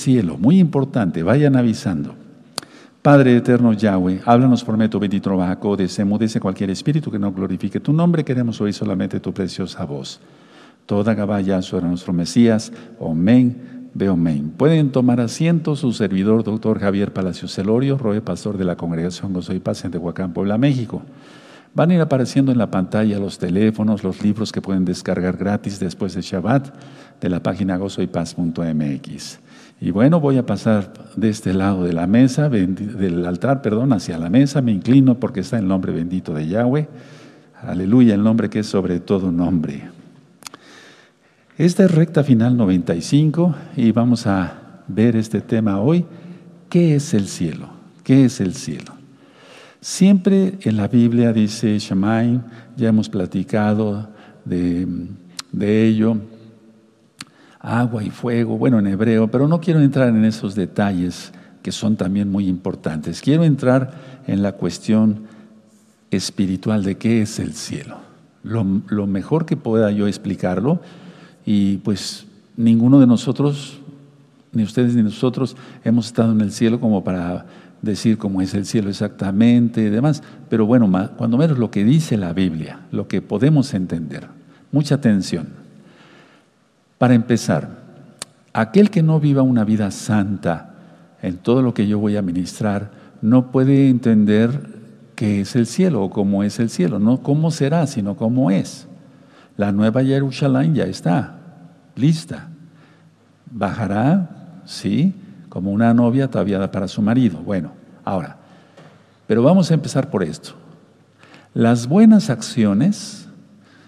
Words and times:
cielo? 0.00 0.36
Muy 0.38 0.58
importante, 0.58 1.22
vayan 1.22 1.56
avisando. 1.56 2.14
Padre 3.02 3.36
eterno 3.36 3.72
Yahweh, 3.72 4.20
háblanos 4.26 4.62
por 4.62 4.76
medio 4.76 5.00
bendito 5.00 5.34
Bajaco, 5.34 5.76
desemudece 5.76 6.38
cualquier 6.38 6.70
espíritu 6.70 7.10
que 7.10 7.18
no 7.18 7.32
glorifique 7.32 7.80
tu 7.80 7.92
nombre, 7.92 8.24
queremos 8.24 8.60
oír 8.60 8.74
solamente 8.74 9.20
tu 9.20 9.32
preciosa 9.32 9.84
voz. 9.84 10.20
Toda 10.84 11.14
Gabaya, 11.14 11.60
era 11.60 11.88
nuestro 11.88 12.12
Mesías, 12.12 12.72
Amén, 13.00 13.88
ve 13.94 14.08
Amén. 14.08 14.52
Pueden 14.56 14.90
tomar 14.90 15.20
asiento 15.20 15.76
su 15.76 15.92
servidor, 15.92 16.44
doctor 16.44 16.78
Javier 16.78 17.12
Palacios 17.12 17.54
Celorio, 17.54 17.96
roe 17.96 18.20
pastor 18.20 18.58
de 18.58 18.64
la 18.64 18.76
Congregación 18.76 19.32
Gozo 19.32 19.54
y 19.54 19.60
Paz 19.60 19.84
en 19.84 19.92
Tehuacán, 19.92 20.32
Puebla, 20.32 20.58
México. 20.58 21.02
Van 21.72 21.90
a 21.90 21.94
ir 21.94 22.00
apareciendo 22.00 22.52
en 22.52 22.58
la 22.58 22.70
pantalla 22.70 23.18
los 23.18 23.38
teléfonos, 23.38 24.02
los 24.02 24.22
libros 24.22 24.52
que 24.52 24.60
pueden 24.60 24.84
descargar 24.84 25.36
gratis 25.36 25.78
después 25.78 26.14
de 26.14 26.20
Shabbat 26.20 26.68
de 27.20 27.28
la 27.28 27.42
página 27.42 27.76
gozoypaz.mx. 27.76 29.38
Y 29.82 29.92
bueno, 29.92 30.20
voy 30.20 30.36
a 30.36 30.44
pasar 30.44 30.92
de 31.16 31.30
este 31.30 31.54
lado 31.54 31.84
de 31.84 31.94
la 31.94 32.06
mesa, 32.06 32.50
del 32.50 33.24
altar, 33.24 33.62
perdón, 33.62 33.94
hacia 33.94 34.18
la 34.18 34.28
mesa. 34.28 34.60
Me 34.60 34.72
inclino 34.72 35.18
porque 35.18 35.40
está 35.40 35.58
el 35.58 35.66
nombre 35.66 35.90
bendito 35.90 36.34
de 36.34 36.46
Yahweh. 36.46 36.86
Aleluya, 37.62 38.14
el 38.14 38.22
nombre 38.22 38.50
que 38.50 38.58
es 38.58 38.66
sobre 38.66 39.00
todo 39.00 39.32
nombre. 39.32 39.88
Esta 41.56 41.84
es 41.84 41.90
recta 41.90 42.22
final 42.24 42.58
95 42.58 43.54
y 43.76 43.92
vamos 43.92 44.26
a 44.26 44.82
ver 44.86 45.16
este 45.16 45.40
tema 45.40 45.80
hoy. 45.80 46.04
¿Qué 46.68 46.94
es 46.96 47.14
el 47.14 47.26
cielo? 47.26 47.70
¿Qué 48.04 48.26
es 48.26 48.40
el 48.40 48.54
cielo? 48.54 48.92
Siempre 49.80 50.58
en 50.60 50.76
la 50.76 50.88
Biblia 50.88 51.32
dice 51.32 51.78
Shemaim, 51.78 52.42
ya 52.76 52.90
hemos 52.90 53.08
platicado 53.08 54.10
de 54.44 55.86
ello, 55.86 56.18
agua 57.60 58.02
y 58.02 58.10
fuego, 58.10 58.56
bueno, 58.56 58.78
en 58.78 58.86
hebreo, 58.86 59.30
pero 59.30 59.46
no 59.46 59.60
quiero 59.60 59.80
entrar 59.80 60.08
en 60.08 60.24
esos 60.24 60.54
detalles 60.54 61.32
que 61.62 61.72
son 61.72 61.96
también 61.96 62.30
muy 62.30 62.48
importantes. 62.48 63.20
Quiero 63.20 63.44
entrar 63.44 63.92
en 64.26 64.42
la 64.42 64.52
cuestión 64.52 65.24
espiritual 66.10 66.82
de 66.82 66.96
qué 66.96 67.22
es 67.22 67.38
el 67.38 67.52
cielo. 67.52 67.98
Lo, 68.42 68.64
mejor 69.06 69.44
que 69.44 69.58
pueda 69.58 69.90
yo 69.90 70.08
explicarlo, 70.08 70.80
y 71.44 71.76
pues 71.78 72.26
ninguno 72.56 72.98
de 72.98 73.06
nosotros, 73.06 73.78
ni 74.52 74.62
ustedes 74.62 74.94
ni 74.94 75.02
nosotros, 75.02 75.56
hemos 75.84 76.06
estado 76.06 76.32
en 76.32 76.40
el 76.40 76.52
cielo 76.52 76.80
como 76.80 77.04
para 77.04 77.44
decir 77.82 78.16
cómo 78.16 78.40
es 78.40 78.54
el 78.54 78.64
cielo 78.64 78.88
exactamente 78.88 79.82
y 79.82 79.90
demás, 79.90 80.22
pero 80.48 80.64
bueno, 80.64 80.90
cuando 81.16 81.36
menos 81.36 81.58
lo 81.58 81.70
que 81.70 81.84
dice 81.84 82.16
la 82.16 82.32
Biblia, 82.32 82.80
lo 82.90 83.06
que 83.06 83.20
podemos 83.20 83.74
entender. 83.74 84.28
Mucha 84.72 84.94
atención. 84.94 85.59
Para 87.00 87.14
empezar, 87.14 87.66
aquel 88.52 88.90
que 88.90 89.02
no 89.02 89.20
viva 89.20 89.40
una 89.40 89.64
vida 89.64 89.90
santa 89.90 90.74
en 91.22 91.38
todo 91.38 91.62
lo 91.62 91.72
que 91.72 91.86
yo 91.86 91.98
voy 91.98 92.18
a 92.18 92.20
ministrar, 92.20 92.90
no 93.22 93.50
puede 93.50 93.88
entender 93.88 94.78
qué 95.16 95.40
es 95.40 95.56
el 95.56 95.66
cielo 95.66 96.02
o 96.02 96.10
cómo 96.10 96.44
es 96.44 96.60
el 96.60 96.68
cielo, 96.68 96.98
no 96.98 97.22
cómo 97.22 97.50
será, 97.52 97.86
sino 97.86 98.18
cómo 98.18 98.50
es. 98.50 98.86
La 99.56 99.72
nueva 99.72 100.04
Jerusalén 100.04 100.74
ya 100.74 100.84
está, 100.84 101.38
lista. 101.96 102.48
Bajará, 103.50 104.60
sí, 104.66 105.14
como 105.48 105.72
una 105.72 105.94
novia 105.94 106.26
ataviada 106.26 106.70
para 106.70 106.86
su 106.86 107.00
marido. 107.00 107.38
Bueno, 107.38 107.72
ahora, 108.04 108.36
pero 109.26 109.42
vamos 109.42 109.70
a 109.70 109.74
empezar 109.74 110.10
por 110.10 110.22
esto. 110.22 110.50
Las 111.54 111.86
buenas 111.86 112.28
acciones, 112.28 113.26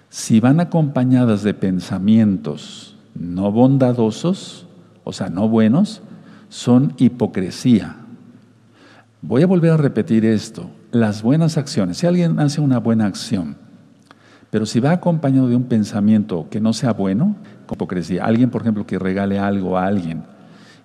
si 0.09 0.41
van 0.41 0.61
acompañadas 0.61 1.43
de 1.43 1.53
pensamientos, 1.53 2.92
no 3.15 3.53
bondadosos, 3.53 4.67
o 5.05 5.13
sea, 5.13 5.29
no 5.29 5.49
buenos, 5.49 6.03
son 6.49 6.95
hipocresía. 6.99 7.97
Voy 9.21 9.43
a 9.43 9.47
volver 9.47 9.73
a 9.73 9.77
repetir 9.77 10.25
esto. 10.25 10.71
Las 10.91 11.23
buenas 11.23 11.57
acciones, 11.57 11.99
si 11.99 12.07
alguien 12.07 12.39
hace 12.39 12.61
una 12.61 12.79
buena 12.79 13.07
acción, 13.07 13.57
pero 14.51 14.67
si 14.67 14.81
va 14.81 14.93
acompañado 14.93 15.49
de 15.49 15.57
un 15.57 15.65
pensamiento 15.65 16.49
que 16.51 16.61
no 16.61 16.73
sea 16.73 16.93
bueno, 16.93 17.37
hipocresía. 17.73 18.25
Alguien, 18.25 18.51
por 18.51 18.63
ejemplo, 18.63 18.87
que 18.87 18.99
regale 18.99 19.39
algo 19.39 19.77
a 19.79 19.87
alguien 19.87 20.25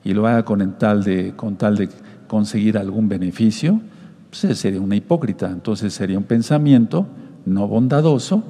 y 0.04 0.14
lo 0.14 0.28
haga 0.28 0.44
con 0.46 0.78
tal 0.78 1.04
de, 1.04 1.34
con 1.36 1.56
tal 1.56 1.76
de 1.78 1.90
conseguir 2.28 2.78
algún 2.78 3.10
beneficio, 3.10 3.82
pues 4.30 4.58
sería 4.58 4.82
una 4.82 4.96
hipócrita. 4.96 5.50
Entonces 5.50 5.94
sería 5.94 6.18
un 6.18 6.24
pensamiento 6.24 7.08
no 7.46 7.68
bondadoso, 7.68 8.44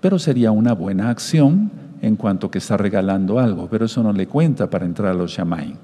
pero 0.00 0.18
sería 0.18 0.50
una 0.50 0.72
buena 0.72 1.10
acción 1.10 1.70
en 2.02 2.16
cuanto 2.16 2.50
que 2.50 2.58
está 2.58 2.76
regalando 2.76 3.38
algo, 3.38 3.68
pero 3.70 3.86
eso 3.86 4.02
no 4.02 4.12
le 4.12 4.26
cuenta 4.26 4.68
para 4.68 4.84
entrar 4.86 5.12
a 5.12 5.14
los 5.14 5.32
Shamaim. 5.32 5.76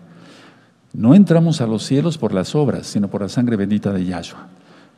No 0.92 1.14
entramos 1.14 1.60
a 1.60 1.66
los 1.66 1.84
cielos 1.84 2.18
por 2.18 2.34
las 2.34 2.54
obras, 2.54 2.86
sino 2.86 3.08
por 3.08 3.22
la 3.22 3.28
sangre 3.28 3.56
bendita 3.56 3.92
de 3.92 4.04
Yahshua. 4.04 4.48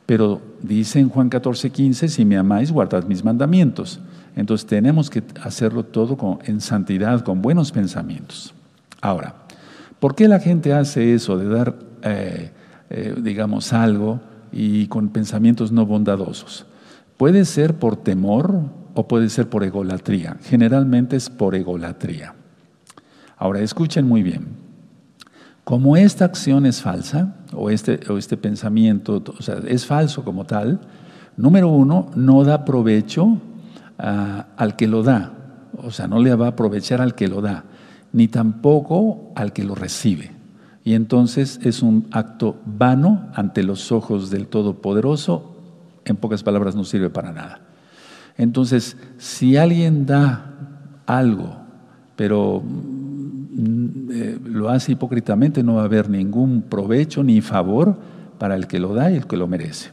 Pero 0.05 0.41
dice 0.61 0.99
en 0.99 1.09
Juan 1.09 1.29
14, 1.29 1.69
15, 1.69 2.09
si 2.09 2.25
me 2.25 2.37
amáis, 2.37 2.71
guardad 2.71 3.05
mis 3.05 3.23
mandamientos. 3.23 3.99
Entonces 4.35 4.67
tenemos 4.67 5.09
que 5.09 5.23
hacerlo 5.41 5.83
todo 5.83 6.39
en 6.43 6.61
santidad, 6.61 7.21
con 7.21 7.41
buenos 7.41 7.71
pensamientos. 7.71 8.53
Ahora, 9.01 9.35
¿por 9.99 10.15
qué 10.15 10.27
la 10.27 10.39
gente 10.39 10.73
hace 10.73 11.13
eso 11.13 11.37
de 11.37 11.47
dar, 11.47 11.75
eh, 12.03 12.51
eh, 12.89 13.15
digamos, 13.21 13.71
algo 13.71 14.19
y 14.51 14.87
con 14.87 15.09
pensamientos 15.09 15.71
no 15.71 15.85
bondadosos? 15.85 16.65
Puede 17.17 17.45
ser 17.45 17.75
por 17.75 17.95
temor, 17.95 18.63
o 18.95 19.07
puede 19.07 19.29
ser 19.29 19.49
por 19.49 19.63
egolatría. 19.63 20.37
Generalmente 20.41 21.17
es 21.17 21.29
por 21.29 21.53
egolatría. 21.53 22.33
Ahora, 23.37 23.59
escuchen 23.59 24.07
muy 24.07 24.23
bien. 24.23 24.65
Como 25.65 25.97
esta 25.97 26.25
acción 26.25 26.65
es 26.65 26.81
falsa, 26.81 27.35
o 27.53 27.69
este, 27.69 27.99
o 28.09 28.17
este 28.17 28.37
pensamiento 28.37 29.21
o 29.37 29.41
sea, 29.41 29.57
es 29.67 29.85
falso 29.85 30.23
como 30.23 30.45
tal, 30.45 30.79
número 31.37 31.67
uno, 31.69 32.09
no 32.15 32.43
da 32.43 32.63
provecho 32.63 33.39
ah, 33.99 34.47
al 34.55 34.75
que 34.75 34.87
lo 34.87 35.03
da. 35.03 35.33
O 35.77 35.91
sea, 35.91 36.07
no 36.07 36.19
le 36.19 36.33
va 36.35 36.45
a 36.45 36.49
aprovechar 36.49 37.01
al 37.01 37.15
que 37.15 37.27
lo 37.27 37.41
da, 37.41 37.65
ni 38.13 38.27
tampoco 38.29 39.33
al 39.35 39.51
que 39.51 39.65
lo 39.65 39.75
recibe. 39.75 40.31
Y 40.85 40.93
entonces 40.93 41.59
es 41.63 41.81
un 41.81 42.07
acto 42.11 42.61
vano 42.65 43.27
ante 43.33 43.63
los 43.63 43.91
ojos 43.91 44.29
del 44.29 44.47
Todopoderoso. 44.47 45.55
En 46.05 46.15
pocas 46.15 46.43
palabras, 46.43 46.75
no 46.75 46.83
sirve 46.83 47.09
para 47.09 47.33
nada. 47.33 47.59
Entonces, 48.37 48.97
si 49.17 49.57
alguien 49.57 50.05
da 50.05 50.51
algo, 51.05 51.57
pero 52.15 52.61
mm, 52.61 54.11
eh, 54.11 54.39
lo 54.43 54.69
hace 54.69 54.93
hipócritamente, 54.93 55.63
no 55.63 55.75
va 55.75 55.83
a 55.83 55.85
haber 55.85 56.09
ningún 56.09 56.61
provecho 56.63 57.23
ni 57.23 57.41
favor 57.41 57.97
para 58.37 58.55
el 58.55 58.67
que 58.67 58.79
lo 58.79 58.93
da 58.93 59.11
y 59.11 59.15
el 59.15 59.27
que 59.27 59.37
lo 59.37 59.47
merece. 59.47 59.91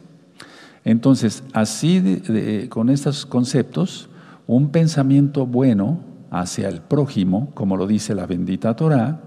Entonces, 0.84 1.44
así 1.52 2.22
con 2.68 2.90
estos 2.90 3.24
conceptos, 3.24 4.08
un 4.48 4.70
pensamiento 4.70 5.46
bueno 5.46 6.00
hacia 6.30 6.68
el 6.68 6.80
prójimo, 6.80 7.50
como 7.54 7.76
lo 7.76 7.86
dice 7.86 8.14
la 8.14 8.26
bendita 8.26 8.74
Torah, 8.74 9.20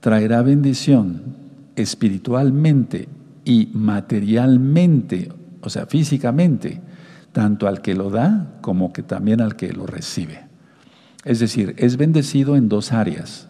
traerá 0.00 0.42
bendición 0.42 1.22
espiritualmente 1.74 3.08
y 3.44 3.70
materialmente, 3.72 5.32
o 5.62 5.70
sea, 5.70 5.86
físicamente, 5.86 6.80
tanto 7.38 7.68
al 7.68 7.82
que 7.82 7.94
lo 7.94 8.10
da 8.10 8.48
como 8.62 8.92
que 8.92 9.04
también 9.04 9.40
al 9.40 9.54
que 9.54 9.72
lo 9.72 9.86
recibe. 9.86 10.40
Es 11.24 11.38
decir, 11.38 11.72
es 11.78 11.96
bendecido 11.96 12.56
en 12.56 12.68
dos 12.68 12.90
áreas. 12.90 13.46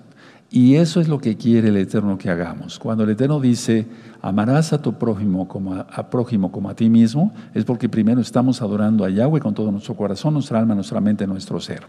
Y 0.50 0.74
eso 0.74 1.00
es 1.00 1.08
lo 1.08 1.20
que 1.20 1.38
quiere 1.38 1.68
el 1.68 1.78
Eterno 1.78 2.18
que 2.18 2.28
hagamos. 2.28 2.78
Cuando 2.78 3.04
el 3.04 3.08
Eterno 3.08 3.40
dice, 3.40 3.86
amarás 4.20 4.74
a 4.74 4.82
tu 4.82 4.98
prójimo 4.98 5.48
como 5.48 5.72
a, 5.72 6.10
prójimo 6.10 6.52
como 6.52 6.68
a 6.68 6.74
ti 6.74 6.90
mismo, 6.90 7.32
es 7.54 7.64
porque 7.64 7.88
primero 7.88 8.20
estamos 8.20 8.60
adorando 8.60 9.06
a 9.06 9.08
Yahweh 9.08 9.40
con 9.40 9.54
todo 9.54 9.72
nuestro 9.72 9.96
corazón, 9.96 10.34
nuestra 10.34 10.58
alma, 10.58 10.74
nuestra 10.74 11.00
mente, 11.00 11.26
nuestro 11.26 11.58
ser. 11.58 11.86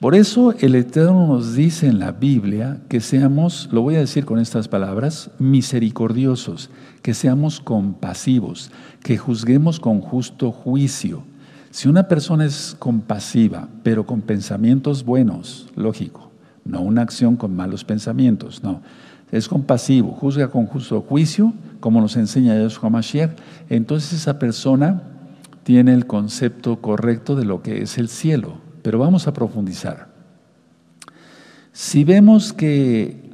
Por 0.00 0.14
eso 0.14 0.54
el 0.58 0.76
Eterno 0.76 1.26
nos 1.26 1.54
dice 1.54 1.86
en 1.86 1.98
la 1.98 2.12
Biblia 2.12 2.80
que 2.88 3.00
seamos, 3.00 3.68
lo 3.70 3.82
voy 3.82 3.96
a 3.96 3.98
decir 3.98 4.24
con 4.24 4.38
estas 4.38 4.66
palabras, 4.66 5.30
misericordiosos, 5.38 6.70
que 7.02 7.12
seamos 7.12 7.60
compasivos, 7.60 8.70
que 9.02 9.18
juzguemos 9.18 9.78
con 9.78 10.00
justo 10.00 10.52
juicio. 10.52 11.22
Si 11.70 11.86
una 11.86 12.08
persona 12.08 12.46
es 12.46 12.74
compasiva, 12.78 13.68
pero 13.82 14.06
con 14.06 14.22
pensamientos 14.22 15.04
buenos, 15.04 15.68
lógico, 15.76 16.30
no 16.64 16.80
una 16.80 17.02
acción 17.02 17.36
con 17.36 17.54
malos 17.54 17.84
pensamientos, 17.84 18.62
no. 18.62 18.80
Es 19.30 19.48
compasivo, 19.48 20.12
juzga 20.12 20.48
con 20.48 20.64
justo 20.64 21.02
juicio, 21.02 21.52
como 21.78 22.00
nos 22.00 22.16
enseña 22.16 22.58
Yeshua 22.58 22.88
Mashiach, 22.88 23.32
entonces 23.68 24.14
esa 24.14 24.38
persona 24.38 25.02
tiene 25.62 25.92
el 25.92 26.06
concepto 26.06 26.80
correcto 26.80 27.36
de 27.36 27.44
lo 27.44 27.60
que 27.60 27.82
es 27.82 27.98
el 27.98 28.08
cielo 28.08 28.69
pero 28.82 28.98
vamos 28.98 29.26
a 29.26 29.32
profundizar. 29.32 30.08
Si 31.72 32.04
vemos 32.04 32.52
que 32.52 33.30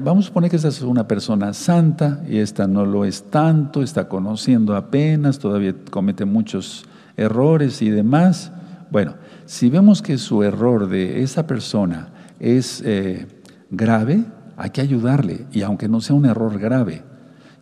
vamos 0.00 0.24
a 0.24 0.28
suponer 0.28 0.50
que 0.50 0.56
esta 0.56 0.68
es 0.68 0.82
una 0.82 1.06
persona 1.06 1.52
santa 1.52 2.24
y 2.28 2.38
esta 2.38 2.66
no 2.66 2.84
lo 2.84 3.04
es 3.04 3.30
tanto, 3.30 3.82
está 3.82 4.08
conociendo 4.08 4.74
apenas, 4.74 5.38
todavía 5.38 5.74
comete 5.90 6.24
muchos 6.24 6.84
errores 7.16 7.80
y 7.82 7.90
demás. 7.90 8.50
Bueno, 8.90 9.14
si 9.46 9.70
vemos 9.70 10.02
que 10.02 10.18
su 10.18 10.42
error 10.42 10.88
de 10.88 11.22
esa 11.22 11.46
persona 11.46 12.08
es 12.40 12.82
eh, 12.84 13.26
grave, 13.70 14.24
hay 14.56 14.70
que 14.70 14.80
ayudarle, 14.80 15.46
y 15.52 15.62
aunque 15.62 15.88
no 15.88 16.00
sea 16.00 16.16
un 16.16 16.26
error 16.26 16.58
grave, 16.58 17.02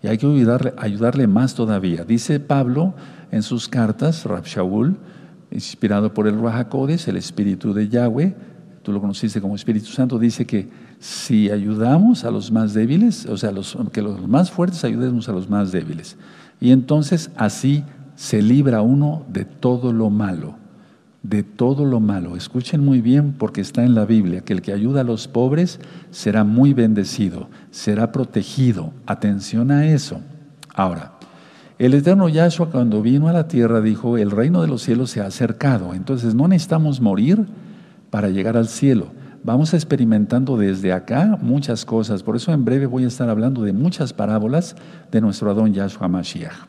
y 0.03 0.07
hay 0.07 0.17
que 0.17 0.27
ayudarle, 0.27 0.73
ayudarle 0.79 1.27
más 1.27 1.55
todavía. 1.55 2.05
Dice 2.05 2.41
Pablo 2.41 2.95
en 3.31 3.43
sus 3.43 3.69
cartas, 3.69 4.25
Rab 4.25 4.45
Shaul, 4.45 4.97
inspirado 5.51 6.13
por 6.13 6.27
el 6.27 6.41
Rahakodes, 6.41 7.09
el 7.09 7.17
Espíritu 7.17 7.73
de 7.73 7.89
Yahweh, 7.89 8.35
tú 8.83 8.93
lo 8.93 9.01
conociste 9.01 9.41
como 9.41 9.55
Espíritu 9.55 9.87
Santo, 9.87 10.19
dice 10.19 10.47
que 10.47 10.69
si 10.99 11.51
ayudamos 11.51 12.25
a 12.25 12.31
los 12.31 12.51
más 12.51 12.75
débiles, 12.75 13.27
o 13.27 13.37
sea, 13.37 13.53
los, 13.53 13.77
que 13.93 14.03
los 14.03 14.27
más 14.27 14.51
fuertes 14.51 14.85
ayudemos 14.85 15.29
a 15.29 15.33
los 15.33 15.49
más 15.49 15.73
débiles. 15.73 16.17
Y 16.61 16.73
entonces 16.73 17.31
así 17.37 17.85
se 18.17 18.43
libra 18.43 18.83
uno 18.83 19.25
de 19.29 19.45
todo 19.45 19.93
lo 19.93 20.11
malo, 20.11 20.57
de 21.23 21.43
todo 21.43 21.85
lo 21.85 22.01
malo. 22.01 22.37
Escuchen 22.37 22.85
muy 22.85 23.01
bien 23.01 23.35
porque 23.39 23.61
está 23.61 23.85
en 23.85 23.95
la 23.95 24.07
Biblia, 24.07 24.41
que 24.41 24.55
el 24.55 24.63
que 24.63 24.73
ayuda 24.73 25.03
a 25.03 25.05
los 25.05 25.29
pobres 25.29 25.79
será 26.11 26.43
muy 26.43 26.73
bendecido, 26.75 27.49
será 27.71 28.11
protegido. 28.11 28.93
Atención 29.07 29.71
a 29.71 29.87
eso. 29.87 30.21
Ahora, 30.75 31.18
el 31.79 31.95
eterno 31.95 32.29
Yahshua 32.29 32.71
cuando 32.71 33.03
vino 33.03 33.29
a 33.29 33.33
la 33.33 33.47
tierra 33.47 33.81
dijo, 33.81 34.19
el 34.19 34.31
reino 34.31 34.63
de 34.63 34.69
los 34.69 34.83
cielos 34.83 35.11
se 35.11 35.21
ha 35.21 35.27
acercado, 35.27 35.95
entonces 35.95 36.35
no 36.35 36.49
necesitamos 36.49 37.01
morir 37.01 37.47
para 38.11 38.29
llegar 38.29 38.57
al 38.57 38.69
cielo. 38.69 39.09
Vamos 39.45 39.73
experimentando 39.73 40.57
desde 40.57 40.93
acá 40.93 41.39
muchas 41.41 41.85
cosas, 41.85 42.25
por 42.25 42.35
eso 42.35 42.53
en 42.53 42.65
breve 42.65 42.87
voy 42.87 43.05
a 43.05 43.07
estar 43.07 43.29
hablando 43.29 43.63
de 43.63 43.73
muchas 43.73 44.13
parábolas 44.13 44.75
de 45.13 45.21
nuestro 45.21 45.51
Adón 45.51 45.73
Yahshua 45.73 46.09
Mashiach. 46.09 46.67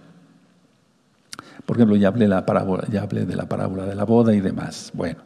Por 1.66 1.78
ejemplo, 1.78 1.96
ya 1.96 2.08
hablé, 2.08 2.26
de 2.26 2.30
la 2.30 2.46
parábola 2.46 3.86
de 3.86 3.96
la 3.96 4.04
boda 4.04 4.34
y 4.34 4.42
demás. 4.42 4.92
Bueno, 4.94 5.20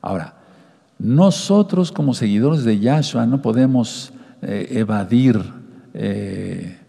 ahora, 0.00 0.34
nosotros 0.98 1.92
como 1.92 2.14
seguidores 2.14 2.64
de 2.64 2.78
Yahshua 2.78 3.26
no 3.26 3.40
podemos 3.42 4.12
eh, 4.42 4.68
evadir 4.72 5.40
eh, 5.94 6.79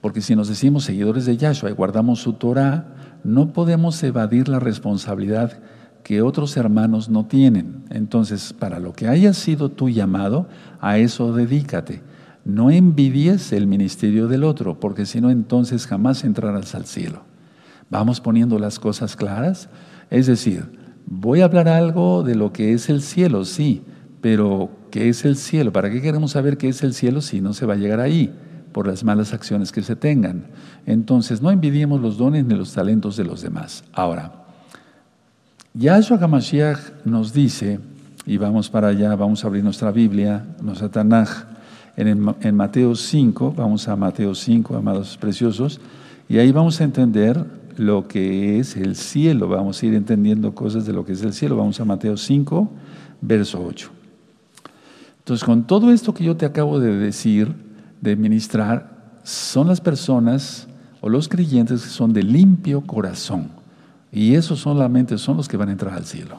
porque 0.00 0.20
si 0.20 0.36
nos 0.36 0.48
decimos 0.48 0.84
seguidores 0.84 1.26
de 1.26 1.36
Yahshua 1.36 1.70
y 1.70 1.74
guardamos 1.74 2.20
su 2.20 2.34
Torah, 2.34 2.86
no 3.24 3.52
podemos 3.52 4.02
evadir 4.02 4.48
la 4.48 4.60
responsabilidad 4.60 5.60
que 6.04 6.22
otros 6.22 6.56
hermanos 6.56 7.08
no 7.08 7.26
tienen. 7.26 7.84
Entonces, 7.90 8.52
para 8.52 8.78
lo 8.78 8.92
que 8.92 9.08
haya 9.08 9.32
sido 9.34 9.70
tu 9.70 9.88
llamado, 9.88 10.48
a 10.80 10.98
eso 10.98 11.32
dedícate. 11.32 12.02
No 12.44 12.70
envidies 12.70 13.52
el 13.52 13.66
ministerio 13.66 14.28
del 14.28 14.44
otro, 14.44 14.80
porque 14.80 15.04
si 15.04 15.20
no, 15.20 15.30
entonces 15.30 15.86
jamás 15.86 16.24
entrarás 16.24 16.74
al 16.74 16.86
cielo. 16.86 17.24
Vamos 17.90 18.20
poniendo 18.20 18.58
las 18.58 18.78
cosas 18.78 19.16
claras. 19.16 19.68
Es 20.10 20.26
decir, 20.26 20.70
voy 21.06 21.40
a 21.40 21.46
hablar 21.46 21.68
algo 21.68 22.22
de 22.22 22.36
lo 22.36 22.52
que 22.52 22.72
es 22.72 22.88
el 22.88 23.02
cielo, 23.02 23.44
sí, 23.44 23.82
pero 24.20 24.70
¿qué 24.90 25.08
es 25.08 25.24
el 25.24 25.36
cielo? 25.36 25.72
¿Para 25.72 25.90
qué 25.90 26.00
queremos 26.00 26.30
saber 26.30 26.56
qué 26.56 26.68
es 26.68 26.82
el 26.82 26.94
cielo 26.94 27.20
si 27.20 27.40
no 27.40 27.52
se 27.52 27.66
va 27.66 27.74
a 27.74 27.76
llegar 27.76 28.00
ahí? 28.00 28.32
Por 28.78 28.86
las 28.86 29.02
malas 29.02 29.34
acciones 29.34 29.72
que 29.72 29.82
se 29.82 29.96
tengan. 29.96 30.44
Entonces, 30.86 31.42
no 31.42 31.50
envidiemos 31.50 32.00
los 32.00 32.16
dones 32.16 32.44
ni 32.44 32.54
los 32.54 32.74
talentos 32.74 33.16
de 33.16 33.24
los 33.24 33.42
demás. 33.42 33.82
Ahora, 33.92 34.44
Yahshua 35.74 36.16
HaMashiach 36.20 37.04
nos 37.04 37.32
dice, 37.32 37.80
y 38.24 38.36
vamos 38.36 38.70
para 38.70 38.86
allá, 38.86 39.16
vamos 39.16 39.42
a 39.42 39.48
abrir 39.48 39.64
nuestra 39.64 39.90
Biblia, 39.90 40.46
nuestra 40.62 40.88
Tanaj, 40.88 41.28
en, 41.96 42.32
en 42.40 42.54
Mateo 42.54 42.94
5, 42.94 43.52
vamos 43.56 43.88
a 43.88 43.96
Mateo 43.96 44.32
5, 44.32 44.76
amados 44.76 45.16
preciosos, 45.16 45.80
y 46.28 46.38
ahí 46.38 46.52
vamos 46.52 46.80
a 46.80 46.84
entender 46.84 47.44
lo 47.78 48.06
que 48.06 48.60
es 48.60 48.76
el 48.76 48.94
cielo, 48.94 49.48
vamos 49.48 49.82
a 49.82 49.86
ir 49.86 49.94
entendiendo 49.94 50.54
cosas 50.54 50.86
de 50.86 50.92
lo 50.92 51.04
que 51.04 51.14
es 51.14 51.22
el 51.24 51.32
cielo. 51.32 51.56
Vamos 51.56 51.80
a 51.80 51.84
Mateo 51.84 52.16
5, 52.16 52.70
verso 53.22 53.60
8. 53.60 53.90
Entonces, 55.18 55.44
con 55.44 55.66
todo 55.66 55.90
esto 55.90 56.14
que 56.14 56.22
yo 56.22 56.36
te 56.36 56.46
acabo 56.46 56.78
de 56.78 56.96
decir, 56.96 57.66
de 58.00 58.16
ministrar 58.16 59.18
son 59.22 59.68
las 59.68 59.80
personas 59.80 60.68
o 61.00 61.08
los 61.08 61.28
creyentes 61.28 61.82
que 61.82 61.88
son 61.88 62.12
de 62.12 62.22
limpio 62.22 62.80
corazón. 62.80 63.50
Y 64.10 64.34
esos 64.34 64.60
solamente 64.60 65.18
son 65.18 65.36
los 65.36 65.48
que 65.48 65.56
van 65.56 65.68
a 65.68 65.72
entrar 65.72 65.94
al 65.94 66.04
cielo. 66.04 66.38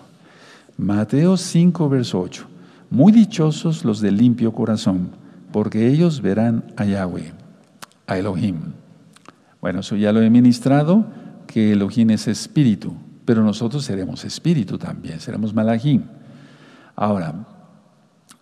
Mateo 0.77 1.37
5, 1.37 1.89
verso 1.89 2.19
8. 2.19 2.47
Muy 2.89 3.11
dichosos 3.11 3.85
los 3.85 4.01
de 4.01 4.11
limpio 4.11 4.51
corazón, 4.53 5.09
porque 5.51 5.87
ellos 5.87 6.21
verán 6.21 6.63
a 6.75 6.85
Yahweh, 6.85 7.33
a 8.07 8.17
Elohim. 8.17 8.55
Bueno, 9.61 9.81
eso 9.81 9.95
ya 9.95 10.11
lo 10.11 10.21
he 10.21 10.29
ministrado, 10.29 11.05
que 11.45 11.73
Elohim 11.73 12.11
es 12.11 12.27
espíritu, 12.27 12.93
pero 13.25 13.43
nosotros 13.43 13.83
seremos 13.83 14.25
espíritu 14.25 14.77
también, 14.77 15.19
seremos 15.19 15.53
malajim. 15.53 16.03
Ahora, 16.95 17.35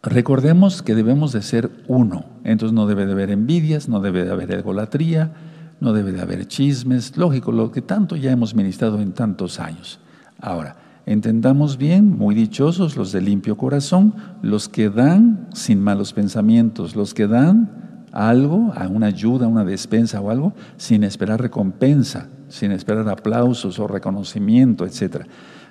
Recordemos 0.03 0.83
que 0.83 0.95
debemos 0.95 1.31
de 1.33 1.41
ser 1.41 1.71
uno, 1.87 2.25
entonces 2.43 2.73
no 2.73 2.85
debe 2.85 3.05
de 3.05 3.13
haber 3.13 3.31
envidias, 3.31 3.89
no 3.89 3.99
debe 3.99 4.25
de 4.25 4.31
haber 4.31 4.51
egolatría, 4.51 5.33
no 5.79 5.91
debe 5.93 6.11
de 6.11 6.21
haber 6.21 6.47
chismes, 6.47 7.17
lógico, 7.17 7.51
lo 7.51 7.71
que 7.71 7.81
tanto 7.81 8.15
ya 8.15 8.31
hemos 8.31 8.53
ministrado 8.53 9.01
en 9.01 9.13
tantos 9.13 9.59
años. 9.59 9.99
Ahora, 10.39 10.75
entendamos 11.05 11.77
bien, 11.77 12.15
muy 12.15 12.35
dichosos 12.35 12.95
los 12.95 13.11
de 13.11 13.21
limpio 13.21 13.57
corazón, 13.57 14.13
los 14.41 14.69
que 14.69 14.89
dan 14.89 15.47
sin 15.53 15.81
malos 15.81 16.13
pensamientos, 16.13 16.95
los 16.95 17.13
que 17.13 17.27
dan 17.27 18.05
algo, 18.11 18.73
a 18.75 18.87
una 18.87 19.07
ayuda, 19.07 19.47
una 19.47 19.65
despensa 19.65 20.21
o 20.21 20.29
algo, 20.29 20.53
sin 20.77 21.03
esperar 21.03 21.41
recompensa, 21.41 22.29
sin 22.49 22.71
esperar 22.71 23.09
aplausos 23.09 23.79
o 23.79 23.87
reconocimiento, 23.87 24.85
etcétera. 24.85 25.25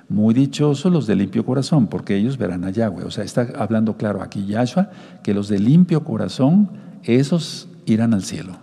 Muy 0.08 0.34
dichosos 0.34 0.92
los 0.92 1.06
de 1.06 1.16
limpio 1.16 1.44
corazón, 1.44 1.88
porque 1.88 2.16
ellos 2.16 2.38
verán 2.38 2.64
a 2.64 2.70
Yahweh. 2.70 3.04
O 3.04 3.10
sea, 3.10 3.24
está 3.24 3.48
hablando 3.58 3.96
claro 3.96 4.22
aquí 4.22 4.46
Yahshua, 4.46 4.90
que 5.22 5.34
los 5.34 5.48
de 5.48 5.58
limpio 5.58 6.04
corazón, 6.04 6.70
esos 7.02 7.68
irán 7.86 8.14
al 8.14 8.22
cielo. 8.22 8.58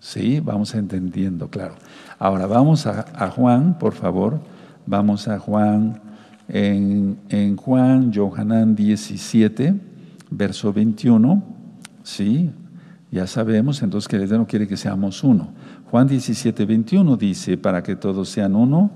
¿Sí? 0.00 0.40
Vamos 0.40 0.74
entendiendo, 0.74 1.48
claro. 1.48 1.74
Ahora 2.18 2.46
vamos 2.46 2.86
a, 2.86 3.30
Juan, 3.30 3.78
por 3.78 3.94
favor. 3.94 4.40
Vamos 4.86 5.28
a 5.28 5.38
Juan, 5.38 6.00
en, 6.46 7.18
en 7.28 7.56
Juan, 7.56 8.12
Johanán 8.12 8.76
17, 8.76 9.74
verso 10.30 10.72
21. 10.72 11.42
¿Sí? 12.02 12.50
Ya 13.10 13.26
sabemos 13.26 13.80
entonces 13.82 14.08
que 14.08 14.16
el 14.16 14.22
Eterno 14.22 14.46
quiere 14.46 14.68
que 14.68 14.76
seamos 14.76 15.24
uno. 15.24 15.48
Juan 15.90 16.08
17, 16.08 16.64
21 16.64 17.16
dice, 17.16 17.56
para 17.56 17.82
que 17.82 17.94
todos 17.94 18.28
sean 18.28 18.56
uno, 18.56 18.90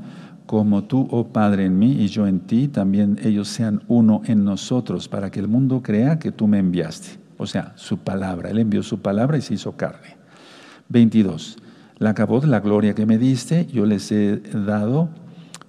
como 0.48 0.84
tú, 0.84 1.06
oh 1.10 1.28
Padre, 1.28 1.66
en 1.66 1.78
mí 1.78 1.92
y 2.00 2.08
yo 2.08 2.26
en 2.26 2.40
ti, 2.40 2.68
también 2.68 3.18
ellos 3.22 3.48
sean 3.48 3.82
uno 3.86 4.22
en 4.24 4.44
nosotros, 4.44 5.06
para 5.06 5.30
que 5.30 5.40
el 5.40 5.46
mundo 5.46 5.82
crea 5.82 6.18
que 6.18 6.32
tú 6.32 6.48
me 6.48 6.58
enviaste. 6.58 7.18
O 7.36 7.46
sea, 7.46 7.74
su 7.76 7.98
palabra. 7.98 8.48
Él 8.48 8.58
envió 8.58 8.82
su 8.82 8.98
palabra 9.02 9.36
y 9.36 9.42
se 9.42 9.52
hizo 9.52 9.72
carne. 9.72 10.16
22. 10.88 11.58
La 11.98 12.14
de 12.14 12.46
la 12.46 12.60
gloria 12.60 12.94
que 12.94 13.04
me 13.04 13.18
diste, 13.18 13.66
yo 13.66 13.84
les 13.84 14.10
he 14.10 14.38
dado 14.38 15.10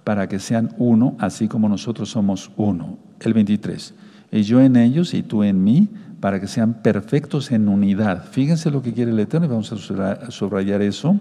para 0.02 0.30
que 0.30 0.38
sean 0.38 0.74
uno, 0.78 1.14
así 1.18 1.46
como 1.46 1.68
nosotros 1.68 2.08
somos 2.08 2.50
uno. 2.56 2.96
El 3.20 3.34
23. 3.34 3.92
Y 4.32 4.42
yo 4.44 4.62
en 4.62 4.76
ellos 4.76 5.12
y 5.12 5.22
tú 5.22 5.42
en 5.42 5.62
mí, 5.62 5.90
para 6.20 6.40
que 6.40 6.46
sean 6.46 6.72
perfectos 6.72 7.52
en 7.52 7.68
unidad. 7.68 8.24
Fíjense 8.30 8.70
lo 8.70 8.80
que 8.80 8.94
quiere 8.94 9.10
el 9.10 9.18
Eterno 9.18 9.44
y 9.44 9.50
vamos 9.50 9.70
a 9.74 10.30
subrayar 10.30 10.80
eso. 10.80 11.20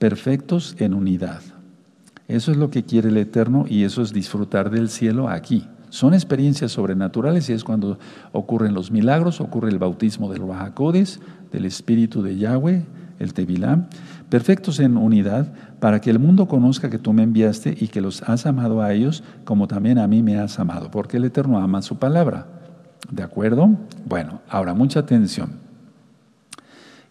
Perfectos 0.00 0.74
en 0.80 0.92
unidad. 0.92 1.40
Eso 2.30 2.52
es 2.52 2.58
lo 2.58 2.70
que 2.70 2.84
quiere 2.84 3.08
el 3.08 3.16
Eterno 3.16 3.64
y 3.68 3.82
eso 3.82 4.02
es 4.02 4.12
disfrutar 4.12 4.70
del 4.70 4.88
cielo 4.88 5.28
aquí. 5.28 5.66
Son 5.88 6.14
experiencias 6.14 6.70
sobrenaturales 6.70 7.50
y 7.50 7.54
es 7.54 7.64
cuando 7.64 7.98
ocurren 8.30 8.72
los 8.72 8.92
milagros, 8.92 9.40
ocurre 9.40 9.68
el 9.68 9.80
bautismo 9.80 10.32
del 10.32 10.44
Bajacodes, 10.44 11.18
del 11.50 11.64
Espíritu 11.64 12.22
de 12.22 12.38
Yahweh, 12.38 12.84
el 13.18 13.34
Tevilá, 13.34 13.88
perfectos 14.28 14.78
en 14.78 14.96
unidad, 14.96 15.52
para 15.80 16.00
que 16.00 16.10
el 16.10 16.20
mundo 16.20 16.46
conozca 16.46 16.88
que 16.88 17.00
tú 17.00 17.12
me 17.12 17.24
enviaste 17.24 17.76
y 17.80 17.88
que 17.88 18.00
los 18.00 18.22
has 18.22 18.46
amado 18.46 18.80
a 18.80 18.92
ellos 18.92 19.24
como 19.44 19.66
también 19.66 19.98
a 19.98 20.06
mí 20.06 20.22
me 20.22 20.38
has 20.38 20.60
amado, 20.60 20.92
porque 20.92 21.16
el 21.16 21.24
Eterno 21.24 21.58
ama 21.58 21.82
su 21.82 21.98
palabra. 21.98 22.46
¿De 23.10 23.24
acuerdo? 23.24 23.70
Bueno, 24.06 24.40
ahora 24.48 24.72
mucha 24.72 25.00
atención. 25.00 25.54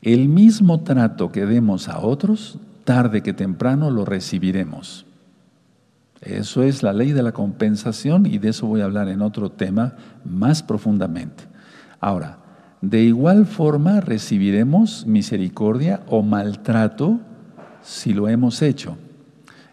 El 0.02 0.30
mismo 0.30 0.80
trato 0.80 1.30
que 1.34 1.46
demos 1.46 1.90
a 1.90 2.00
otros, 2.00 2.58
tarde 2.86 3.22
que 3.22 3.34
temprano 3.34 3.92
lo 3.92 4.06
recibiremos. 4.06 5.06
Eso 6.22 6.64
es 6.64 6.84
la 6.84 6.94
ley 6.94 7.12
de 7.12 7.24
la 7.24 7.32
compensación 7.32 8.26
y 8.26 8.40
de 8.40 8.50
eso 8.50 8.68
voy 8.68 8.82
a 8.82 8.86
hablar 8.86 9.08
en 9.10 9.22
otro 9.22 9.52
tema 9.52 9.96
más 10.26 10.64
profundamente. 10.64 11.46
Ahora, 12.00 12.40
de 12.82 13.04
igual 13.04 13.46
forma 13.46 14.02
recibiremos 14.02 15.06
misericordia 15.06 16.02
o 16.08 16.22
maltrato 16.22 17.20
si 17.82 18.14
lo 18.14 18.28
hemos 18.28 18.62
hecho. 18.62 18.98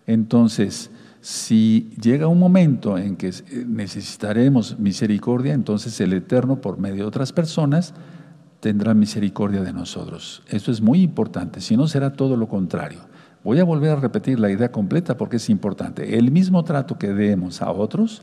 Entonces, 0.07 0.91
si 1.21 1.91
llega 2.01 2.29
un 2.29 2.39
momento 2.39 2.99
en 2.99 3.17
que 3.17 3.33
necesitaremos 3.67 4.79
misericordia, 4.79 5.55
entonces 5.55 6.01
el 6.01 6.13
Eterno, 6.13 6.61
por 6.61 6.79
medio 6.79 7.03
de 7.03 7.09
otras 7.09 7.33
personas, 7.33 7.95
tendrá 8.61 8.95
misericordia 8.95 9.63
de 9.63 9.73
nosotros. 9.73 10.43
Eso 10.49 10.71
es 10.71 10.81
muy 10.81 11.03
importante, 11.03 11.61
si 11.61 11.77
no 11.77 11.89
será 11.89 12.13
todo 12.13 12.37
lo 12.37 12.49
contrario. 12.49 13.01
Voy 13.47 13.61
a 13.61 13.65
volver 13.65 13.93
a 13.93 14.01
repetir 14.01 14.41
la 14.41 14.51
idea 14.51 14.73
completa 14.73 15.17
porque 15.17 15.37
es 15.37 15.49
importante. 15.51 16.19
El 16.19 16.33
mismo 16.33 16.65
trato 16.65 16.99
que 16.99 17.15
demos 17.15 17.63
a 17.63 17.71
otros, 17.71 18.23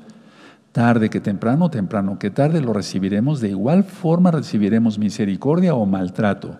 Tarde 0.73 1.09
que 1.09 1.21
temprano, 1.21 1.69
temprano 1.69 2.19
que 2.19 2.29
tarde 2.29 2.59
lo 2.59 2.73
recibiremos, 2.73 3.39
de 3.39 3.49
igual 3.49 3.85
forma 3.85 4.31
recibiremos 4.31 4.99
misericordia 4.99 5.75
o 5.75 5.85
maltrato. 5.85 6.57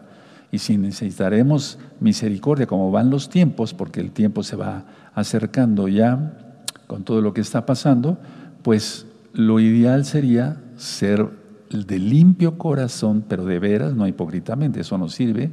Y 0.49 0.59
si 0.59 0.77
necesitaremos 0.77 1.77
misericordia, 1.99 2.65
como 2.65 2.89
van 2.89 3.09
los 3.09 3.29
tiempos, 3.29 3.73
porque 3.73 3.99
el 3.99 4.11
tiempo 4.11 4.43
se 4.43 4.55
va 4.55 4.85
acercando 5.13 5.89
ya 5.89 6.37
con 6.87 7.03
todo 7.03 7.19
lo 7.19 7.33
que 7.33 7.41
está 7.41 7.65
pasando, 7.65 8.17
pues 8.61 9.07
lo 9.33 9.59
ideal 9.59 10.05
sería 10.05 10.55
ser 10.77 11.27
de 11.69 11.99
limpio 11.99 12.57
corazón, 12.57 13.25
pero 13.27 13.43
de 13.43 13.59
veras, 13.59 13.93
no 13.93 14.07
hipócritamente, 14.07 14.79
eso 14.79 14.97
nos 14.97 15.13
sirve. 15.13 15.51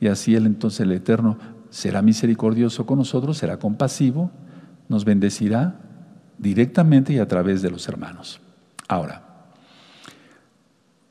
Y 0.00 0.08
así 0.08 0.34
el 0.34 0.46
entonces 0.46 0.80
el 0.80 0.90
Eterno 0.90 1.36
será 1.70 2.02
misericordioso 2.02 2.84
con 2.84 2.98
nosotros, 2.98 3.38
será 3.38 3.58
compasivo, 3.58 4.30
nos 4.88 5.04
bendecirá 5.04 5.76
directamente 6.38 7.12
y 7.12 7.18
a 7.18 7.28
través 7.28 7.62
de 7.62 7.70
los 7.70 7.88
hermanos. 7.88 8.40
Ahora, 8.88 9.22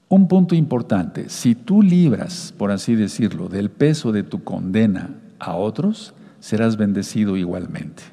un 0.09 0.27
punto 0.27 0.55
importante, 0.55 1.29
si 1.29 1.55
tú 1.55 1.81
libras, 1.81 2.53
por 2.57 2.71
así 2.71 2.95
decirlo, 2.95 3.47
del 3.47 3.69
peso 3.69 4.11
de 4.11 4.23
tu 4.23 4.43
condena 4.43 5.15
a 5.37 5.55
otros, 5.55 6.13
serás 6.39 6.77
bendecido 6.77 7.37
igualmente. 7.37 8.03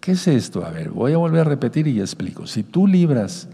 ¿Qué 0.00 0.12
es 0.12 0.28
esto? 0.28 0.64
A 0.64 0.70
ver, 0.70 0.90
voy 0.90 1.12
a 1.12 1.18
volver 1.18 1.40
a 1.40 1.44
repetir 1.44 1.88
y 1.88 2.00
explico. 2.00 2.46
Si 2.46 2.62
tú 2.62 2.86
libras, 2.86 3.48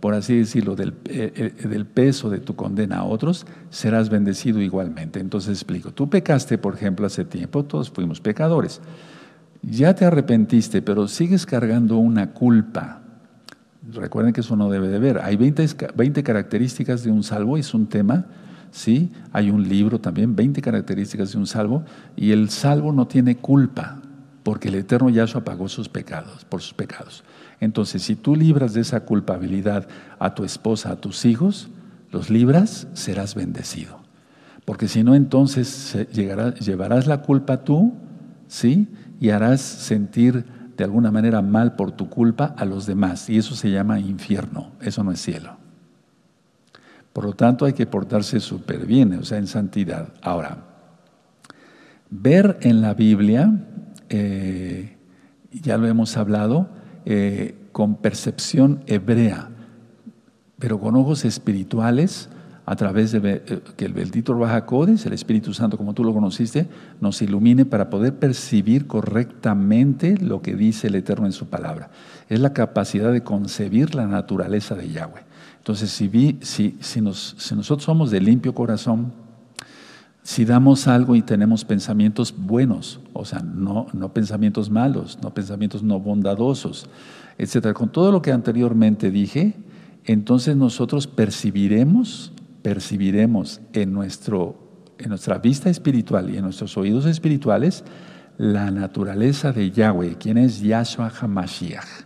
por 0.00 0.14
así 0.14 0.36
decirlo, 0.36 0.76
del, 0.76 0.94
eh, 1.04 1.52
eh, 1.62 1.68
del, 1.68 1.86
peso 1.86 2.30
de 2.30 2.38
tu 2.38 2.56
condena 2.56 2.98
a 2.98 3.04
otros, 3.04 3.46
serás 3.68 4.08
bendecido 4.08 4.60
igualmente. 4.60 5.20
Entonces 5.20 5.50
explico. 5.50 5.92
Tú 5.92 6.08
pecaste, 6.08 6.58
por 6.58 6.74
ejemplo, 6.74 7.06
hace 7.06 7.24
tiempo, 7.24 7.64
todos 7.64 7.90
fuimos 7.90 8.20
pecadores. 8.20 8.80
Ya 9.62 9.94
te 9.94 10.06
arrepentiste, 10.06 10.80
pero 10.80 11.06
sigues 11.06 11.44
cargando 11.44 11.98
una 11.98 12.32
culpa. 12.32 13.02
Recuerden 13.92 14.32
que 14.32 14.40
eso 14.40 14.56
no 14.56 14.70
debe 14.70 14.88
de 14.88 14.98
ver. 14.98 15.18
Hay 15.18 15.36
20, 15.36 15.66
20 15.94 16.22
características 16.22 17.04
de 17.04 17.10
un 17.10 17.22
salvo, 17.22 17.58
es 17.58 17.74
un 17.74 17.86
tema. 17.86 18.26
¿sí? 18.70 19.10
Hay 19.32 19.50
un 19.50 19.68
libro 19.68 20.00
también, 20.00 20.34
20 20.34 20.62
características 20.62 21.32
de 21.32 21.38
un 21.38 21.46
salvo, 21.46 21.84
y 22.16 22.32
el 22.32 22.50
salvo 22.50 22.92
no 22.92 23.06
tiene 23.06 23.36
culpa, 23.36 24.00
porque 24.50 24.66
el 24.66 24.74
Eterno 24.74 25.08
Yahshua 25.10 25.44
pagó 25.44 25.68
sus 25.68 25.88
pecados, 25.88 26.44
por 26.44 26.60
sus 26.60 26.74
pecados. 26.74 27.22
Entonces, 27.60 28.02
si 28.02 28.16
tú 28.16 28.34
libras 28.34 28.74
de 28.74 28.80
esa 28.80 29.04
culpabilidad 29.04 29.86
a 30.18 30.34
tu 30.34 30.42
esposa, 30.42 30.90
a 30.90 30.96
tus 30.96 31.24
hijos, 31.24 31.68
los 32.10 32.30
libras, 32.30 32.88
serás 32.92 33.36
bendecido. 33.36 34.00
Porque 34.64 34.88
si 34.88 35.04
no, 35.04 35.14
entonces 35.14 35.96
llevarás 36.12 37.06
la 37.06 37.22
culpa 37.22 37.62
tú, 37.62 37.94
¿sí? 38.48 38.88
Y 39.20 39.30
harás 39.30 39.60
sentir 39.60 40.44
de 40.76 40.82
alguna 40.82 41.12
manera 41.12 41.42
mal 41.42 41.76
por 41.76 41.92
tu 41.92 42.08
culpa 42.08 42.46
a 42.58 42.64
los 42.64 42.86
demás. 42.86 43.30
Y 43.30 43.38
eso 43.38 43.54
se 43.54 43.70
llama 43.70 44.00
infierno, 44.00 44.72
eso 44.80 45.04
no 45.04 45.12
es 45.12 45.20
cielo. 45.20 45.58
Por 47.12 47.24
lo 47.24 47.34
tanto, 47.34 47.66
hay 47.66 47.72
que 47.72 47.86
portarse 47.86 48.40
súper 48.40 48.84
bien, 48.84 49.14
o 49.14 49.24
sea, 49.24 49.38
en 49.38 49.46
santidad. 49.46 50.08
Ahora, 50.22 50.64
ver 52.10 52.58
en 52.62 52.80
la 52.80 52.94
Biblia, 52.94 53.68
eh, 54.10 54.96
ya 55.50 55.78
lo 55.78 55.86
hemos 55.86 56.16
hablado, 56.16 56.68
eh, 57.06 57.54
con 57.72 57.96
percepción 57.96 58.82
hebrea, 58.86 59.48
pero 60.58 60.78
con 60.78 60.96
ojos 60.96 61.24
espirituales, 61.24 62.28
a 62.66 62.76
través 62.76 63.12
de 63.12 63.42
eh, 63.46 63.60
que 63.76 63.84
el 63.84 63.92
bendito 63.92 64.34
Rajacodes, 64.34 65.06
el 65.06 65.12
Espíritu 65.12 65.54
Santo, 65.54 65.76
como 65.76 65.94
tú 65.94 66.04
lo 66.04 66.12
conociste, 66.12 66.68
nos 67.00 67.22
ilumine 67.22 67.64
para 67.64 67.88
poder 67.88 68.16
percibir 68.18 68.86
correctamente 68.86 70.16
lo 70.18 70.42
que 70.42 70.54
dice 70.54 70.88
el 70.88 70.96
Eterno 70.96 71.26
en 71.26 71.32
su 71.32 71.46
palabra. 71.46 71.90
Es 72.28 72.40
la 72.40 72.52
capacidad 72.52 73.12
de 73.12 73.22
concebir 73.22 73.94
la 73.94 74.06
naturaleza 74.06 74.74
de 74.74 74.90
Yahweh. 74.90 75.22
Entonces, 75.58 75.90
si, 75.90 76.38
si, 76.42 76.76
si 76.80 77.00
nosotros 77.00 77.82
somos 77.82 78.10
de 78.10 78.20
limpio 78.20 78.54
corazón, 78.54 79.12
si 80.30 80.44
damos 80.44 80.86
algo 80.86 81.16
y 81.16 81.22
tenemos 81.22 81.64
pensamientos 81.64 82.32
buenos, 82.36 83.00
o 83.14 83.24
sea, 83.24 83.40
no, 83.40 83.88
no 83.92 84.14
pensamientos 84.14 84.70
malos, 84.70 85.18
no 85.20 85.34
pensamientos 85.34 85.82
no 85.82 85.98
bondadosos, 85.98 86.88
etcétera, 87.36 87.74
con 87.74 87.90
todo 87.90 88.12
lo 88.12 88.22
que 88.22 88.30
anteriormente 88.30 89.10
dije, 89.10 89.56
entonces 90.04 90.54
nosotros 90.54 91.08
percibiremos, 91.08 92.32
percibiremos 92.62 93.60
en, 93.72 93.92
nuestro, 93.92 94.54
en 94.98 95.08
nuestra 95.08 95.38
vista 95.38 95.68
espiritual 95.68 96.30
y 96.30 96.36
en 96.36 96.44
nuestros 96.44 96.76
oídos 96.76 97.06
espirituales 97.06 97.82
la 98.38 98.70
naturaleza 98.70 99.50
de 99.50 99.72
Yahweh, 99.72 100.14
quien 100.16 100.38
es 100.38 100.60
Yahshua 100.60 101.10
HaMashiach. 101.10 102.04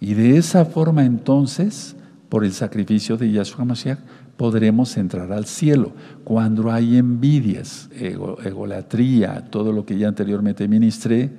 Y 0.00 0.14
de 0.14 0.38
esa 0.38 0.64
forma 0.64 1.04
entonces, 1.04 1.94
por 2.30 2.42
el 2.42 2.54
sacrificio 2.54 3.18
de 3.18 3.32
Yahshua 3.32 3.64
HaMashiach, 3.64 3.98
podremos 4.36 4.96
entrar 4.96 5.32
al 5.32 5.46
cielo. 5.46 5.92
Cuando 6.24 6.70
hay 6.70 6.96
envidias, 6.96 7.88
egolatría, 7.92 9.46
todo 9.50 9.72
lo 9.72 9.86
que 9.86 9.98
ya 9.98 10.08
anteriormente 10.08 10.68
ministré, 10.68 11.30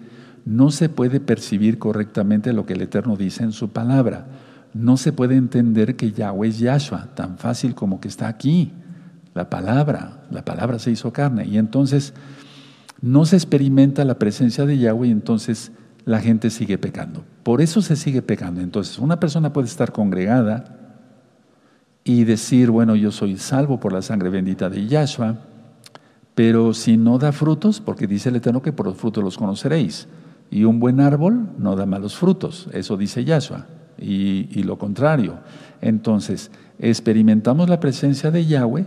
no 0.45 0.71
se 0.71 0.89
puede 0.89 1.19
percibir 1.19 1.77
correctamente 1.77 2.53
lo 2.53 2.65
que 2.65 2.73
el 2.73 2.81
Eterno 2.81 3.15
dice 3.15 3.43
en 3.43 3.51
su 3.51 3.69
palabra. 3.69 4.27
No 4.73 4.97
se 4.97 5.11
puede 5.11 5.35
entender 5.35 5.95
que 5.95 6.11
Yahweh 6.11 6.47
es 6.47 6.59
Yahshua, 6.59 7.15
tan 7.15 7.37
fácil 7.37 7.75
como 7.75 7.99
que 7.99 8.07
está 8.07 8.27
aquí. 8.27 8.71
La 9.33 9.49
palabra, 9.49 10.23
la 10.31 10.43
palabra 10.45 10.79
se 10.79 10.91
hizo 10.91 11.11
carne. 11.11 11.45
Y 11.45 11.57
entonces 11.57 12.13
no 13.01 13.25
se 13.25 13.35
experimenta 13.35 14.05
la 14.05 14.17
presencia 14.17 14.65
de 14.65 14.77
Yahweh 14.77 15.09
y 15.09 15.11
entonces 15.11 15.71
la 16.05 16.21
gente 16.21 16.49
sigue 16.49 16.77
pecando. 16.77 17.25
Por 17.43 17.61
eso 17.61 17.81
se 17.81 17.95
sigue 17.95 18.21
pecando. 18.21 18.61
Entonces 18.61 18.97
una 18.99 19.19
persona 19.19 19.51
puede 19.53 19.67
estar 19.67 19.91
congregada, 19.91 20.86
y 22.07 22.23
decir, 22.23 22.71
bueno, 22.71 22.95
yo 22.95 23.11
soy 23.11 23.35
salvo 23.35 23.81
por 23.81 23.91
la 23.91 24.01
sangre 24.01 24.29
bendita 24.29 24.69
de 24.69 24.87
Yahshua, 24.87 25.39
pero 26.35 26.73
si 26.73 26.95
no 26.95 27.17
da 27.17 27.33
frutos, 27.33 27.81
porque 27.81 28.07
dice 28.07 28.29
el 28.29 28.37
Eterno 28.37 28.61
que 28.61 28.71
por 28.71 28.85
los 28.85 28.95
frutos 28.95 29.21
los 29.21 29.37
conoceréis, 29.37 30.07
y 30.49 30.63
un 30.63 30.79
buen 30.79 31.01
árbol 31.01 31.49
no 31.57 31.75
da 31.75 31.85
malos 31.85 32.15
frutos, 32.15 32.69
eso 32.71 32.95
dice 32.95 33.25
Yahshua, 33.25 33.65
y, 33.99 34.47
y 34.57 34.63
lo 34.63 34.77
contrario. 34.77 35.39
Entonces, 35.81 36.49
experimentamos 36.79 37.67
la 37.67 37.81
presencia 37.81 38.31
de 38.31 38.45
Yahweh, 38.45 38.85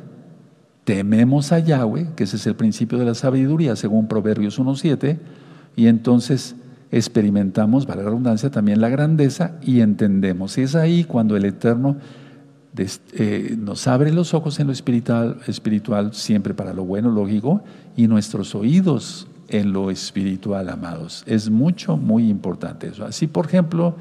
tememos 0.85 1.53
a 1.53 1.59
Yahweh, 1.59 2.15
que 2.17 2.25
ese 2.25 2.37
es 2.37 2.47
el 2.47 2.55
principio 2.55 2.97
de 2.97 3.05
la 3.05 3.15
sabiduría, 3.15 3.77
según 3.77 4.09
Proverbios 4.09 4.59
1.7, 4.59 5.19
y 5.77 5.89
entonces 5.89 6.57
experimentamos, 6.91 7.87
vale 7.87 8.03
la 8.03 8.09
redundancia, 8.09 8.51
también 8.51 8.81
la 8.81 8.89
grandeza 8.89 9.59
y 9.61 9.81
entendemos. 9.81 10.57
Y 10.57 10.63
es 10.63 10.75
ahí 10.75 11.05
cuando 11.05 11.37
el 11.37 11.45
Eterno 11.45 11.99
eh, 12.77 13.57
nos 13.59 13.87
abre 13.89 14.13
los 14.13 14.33
ojos 14.33 14.61
en 14.61 14.69
lo 14.69 14.73
espiritual, 14.73 15.41
espiritual, 15.47 16.15
siempre 16.15 16.55
para 16.55 16.73
lo 16.73 16.85
bueno, 16.85 17.11
lógico, 17.11 17.63
y 17.97 18.07
nuestros 18.07 18.55
oídos 18.55 19.27
en 19.49 19.73
lo 19.73 19.91
espiritual, 19.91 20.69
amados. 20.69 21.25
Es 21.27 21.51
mucho, 21.51 21.97
muy 21.97 22.29
importante 22.29 22.89
eso. 22.89 23.05
Así, 23.05 23.27
por 23.27 23.47
ejemplo, 23.47 23.97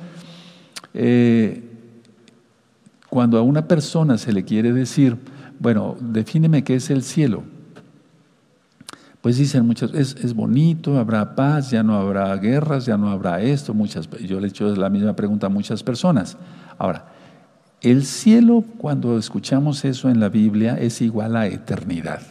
eh, 0.93 1.63
cuando 3.09 3.37
a 3.37 3.41
una 3.41 3.67
persona 3.67 4.17
se 4.17 4.31
le 4.31 4.45
quiere 4.45 4.71
decir, 4.71 5.17
bueno, 5.59 5.97
defíneme 5.99 6.63
qué 6.63 6.75
es 6.75 6.89
el 6.89 7.01
cielo. 7.01 7.43
Pues 9.21 9.37
dicen 9.37 9.65
muchas, 9.65 9.93
es, 9.93 10.15
es 10.15 10.33
bonito, 10.33 10.97
habrá 10.97 11.35
paz, 11.35 11.71
ya 11.71 11.83
no 11.83 11.95
habrá 11.95 12.33
guerras, 12.37 12.85
ya 12.85 12.97
no 12.97 13.09
habrá 13.09 13.41
esto. 13.41 13.73
Muchas, 13.73 14.07
yo 14.25 14.39
le 14.39 14.47
he 14.47 14.49
hecho 14.49 14.73
la 14.75 14.89
misma 14.89 15.15
pregunta 15.15 15.47
a 15.47 15.49
muchas 15.49 15.83
personas. 15.83 16.37
Ahora, 16.77 17.18
el 17.81 18.05
cielo, 18.05 18.63
cuando 18.77 19.17
escuchamos 19.17 19.85
eso 19.85 20.09
en 20.09 20.19
la 20.19 20.29
Biblia, 20.29 20.77
es 20.79 21.01
igual 21.01 21.35
a 21.35 21.47
eternidad. 21.47 22.21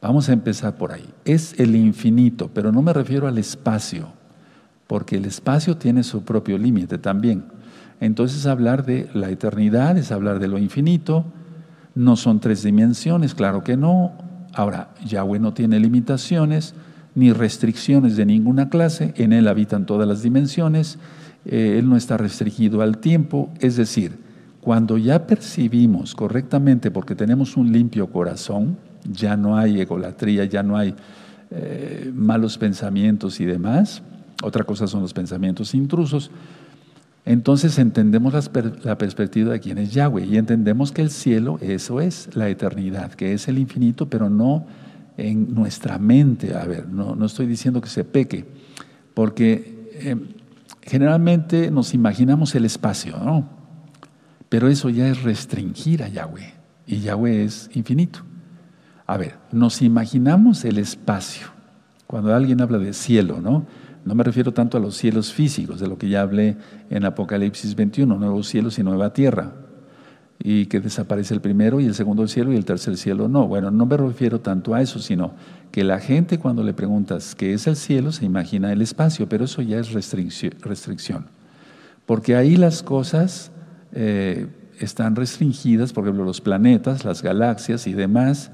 Vamos 0.00 0.28
a 0.28 0.32
empezar 0.32 0.76
por 0.76 0.92
ahí. 0.92 1.08
Es 1.24 1.58
el 1.58 1.74
infinito, 1.74 2.50
pero 2.54 2.70
no 2.70 2.80
me 2.80 2.92
refiero 2.92 3.26
al 3.26 3.38
espacio, 3.38 4.08
porque 4.86 5.16
el 5.16 5.24
espacio 5.24 5.76
tiene 5.76 6.04
su 6.04 6.22
propio 6.22 6.56
límite 6.56 6.98
también. 6.98 7.44
Entonces 8.00 8.46
hablar 8.46 8.86
de 8.86 9.10
la 9.12 9.28
eternidad 9.30 9.98
es 9.98 10.12
hablar 10.12 10.38
de 10.38 10.48
lo 10.48 10.58
infinito. 10.58 11.24
No 11.94 12.16
son 12.16 12.40
tres 12.40 12.62
dimensiones, 12.62 13.34
claro 13.34 13.62
que 13.62 13.76
no. 13.76 14.12
Ahora, 14.54 14.90
Yahweh 15.04 15.38
no 15.38 15.52
tiene 15.52 15.78
limitaciones 15.80 16.74
ni 17.14 17.32
restricciones 17.32 18.16
de 18.16 18.24
ninguna 18.24 18.68
clase. 18.68 19.12
En 19.16 19.32
Él 19.32 19.48
habitan 19.48 19.84
todas 19.84 20.08
las 20.08 20.22
dimensiones. 20.22 20.98
Eh, 21.44 21.76
él 21.78 21.88
no 21.88 21.96
está 21.96 22.16
restringido 22.16 22.82
al 22.82 22.98
tiempo. 22.98 23.50
Es 23.60 23.76
decir, 23.76 24.29
cuando 24.60 24.98
ya 24.98 25.26
percibimos 25.26 26.14
correctamente, 26.14 26.90
porque 26.90 27.14
tenemos 27.14 27.56
un 27.56 27.72
limpio 27.72 28.08
corazón, 28.08 28.76
ya 29.10 29.36
no 29.36 29.56
hay 29.56 29.80
egolatría, 29.80 30.44
ya 30.44 30.62
no 30.62 30.76
hay 30.76 30.94
eh, 31.50 32.10
malos 32.14 32.58
pensamientos 32.58 33.40
y 33.40 33.46
demás, 33.46 34.02
otra 34.42 34.64
cosa 34.64 34.86
son 34.86 35.02
los 35.02 35.14
pensamientos 35.14 35.74
intrusos, 35.74 36.30
entonces 37.24 37.78
entendemos 37.78 38.34
la 38.82 38.98
perspectiva 38.98 39.52
de 39.52 39.60
quién 39.60 39.78
es 39.78 39.92
Yahweh 39.92 40.24
y 40.24 40.36
entendemos 40.36 40.90
que 40.90 41.02
el 41.02 41.10
cielo, 41.10 41.58
eso 41.60 42.00
es 42.00 42.34
la 42.34 42.48
eternidad, 42.48 43.12
que 43.12 43.34
es 43.34 43.46
el 43.48 43.58
infinito, 43.58 44.08
pero 44.08 44.30
no 44.30 44.66
en 45.16 45.54
nuestra 45.54 45.98
mente. 45.98 46.54
A 46.54 46.64
ver, 46.64 46.88
no, 46.88 47.14
no 47.14 47.26
estoy 47.26 47.46
diciendo 47.46 47.80
que 47.80 47.90
se 47.90 48.04
peque, 48.04 48.46
porque 49.12 49.90
eh, 49.94 50.16
generalmente 50.82 51.70
nos 51.70 51.92
imaginamos 51.92 52.54
el 52.54 52.64
espacio, 52.64 53.18
¿no? 53.18 53.59
Pero 54.50 54.68
eso 54.68 54.90
ya 54.90 55.08
es 55.08 55.22
restringir 55.22 56.02
a 56.02 56.08
Yahweh. 56.08 56.52
Y 56.86 57.00
Yahweh 57.00 57.44
es 57.44 57.70
infinito. 57.72 58.20
A 59.06 59.16
ver, 59.16 59.36
nos 59.52 59.80
imaginamos 59.80 60.64
el 60.64 60.76
espacio. 60.78 61.46
Cuando 62.06 62.34
alguien 62.34 62.60
habla 62.60 62.78
de 62.78 62.92
cielo, 62.92 63.40
¿no? 63.40 63.64
No 64.04 64.14
me 64.14 64.24
refiero 64.24 64.52
tanto 64.52 64.76
a 64.76 64.80
los 64.80 64.96
cielos 64.96 65.32
físicos, 65.32 65.78
de 65.78 65.86
lo 65.86 65.98
que 65.98 66.08
ya 66.08 66.22
hablé 66.22 66.56
en 66.90 67.04
Apocalipsis 67.04 67.76
21, 67.76 68.16
nuevos 68.16 68.48
cielos 68.48 68.78
y 68.78 68.82
nueva 68.82 69.12
tierra, 69.12 69.52
y 70.42 70.66
que 70.66 70.80
desaparece 70.80 71.34
el 71.34 71.40
primero 71.40 71.80
y 71.80 71.86
el 71.86 71.94
segundo 71.94 72.26
cielo 72.26 72.52
y 72.52 72.56
el 72.56 72.64
tercer 72.64 72.96
cielo 72.96 73.28
no. 73.28 73.46
Bueno, 73.46 73.70
no 73.70 73.86
me 73.86 73.96
refiero 73.96 74.40
tanto 74.40 74.74
a 74.74 74.80
eso, 74.80 74.98
sino 74.98 75.34
que 75.70 75.84
la 75.84 76.00
gente 76.00 76.38
cuando 76.38 76.64
le 76.64 76.72
preguntas 76.72 77.34
qué 77.36 77.52
es 77.52 77.66
el 77.66 77.76
cielo 77.76 78.10
se 78.10 78.24
imagina 78.24 78.72
el 78.72 78.82
espacio, 78.82 79.28
pero 79.28 79.44
eso 79.44 79.62
ya 79.62 79.78
es 79.78 79.92
restricción. 79.92 81.26
Porque 82.06 82.34
ahí 82.34 82.56
las 82.56 82.82
cosas 82.82 83.52
eh, 83.92 84.46
están 84.78 85.16
restringidas, 85.16 85.92
por 85.92 86.04
ejemplo, 86.04 86.24
los 86.24 86.40
planetas, 86.40 87.04
las 87.04 87.22
galaxias 87.22 87.86
y 87.86 87.92
demás, 87.92 88.50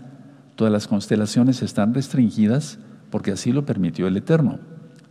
todas 0.56 0.72
las 0.72 0.88
constelaciones 0.88 1.62
están 1.62 1.94
restringidas 1.94 2.78
porque 3.10 3.32
así 3.32 3.52
lo 3.52 3.64
permitió 3.64 4.08
el 4.08 4.16
Eterno. 4.16 4.58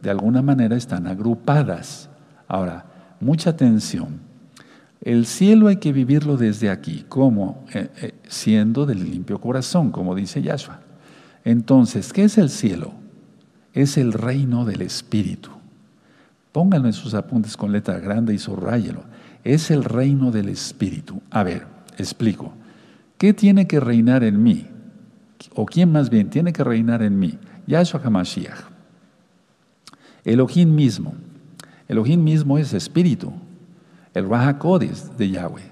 De 0.01 0.09
alguna 0.09 0.41
manera 0.41 0.75
están 0.75 1.07
agrupadas. 1.07 2.09
Ahora, 2.47 2.85
mucha 3.19 3.51
atención. 3.51 4.19
El 5.01 5.25
cielo 5.25 5.67
hay 5.67 5.77
que 5.77 5.93
vivirlo 5.93 6.35
desde 6.35 6.69
aquí, 6.69 7.05
como 7.07 7.63
eh, 7.73 7.89
eh, 8.01 8.13
siendo 8.27 8.85
del 8.85 9.03
limpio 9.03 9.39
corazón, 9.39 9.91
como 9.91 10.15
dice 10.15 10.41
Yahshua. 10.41 10.81
Entonces, 11.43 12.11
¿qué 12.11 12.23
es 12.23 12.37
el 12.37 12.49
cielo? 12.49 12.93
Es 13.73 13.97
el 13.97 14.13
reino 14.13 14.65
del 14.65 14.81
Espíritu. 14.81 15.51
Pónganlo 16.51 16.87
en 16.87 16.93
sus 16.93 17.13
apuntes 17.13 17.55
con 17.55 17.71
letra 17.71 17.99
grande 17.99 18.33
y 18.33 18.39
subrayelo. 18.39 19.03
Es 19.45 19.71
el 19.71 19.83
reino 19.83 20.31
del 20.31 20.49
Espíritu. 20.49 21.21
A 21.29 21.43
ver, 21.43 21.67
explico. 21.97 22.51
¿Qué 23.17 23.31
tiene 23.33 23.67
que 23.67 23.79
reinar 23.79 24.23
en 24.23 24.41
mí? 24.41 24.67
¿O 25.53 25.65
quién 25.65 25.91
más 25.91 26.09
bien 26.09 26.29
tiene 26.29 26.51
que 26.51 26.63
reinar 26.63 27.03
en 27.03 27.17
mí? 27.17 27.37
Yahshua 27.67 28.01
HaMashiach. 28.03 28.57
Elohim 30.23 30.73
mismo. 30.73 31.13
Elohim 31.87 32.23
mismo 32.23 32.57
es 32.57 32.73
espíritu. 32.73 33.31
El 34.15 34.27
Raja 34.27 34.57
de 35.17 35.29
Yahweh. 35.29 35.71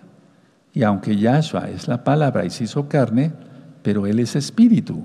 Y 0.73 0.83
aunque 0.83 1.17
Yahshua 1.17 1.69
es 1.71 1.87
la 1.87 2.03
palabra 2.03 2.45
y 2.45 2.51
se 2.51 2.65
hizo 2.65 2.87
carne, 2.87 3.33
pero 3.81 4.05
Él 4.05 4.19
es 4.19 4.35
espíritu. 4.35 5.03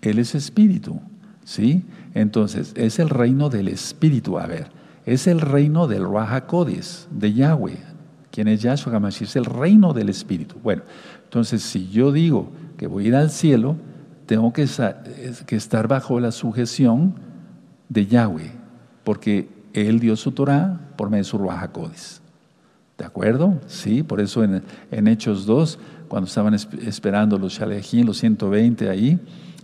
Él 0.00 0.20
es 0.20 0.36
espíritu, 0.36 1.00
¿sí? 1.44 1.84
Entonces, 2.14 2.72
es 2.76 3.00
el 3.00 3.08
reino 3.08 3.48
del 3.48 3.66
espíritu, 3.66 4.38
a 4.38 4.46
ver, 4.46 4.68
es 5.04 5.26
el 5.26 5.40
reino 5.40 5.88
del 5.88 6.08
Raja 6.08 6.46
de 7.10 7.32
Yahweh. 7.32 7.95
¿Quién 8.36 8.48
es 8.48 8.60
Yahshua 8.60 8.94
HaMashiach? 8.94 9.30
Es 9.30 9.36
el 9.36 9.46
reino 9.46 9.94
del 9.94 10.10
espíritu. 10.10 10.56
Bueno, 10.62 10.82
entonces, 11.24 11.62
si 11.62 11.88
yo 11.88 12.12
digo 12.12 12.50
que 12.76 12.86
voy 12.86 13.06
a 13.06 13.08
ir 13.08 13.14
al 13.16 13.30
cielo, 13.30 13.76
tengo 14.26 14.52
que, 14.52 14.62
estar 14.64 15.88
bajo 15.88 16.20
la 16.20 16.30
sujeción 16.32 17.14
de 17.88 18.04
Yahweh, 18.04 18.52
porque 19.04 19.48
Él 19.72 20.00
dio 20.00 20.16
su 20.16 20.32
Torah 20.32 20.78
por 20.98 21.08
medio 21.08 21.24
de 21.24 21.30
su 21.30 21.38
Raja 21.38 21.70
¿De 22.98 23.04
acuerdo? 23.06 23.58
Sí, 23.68 24.02
por 24.02 24.20
eso 24.20 24.44
en, 24.44 24.62
en 24.90 25.08
Hechos 25.08 25.46
2, 25.46 25.78
cuando 26.06 26.28
estaban 26.28 26.52
esperando 26.52 27.38
los 27.38 27.54
Shalejim, 27.54 28.04
los 28.04 28.18
120 28.18 28.90
ahí, 28.90 29.18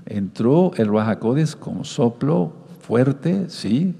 entró 0.06 0.70
el 0.78 0.86
Ruajacodes 0.86 1.56
como 1.56 1.84
soplo 1.84 2.54
fuerte, 2.80 3.50
¿sí? 3.50 3.94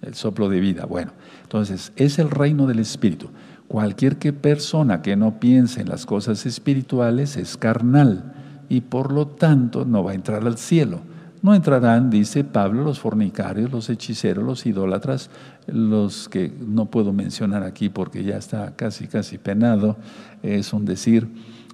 El 0.00 0.14
soplo 0.14 0.48
de 0.48 0.60
vida. 0.60 0.86
Bueno, 0.86 1.12
entonces 1.42 1.92
es 1.96 2.18
el 2.18 2.30
reino 2.30 2.66
del 2.66 2.78
Espíritu. 2.78 3.28
Cualquier 3.68 4.16
que 4.16 4.32
persona 4.32 5.02
que 5.02 5.16
no 5.16 5.40
piense 5.40 5.80
en 5.80 5.88
las 5.88 6.06
cosas 6.06 6.46
espirituales 6.46 7.36
es 7.36 7.56
carnal 7.56 8.34
y 8.68 8.82
por 8.82 9.12
lo 9.12 9.26
tanto 9.26 9.84
no 9.84 10.04
va 10.04 10.12
a 10.12 10.14
entrar 10.14 10.46
al 10.46 10.58
cielo. 10.58 11.00
No 11.42 11.54
entrarán, 11.54 12.08
dice 12.08 12.42
Pablo, 12.42 12.84
los 12.84 13.00
fornicarios, 13.00 13.70
los 13.70 13.90
hechiceros, 13.90 14.44
los 14.44 14.64
idólatras, 14.64 15.28
los 15.66 16.28
que 16.30 16.50
no 16.66 16.86
puedo 16.86 17.12
mencionar 17.12 17.62
aquí 17.62 17.90
porque 17.90 18.24
ya 18.24 18.38
está 18.38 18.74
casi, 18.76 19.08
casi 19.08 19.36
penado, 19.36 19.98
es 20.42 20.72
un 20.72 20.86
decir, 20.86 21.28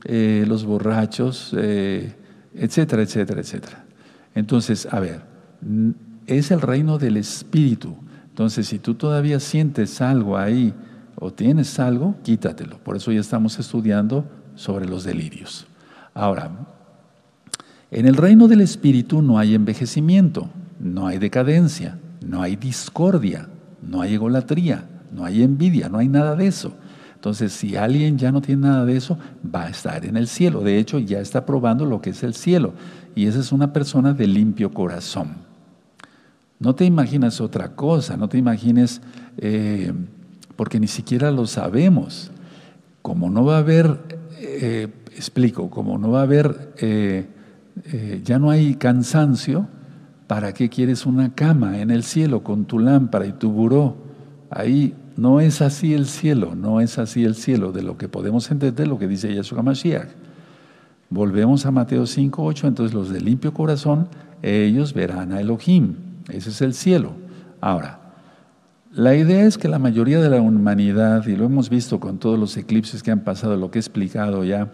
eh, 0.05 0.45
los 0.49 0.65
borrachos, 0.65 1.55
eh, 1.57 2.15
etcétera, 2.55 3.03
etcétera, 3.03 3.41
etcétera. 3.41 3.85
Entonces, 4.35 4.89
a 4.91 4.99
ver, 4.99 5.23
es 6.27 6.51
el 6.51 6.61
reino 6.61 6.99
del 6.99 7.17
Espíritu. 7.17 7.95
Entonces, 8.29 8.67
si 8.69 8.79
tú 8.79 8.95
todavía 8.95 9.39
sientes 9.39 10.01
algo 10.01 10.37
ahí 10.37 10.75
o 11.21 11.33
tienes 11.33 11.79
algo, 11.79 12.17
quítatelo. 12.25 12.79
Por 12.79 12.97
eso 12.97 13.13
ya 13.13 13.21
estamos 13.21 13.59
estudiando 13.59 14.25
sobre 14.57 14.87
los 14.87 15.05
delirios. 15.05 15.67
Ahora, 16.15 16.51
en 17.91 18.07
el 18.07 18.17
reino 18.17 18.49
del 18.49 18.63
Espíritu 18.63 19.23
no 19.23 19.39
hay 19.39 19.55
envejecimiento, 19.55 20.49
no 20.81 21.07
hay 21.07 21.19
decadencia, 21.19 21.99
no 22.27 22.43
hay 22.43 22.57
discordia, 22.57 23.49
no 23.83 24.01
hay 24.01 24.15
egolatría, 24.15 24.89
no 25.13 25.25
hay 25.25 25.43
envidia, 25.43 25.89
no 25.89 25.99
hay 25.99 26.09
nada 26.09 26.37
de 26.37 26.47
eso. 26.47 26.73
Entonces, 27.15 27.53
si 27.53 27.77
alguien 27.77 28.17
ya 28.17 28.33
no 28.33 28.41
tiene 28.41 28.63
nada 28.63 28.87
de 28.87 28.97
eso, 28.97 29.19
va 29.45 29.65
a 29.65 29.69
estar 29.69 30.07
en 30.07 30.17
el 30.17 30.27
cielo. 30.27 30.63
De 30.63 30.79
hecho, 30.79 30.99
ya 30.99 31.21
está 31.21 31.45
probando 31.45 31.85
lo 31.85 32.01
que 32.01 32.11
es 32.11 32.23
el 32.23 32.33
cielo. 32.33 32.73
Y 33.15 33.27
esa 33.27 33.41
es 33.41 33.53
una 33.53 33.75
persona 33.75 34.15
de 34.15 34.27
limpio 34.27 34.71
corazón. 34.71 35.35
No 36.59 36.75
te 36.75 36.87
imaginas 36.87 37.41
otra 37.41 37.75
cosa, 37.75 38.17
no 38.17 38.29
te 38.29 38.39
imagines, 38.39 39.03
eh, 39.37 39.93
porque 40.61 40.79
ni 40.79 40.89
siquiera 40.89 41.31
lo 41.31 41.47
sabemos. 41.47 42.31
Como 43.01 43.31
no 43.31 43.47
va 43.47 43.57
a 43.57 43.59
haber, 43.61 43.99
eh, 44.41 44.89
explico, 45.17 45.71
como 45.71 45.97
no 45.97 46.11
va 46.11 46.21
a 46.21 46.25
haber, 46.25 46.75
eh, 46.77 47.31
ya 48.23 48.39
no 48.39 48.51
hay 48.51 48.75
cansancio, 48.75 49.69
¿para 50.27 50.53
qué 50.53 50.69
quieres 50.69 51.07
una 51.07 51.35
cama 51.35 51.81
en 51.81 51.91
el 51.91 52.03
cielo 52.03 52.43
con 52.43 52.67
tu 52.67 52.79
lámpara 52.79 53.25
y 53.25 53.33
tu 53.33 53.51
buró? 53.51 53.97
Ahí 54.51 54.95
no 55.17 55.41
es 55.41 55.63
así 55.63 55.95
el 55.95 56.05
cielo, 56.05 56.55
no 56.55 56.83
es 56.83 56.99
así 56.99 57.25
el 57.25 57.37
cielo, 57.37 57.73
de 57.73 57.83
lo 57.83 57.97
que 57.97 58.09
podemos 58.11 58.51
entender 58.51 58.87
lo 58.87 58.99
que 58.99 59.09
dice 59.09 59.33
Yeshua 59.33 59.63
Mashiach. 59.63 60.11
Volvemos 61.09 61.65
a 61.65 61.71
Mateo 61.71 62.05
5, 62.05 62.45
8, 62.45 62.67
entonces 62.67 62.93
los 62.93 63.09
de 63.09 63.23
limpio 63.23 63.55
corazón, 63.55 64.09
ellos 64.43 64.93
verán 64.93 65.33
a 65.33 65.41
Elohim, 65.41 65.95
ese 66.29 66.51
es 66.51 66.61
el 66.61 66.75
cielo. 66.75 67.13
Ahora, 67.63 68.00
la 68.93 69.15
idea 69.15 69.45
es 69.45 69.59
que 69.59 69.69
la 69.69 69.79
mayoría 69.79 70.21
de 70.21 70.31
la 70.31 70.41
humanidad, 70.41 71.27
y 71.27 71.37
lo 71.37 71.45
hemos 71.45 71.71
visto 71.71 72.01
con 72.01 72.19
todos 72.19 72.39
los 72.39 72.57
eclipses 72.57 73.03
que 73.03 73.11
han 73.11 73.21
pasado, 73.21 73.57
lo 73.57 73.71
que 73.71 73.79
he 73.79 73.81
explicado 73.81 74.45
ya, 74.45 74.73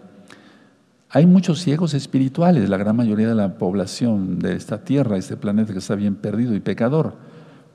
hay 1.09 1.25
muchos 1.25 1.61
ciegos 1.61 1.93
espirituales, 1.93 2.69
la 2.69 2.77
gran 2.77 2.95
mayoría 2.95 3.29
de 3.29 3.35
la 3.35 3.57
población 3.57 4.39
de 4.39 4.55
esta 4.55 4.83
tierra, 4.83 5.17
este 5.17 5.37
planeta 5.37 5.71
que 5.71 5.79
está 5.79 5.95
bien 5.95 6.15
perdido 6.15 6.53
y 6.53 6.59
pecador. 6.59 7.15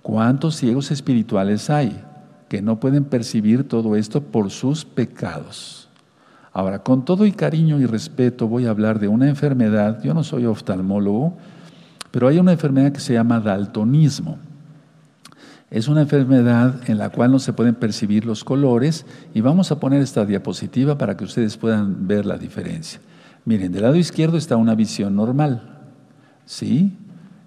¿Cuántos 0.03 0.57
ciegos 0.57 0.91
espirituales 0.91 1.71
hay? 1.71 2.05
que 2.53 2.61
no 2.61 2.79
pueden 2.79 3.05
percibir 3.05 3.67
todo 3.67 3.97
esto 3.97 4.21
por 4.21 4.51
sus 4.51 4.85
pecados. 4.85 5.89
Ahora, 6.53 6.83
con 6.83 7.03
todo 7.03 7.25
y 7.25 7.33
cariño 7.33 7.81
y 7.81 7.87
respeto 7.87 8.47
voy 8.47 8.67
a 8.67 8.71
hablar 8.71 8.99
de 8.99 9.09
una 9.09 9.27
enfermedad, 9.27 10.03
yo 10.03 10.13
no 10.13 10.23
soy 10.23 10.45
oftalmólogo, 10.45 11.33
pero 12.11 12.29
hay 12.29 12.39
una 12.39 12.53
enfermedad 12.53 12.93
que 12.93 13.01
se 13.01 13.15
llama 13.15 13.41
daltonismo. 13.41 14.37
Es 15.73 15.89
una 15.89 16.03
enfermedad 16.03 16.87
en 16.87 16.99
la 16.99 17.09
cual 17.09 17.33
no 17.33 17.39
se 17.39 17.55
pueden 17.55 17.75
percibir 17.75 18.27
los 18.27 18.45
colores 18.45 19.07
y 19.33 19.41
vamos 19.41 19.73
a 19.73 19.81
poner 19.81 20.03
esta 20.03 20.27
diapositiva 20.27 20.99
para 20.99 21.17
que 21.17 21.25
ustedes 21.25 21.57
puedan 21.57 22.07
ver 22.07 22.27
la 22.27 22.37
diferencia. 22.37 23.01
Miren, 23.47 23.73
del 23.73 23.81
lado 23.81 23.97
izquierdo 23.97 24.37
está 24.37 24.57
una 24.57 24.75
visión 24.75 25.17
normal, 25.17 25.81
¿sí? 26.45 26.99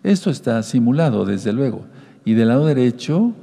Esto 0.02 0.32
está 0.32 0.64
simulado, 0.64 1.24
desde 1.24 1.54
luego. 1.54 1.86
Y 2.26 2.34
del 2.34 2.48
lado 2.48 2.66
derecho 2.66 3.34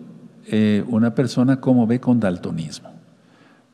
eh, 0.49 0.85
una 0.89 1.15
persona 1.15 1.61
cómo 1.61 1.87
ve 1.87 2.01
con 2.01 2.19
daltonismo. 2.19 2.91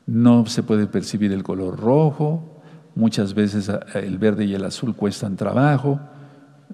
No 0.05 0.45
se 0.45 0.61
puede 0.61 0.85
percibir 0.85 1.33
el 1.33 1.41
color 1.41 1.79
rojo, 1.79 2.61
muchas 2.93 3.33
veces 3.33 3.67
ah, 3.69 3.79
el 3.95 4.19
verde 4.19 4.45
y 4.45 4.53
el 4.53 4.63
azul 4.63 4.95
cuestan 4.95 5.37
trabajo, 5.37 5.99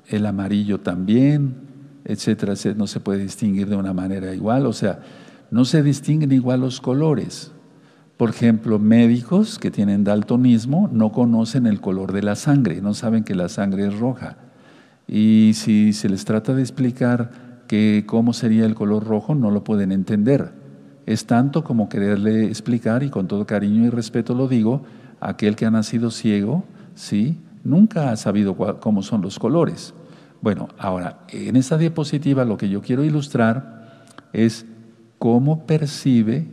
el 0.07 0.25
amarillo 0.25 0.81
también, 0.81 1.64
etcétera, 2.05 2.53
no 2.75 2.87
se 2.87 2.99
puede 2.99 3.23
distinguir 3.23 3.67
de 3.67 3.75
una 3.75 3.93
manera 3.93 4.33
igual, 4.33 4.65
o 4.65 4.73
sea, 4.73 4.99
no 5.51 5.65
se 5.65 5.83
distinguen 5.83 6.31
igual 6.31 6.61
los 6.61 6.79
colores. 6.79 7.51
Por 8.17 8.29
ejemplo, 8.29 8.79
médicos 8.79 9.59
que 9.59 9.71
tienen 9.71 10.03
daltonismo 10.03 10.89
no 10.91 11.11
conocen 11.11 11.65
el 11.65 11.81
color 11.81 12.13
de 12.13 12.23
la 12.23 12.35
sangre, 12.35 12.81
no 12.81 12.93
saben 12.93 13.23
que 13.23 13.35
la 13.35 13.49
sangre 13.49 13.87
es 13.87 13.99
roja. 13.99 14.37
Y 15.07 15.51
si 15.55 15.91
se 15.91 16.07
les 16.07 16.23
trata 16.23 16.53
de 16.53 16.61
explicar 16.61 17.63
que 17.67 18.05
cómo 18.07 18.33
sería 18.33 18.65
el 18.65 18.75
color 18.75 19.03
rojo 19.03 19.35
no 19.35 19.51
lo 19.51 19.63
pueden 19.63 19.91
entender. 19.91 20.53
Es 21.05 21.25
tanto 21.25 21.63
como 21.63 21.89
quererle 21.89 22.45
explicar, 22.45 23.03
y 23.03 23.09
con 23.09 23.27
todo 23.27 23.45
cariño 23.45 23.85
y 23.85 23.89
respeto 23.89 24.33
lo 24.33 24.47
digo, 24.47 24.83
aquel 25.19 25.55
que 25.55 25.65
ha 25.65 25.71
nacido 25.71 26.09
ciego, 26.09 26.63
¿sí? 26.95 27.37
nunca 27.65 28.11
ha 28.11 28.15
sabido 28.15 28.55
cómo 28.79 29.01
son 29.01 29.21
los 29.21 29.37
colores. 29.37 29.93
Bueno, 30.45 30.69
ahora, 30.77 31.21
en 31.29 31.55
esta 31.55 31.75
diapositiva 31.75 32.45
lo 32.45 32.55
que 32.55 32.69
yo 32.69 32.83
quiero 32.83 33.03
ilustrar 33.03 34.03
es 34.31 34.67
cómo 35.17 35.65
percibe 35.65 36.45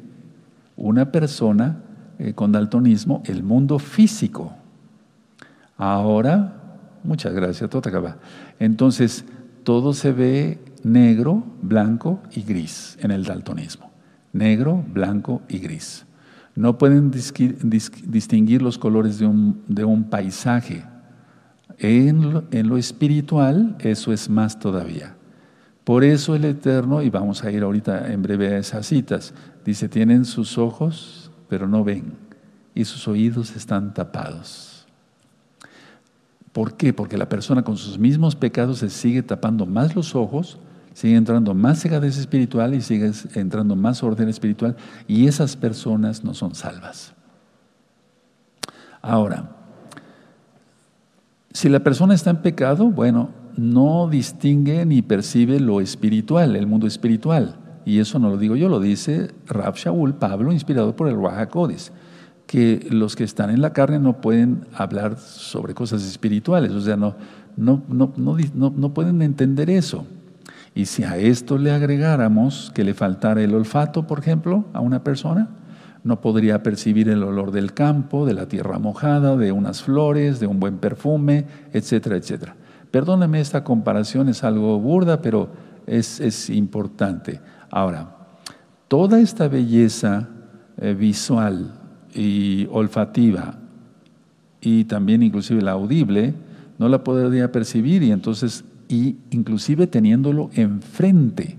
una 0.78 1.12
persona 1.12 1.82
eh, 2.18 2.32
con 2.32 2.52
daltonismo 2.52 3.22
el 3.26 3.42
mundo 3.42 3.78
físico. 3.78 4.54
Ahora, 5.76 6.54
muchas 7.04 7.34
gracias, 7.34 7.68
todo 7.68 7.86
acaba. 7.86 8.16
Entonces, 8.58 9.26
todo 9.62 9.92
se 9.92 10.12
ve 10.12 10.58
negro, 10.82 11.44
blanco 11.60 12.22
y 12.30 12.44
gris 12.44 12.96
en 13.02 13.10
el 13.10 13.24
daltonismo. 13.24 13.90
Negro, 14.32 14.82
blanco 14.90 15.42
y 15.50 15.58
gris. 15.58 16.06
No 16.54 16.78
pueden 16.78 17.10
distinguir 17.10 18.62
los 18.62 18.78
colores 18.78 19.18
de 19.18 19.26
un, 19.26 20.06
paisaje. 20.08 20.82
En 21.84 22.68
lo 22.68 22.76
espiritual, 22.76 23.76
eso 23.80 24.12
es 24.12 24.30
más 24.30 24.60
todavía. 24.60 25.16
Por 25.82 26.04
eso 26.04 26.36
el 26.36 26.44
Eterno, 26.44 27.02
y 27.02 27.10
vamos 27.10 27.42
a 27.42 27.50
ir 27.50 27.64
ahorita 27.64 28.12
en 28.12 28.22
breve 28.22 28.54
a 28.54 28.58
esas 28.58 28.86
citas, 28.86 29.34
dice, 29.64 29.88
tienen 29.88 30.24
sus 30.24 30.58
ojos, 30.58 31.32
pero 31.48 31.66
no 31.66 31.82
ven, 31.82 32.12
y 32.72 32.84
sus 32.84 33.08
oídos 33.08 33.56
están 33.56 33.94
tapados. 33.94 34.86
¿Por 36.52 36.76
qué? 36.76 36.92
Porque 36.92 37.18
la 37.18 37.28
persona 37.28 37.64
con 37.64 37.76
sus 37.76 37.98
mismos 37.98 38.36
pecados 38.36 38.78
se 38.78 38.88
sigue 38.88 39.24
tapando 39.24 39.66
más 39.66 39.96
los 39.96 40.14
ojos, 40.14 40.58
sigue 40.94 41.16
entrando 41.16 41.52
más 41.52 41.82
cegadez 41.82 42.16
espiritual 42.16 42.74
y 42.74 42.80
sigue 42.80 43.10
entrando 43.34 43.74
más 43.74 44.04
orden 44.04 44.28
espiritual, 44.28 44.76
y 45.08 45.26
esas 45.26 45.56
personas 45.56 46.22
no 46.22 46.32
son 46.32 46.54
salvas. 46.54 47.12
Ahora, 49.00 49.56
si 51.52 51.68
la 51.68 51.80
persona 51.80 52.14
está 52.14 52.30
en 52.30 52.38
pecado, 52.38 52.90
bueno, 52.90 53.30
no 53.56 54.08
distingue 54.08 54.86
ni 54.86 55.02
percibe 55.02 55.60
lo 55.60 55.80
espiritual, 55.80 56.56
el 56.56 56.66
mundo 56.66 56.86
espiritual. 56.86 57.56
Y 57.84 57.98
eso 57.98 58.18
no 58.18 58.30
lo 58.30 58.36
digo 58.38 58.56
yo, 58.56 58.68
lo 58.68 58.80
dice 58.80 59.30
Rab 59.46 59.74
Shaul, 59.76 60.14
Pablo, 60.14 60.52
inspirado 60.52 60.94
por 60.96 61.08
el 61.08 61.16
Wahakodis, 61.16 61.92
que 62.46 62.86
los 62.90 63.16
que 63.16 63.24
están 63.24 63.50
en 63.50 63.60
la 63.60 63.72
carne 63.72 63.98
no 63.98 64.20
pueden 64.20 64.66
hablar 64.74 65.18
sobre 65.18 65.74
cosas 65.74 66.04
espirituales, 66.04 66.72
o 66.72 66.80
sea, 66.80 66.96
no, 66.96 67.16
no, 67.56 67.82
no, 67.88 68.14
no 68.16 68.94
pueden 68.94 69.20
entender 69.22 69.68
eso. 69.68 70.06
Y 70.74 70.86
si 70.86 71.04
a 71.04 71.18
esto 71.18 71.58
le 71.58 71.70
agregáramos 71.70 72.72
que 72.74 72.84
le 72.84 72.94
faltara 72.94 73.42
el 73.42 73.54
olfato, 73.54 74.06
por 74.06 74.20
ejemplo, 74.20 74.64
a 74.72 74.80
una 74.80 75.04
persona, 75.04 75.50
no 76.04 76.20
podría 76.20 76.62
percibir 76.62 77.08
el 77.08 77.22
olor 77.22 77.52
del 77.52 77.74
campo, 77.74 78.26
de 78.26 78.34
la 78.34 78.46
tierra 78.46 78.78
mojada, 78.78 79.36
de 79.36 79.52
unas 79.52 79.82
flores, 79.82 80.40
de 80.40 80.46
un 80.46 80.58
buen 80.58 80.78
perfume, 80.78 81.46
etcétera, 81.72 82.16
etcétera. 82.16 82.56
Perdóneme, 82.90 83.40
esta 83.40 83.64
comparación 83.64 84.28
es 84.28 84.44
algo 84.44 84.78
burda, 84.78 85.22
pero 85.22 85.48
es, 85.86 86.50
importante. 86.50 87.40
Ahora, 87.70 88.16
toda 88.88 89.20
esta 89.20 89.48
belleza 89.48 90.28
eh, 90.78 90.94
visual 90.94 91.72
y 92.14 92.66
olfativa 92.70 93.58
y 94.60 94.84
también 94.84 95.22
inclusive 95.22 95.62
la 95.62 95.72
audible, 95.72 96.34
no 96.78 96.88
la 96.88 97.02
podría 97.02 97.50
percibir 97.50 98.02
y 98.02 98.12
entonces, 98.12 98.64
y 98.88 99.16
inclusive 99.30 99.86
teniéndolo 99.86 100.50
enfrente. 100.54 101.58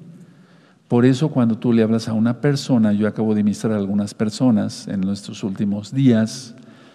Por 0.93 1.07
eso 1.07 1.29
cuando 1.29 1.57
tú 1.57 1.73
le 1.73 1.81
hablas 1.81 2.07
a 2.07 2.13
una 2.13 2.39
persona, 2.39 2.93
yo 2.93 3.07
acabo 3.07 3.33
de 3.33 3.43
ministrar 3.43 3.73
a 3.73 3.77
algunas 3.77 4.13
personas 4.13 4.87
en 4.87 5.01
nuestros 5.01 5.43
últimos 5.43 5.91
días, 5.91 6.53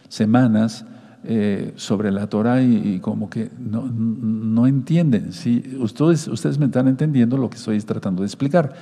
semanas, 0.09 0.85
eh, 1.25 1.73
sobre 1.75 2.13
la 2.13 2.29
Torah 2.29 2.63
y, 2.63 3.01
como 3.01 3.29
que 3.29 3.51
no, 3.59 4.69
entienden. 4.69 5.33
Si 5.33 5.77
ustedes, 5.81 6.29
ustedes 6.29 6.61
me 6.61 6.67
están 6.67 6.87
entendiendo 6.87 7.37
lo 7.37 7.51
que 7.51 7.57
estoy 7.57 7.81
tratando 7.81 8.23
de 8.23 8.27
explicar. 8.27 8.73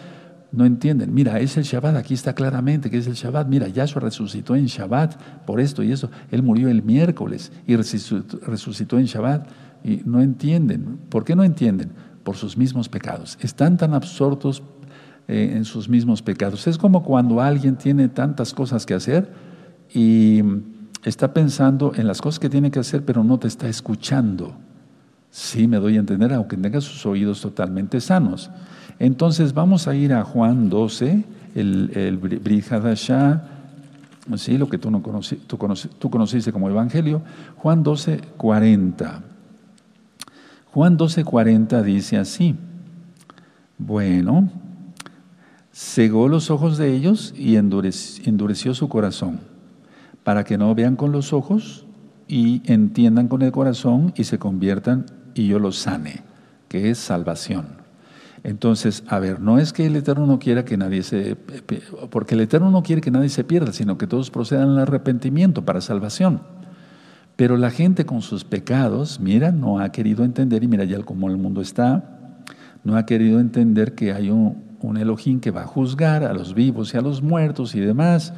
No 0.52 0.66
entienden. 0.66 1.14
Mira, 1.14 1.40
es 1.40 1.56
el 1.56 1.64
Shabbat, 1.64 1.96
aquí 1.96 2.12
está 2.12 2.34
claramente 2.34 2.90
que 2.90 2.98
es 2.98 3.06
el 3.06 3.14
Shabbat. 3.14 3.48
Mira, 3.48 3.68
Yahshua 3.68 4.02
resucitó 4.02 4.54
en 4.54 4.66
Shabbat 4.66 5.16
por 5.46 5.60
esto 5.60 5.82
y 5.82 5.92
eso. 5.92 6.10
Él 6.30 6.42
murió 6.42 6.68
el 6.68 6.82
miércoles 6.82 7.52
y 7.66 7.74
resucitó 7.74 8.98
en 8.98 9.06
Shabbat. 9.06 9.48
Y 9.82 10.02
no 10.04 10.20
entienden. 10.20 10.98
¿Por 11.08 11.24
qué 11.24 11.34
no 11.34 11.42
entienden? 11.42 11.92
Por 12.22 12.36
sus 12.36 12.58
mismos 12.58 12.90
pecados. 12.90 13.38
Están 13.40 13.78
tan 13.78 13.94
absortos 13.94 14.62
eh, 15.28 15.54
en 15.56 15.64
sus 15.64 15.88
mismos 15.88 16.22
pecados. 16.22 16.66
Es 16.66 16.78
como 16.78 17.02
cuando 17.02 17.40
alguien 17.40 17.76
tiene 17.76 18.08
tantas 18.08 18.54
cosas 18.54 18.86
que 18.86 18.94
hacer 18.94 19.28
y 19.92 20.40
está 21.04 21.32
pensando 21.32 21.92
en 21.96 22.06
las 22.06 22.20
cosas 22.20 22.38
que 22.38 22.48
tiene 22.48 22.70
que 22.70 22.78
hacer, 22.78 23.04
pero 23.04 23.24
no 23.24 23.38
te 23.38 23.48
está 23.48 23.68
escuchando. 23.68 24.54
Sí, 25.30 25.66
me 25.68 25.78
doy 25.78 25.96
a 25.96 26.00
entender, 26.00 26.32
aunque 26.32 26.56
tenga 26.56 26.80
sus 26.80 27.04
oídos 27.06 27.40
totalmente 27.40 28.00
sanos. 28.00 28.50
Entonces 28.98 29.52
vamos 29.52 29.88
a 29.88 29.94
ir 29.94 30.14
a 30.14 30.24
Juan 30.24 30.70
12, 30.70 31.24
el, 31.54 31.90
el 31.94 32.18
sí, 34.36 34.58
lo 34.58 34.68
que 34.68 34.78
tú, 34.78 34.90
no 34.90 35.02
conocí, 35.02 35.36
tú, 35.36 35.58
tú 35.98 36.10
conociste 36.10 36.52
como 36.52 36.68
Evangelio. 36.68 37.22
Juan 37.56 37.82
12, 37.82 38.20
40. 38.36 39.22
Juan 40.72 40.96
12, 40.96 41.24
40 41.24 41.82
dice 41.82 42.16
así. 42.16 42.54
Bueno, 43.78 44.50
cegó 45.76 46.26
los 46.28 46.50
ojos 46.50 46.78
de 46.78 46.94
ellos 46.94 47.34
y 47.36 47.56
endureció 47.56 48.72
su 48.72 48.88
corazón 48.88 49.40
para 50.24 50.42
que 50.42 50.56
no 50.56 50.74
vean 50.74 50.96
con 50.96 51.12
los 51.12 51.34
ojos 51.34 51.84
y 52.26 52.62
entiendan 52.64 53.28
con 53.28 53.42
el 53.42 53.52
corazón 53.52 54.14
y 54.16 54.24
se 54.24 54.38
conviertan 54.38 55.04
y 55.34 55.48
yo 55.48 55.58
los 55.58 55.76
sane, 55.76 56.22
que 56.68 56.88
es 56.88 56.96
salvación. 56.96 57.66
Entonces, 58.42 59.04
a 59.06 59.18
ver, 59.18 59.40
no 59.40 59.58
es 59.58 59.74
que 59.74 59.84
el 59.84 59.96
Eterno 59.96 60.24
no 60.24 60.38
quiera 60.38 60.64
que 60.64 60.78
nadie 60.78 61.02
se, 61.02 61.36
porque 61.36 62.36
el 62.36 62.40
Eterno 62.40 62.70
no 62.70 62.82
quiere 62.82 63.02
que 63.02 63.10
nadie 63.10 63.28
se 63.28 63.44
pierda, 63.44 63.74
sino 63.74 63.98
que 63.98 64.06
todos 64.06 64.30
procedan 64.30 64.70
al 64.70 64.78
arrepentimiento 64.78 65.66
para 65.66 65.82
salvación. 65.82 66.40
Pero 67.36 67.58
la 67.58 67.70
gente 67.70 68.06
con 68.06 68.22
sus 68.22 68.44
pecados, 68.44 69.20
mira, 69.20 69.52
no 69.52 69.78
ha 69.78 69.92
querido 69.92 70.24
entender, 70.24 70.64
y 70.64 70.68
mira 70.68 70.84
ya 70.84 71.02
cómo 71.02 71.28
el 71.28 71.36
mundo 71.36 71.60
está, 71.60 72.38
no 72.82 72.96
ha 72.96 73.04
querido 73.04 73.40
entender 73.40 73.94
que 73.94 74.14
hay 74.14 74.30
un, 74.30 74.65
un 74.86 74.96
Elohim 74.96 75.40
que 75.40 75.50
va 75.50 75.62
a 75.62 75.66
juzgar 75.66 76.24
a 76.24 76.32
los 76.32 76.54
vivos 76.54 76.94
y 76.94 76.96
a 76.96 77.00
los 77.00 77.22
muertos 77.22 77.74
y 77.74 77.80
demás. 77.80 78.32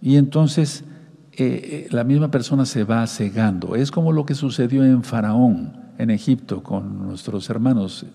Y 0.00 0.16
entonces 0.16 0.84
eh, 1.32 1.86
eh, 1.86 1.88
la 1.90 2.04
misma 2.04 2.30
persona 2.30 2.64
se 2.64 2.84
va 2.84 3.06
cegando. 3.06 3.74
Es 3.74 3.90
como 3.90 4.12
lo 4.12 4.24
que 4.24 4.34
sucedió 4.34 4.84
en 4.84 5.02
Faraón, 5.02 5.76
en 5.98 6.10
Egipto, 6.10 6.62
con 6.62 7.06
nuestros 7.06 7.50
hermanos, 7.50 8.06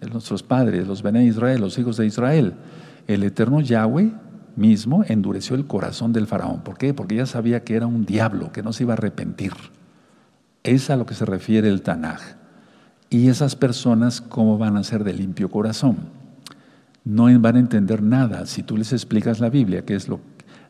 eh, 0.00 0.06
nuestros 0.10 0.42
padres, 0.42 0.86
los 0.86 1.02
Bené 1.02 1.24
Israel, 1.24 1.60
los 1.60 1.78
hijos 1.78 1.98
de 1.98 2.06
Israel. 2.06 2.54
El 3.06 3.24
eterno 3.24 3.60
Yahweh 3.60 4.12
mismo 4.56 5.04
endureció 5.06 5.54
el 5.56 5.66
corazón 5.66 6.12
del 6.12 6.26
faraón. 6.26 6.62
¿Por 6.62 6.78
qué? 6.78 6.94
Porque 6.94 7.16
ya 7.16 7.26
sabía 7.26 7.64
que 7.64 7.74
era 7.74 7.86
un 7.86 8.06
diablo, 8.06 8.52
que 8.52 8.62
no 8.62 8.72
se 8.72 8.84
iba 8.84 8.94
a 8.94 8.96
arrepentir. 8.96 9.52
Es 10.62 10.88
a 10.88 10.96
lo 10.96 11.04
que 11.04 11.14
se 11.14 11.24
refiere 11.24 11.68
el 11.68 11.82
Tanaj. 11.82 12.20
Y 13.10 13.28
esas 13.28 13.56
personas, 13.56 14.22
¿cómo 14.22 14.56
van 14.56 14.76
a 14.78 14.84
ser 14.84 15.04
de 15.04 15.12
limpio 15.12 15.50
corazón? 15.50 16.21
No 17.04 17.24
van 17.40 17.56
a 17.56 17.60
entender 17.60 18.02
nada 18.02 18.46
si 18.46 18.62
tú 18.62 18.76
les 18.76 18.92
explicas 18.92 19.40
la 19.40 19.50
Biblia, 19.50 19.84
que 19.84 19.94
es 19.94 20.08
lo 20.08 20.20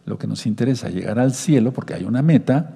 lo 0.05 0.19
que 0.19 0.27
nos 0.27 0.47
interesa, 0.47 0.89
llegar 0.89 1.19
al 1.19 1.33
cielo, 1.33 1.73
porque 1.73 1.95
hay 1.95 2.05
una 2.05 2.23
meta, 2.23 2.75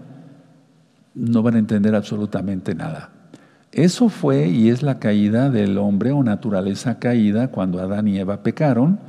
no 1.14 1.42
van 1.42 1.56
a 1.56 1.58
entender 1.58 1.94
absolutamente 1.94 2.74
nada. 2.74 3.10
Eso 3.72 4.08
fue 4.08 4.48
y 4.48 4.70
es 4.70 4.82
la 4.82 4.98
caída 4.98 5.50
del 5.50 5.76
hombre 5.78 6.12
o 6.12 6.22
naturaleza 6.22 6.98
caída 6.98 7.48
cuando 7.48 7.80
Adán 7.80 8.08
y 8.08 8.18
Eva 8.18 8.42
pecaron 8.42 9.00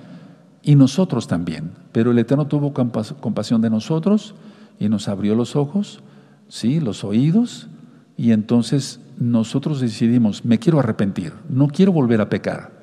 y 0.63 0.75
nosotros 0.75 1.27
también. 1.27 1.71
Pero 1.91 2.11
el 2.11 2.19
Eterno 2.19 2.47
tuvo 2.47 2.73
compasión 2.73 3.61
de 3.61 3.69
nosotros 3.69 4.35
y 4.79 4.89
nos 4.89 5.07
abrió 5.07 5.35
los 5.35 5.55
ojos, 5.55 6.01
sí, 6.49 6.79
los 6.79 7.03
oídos 7.03 7.69
y 8.17 8.31
entonces 8.31 8.99
nosotros 9.19 9.79
decidimos, 9.79 10.43
me 10.43 10.59
quiero 10.59 10.79
arrepentir, 10.79 11.33
no 11.49 11.67
quiero 11.67 11.91
volver 11.91 12.19
a 12.19 12.29
pecar. 12.29 12.76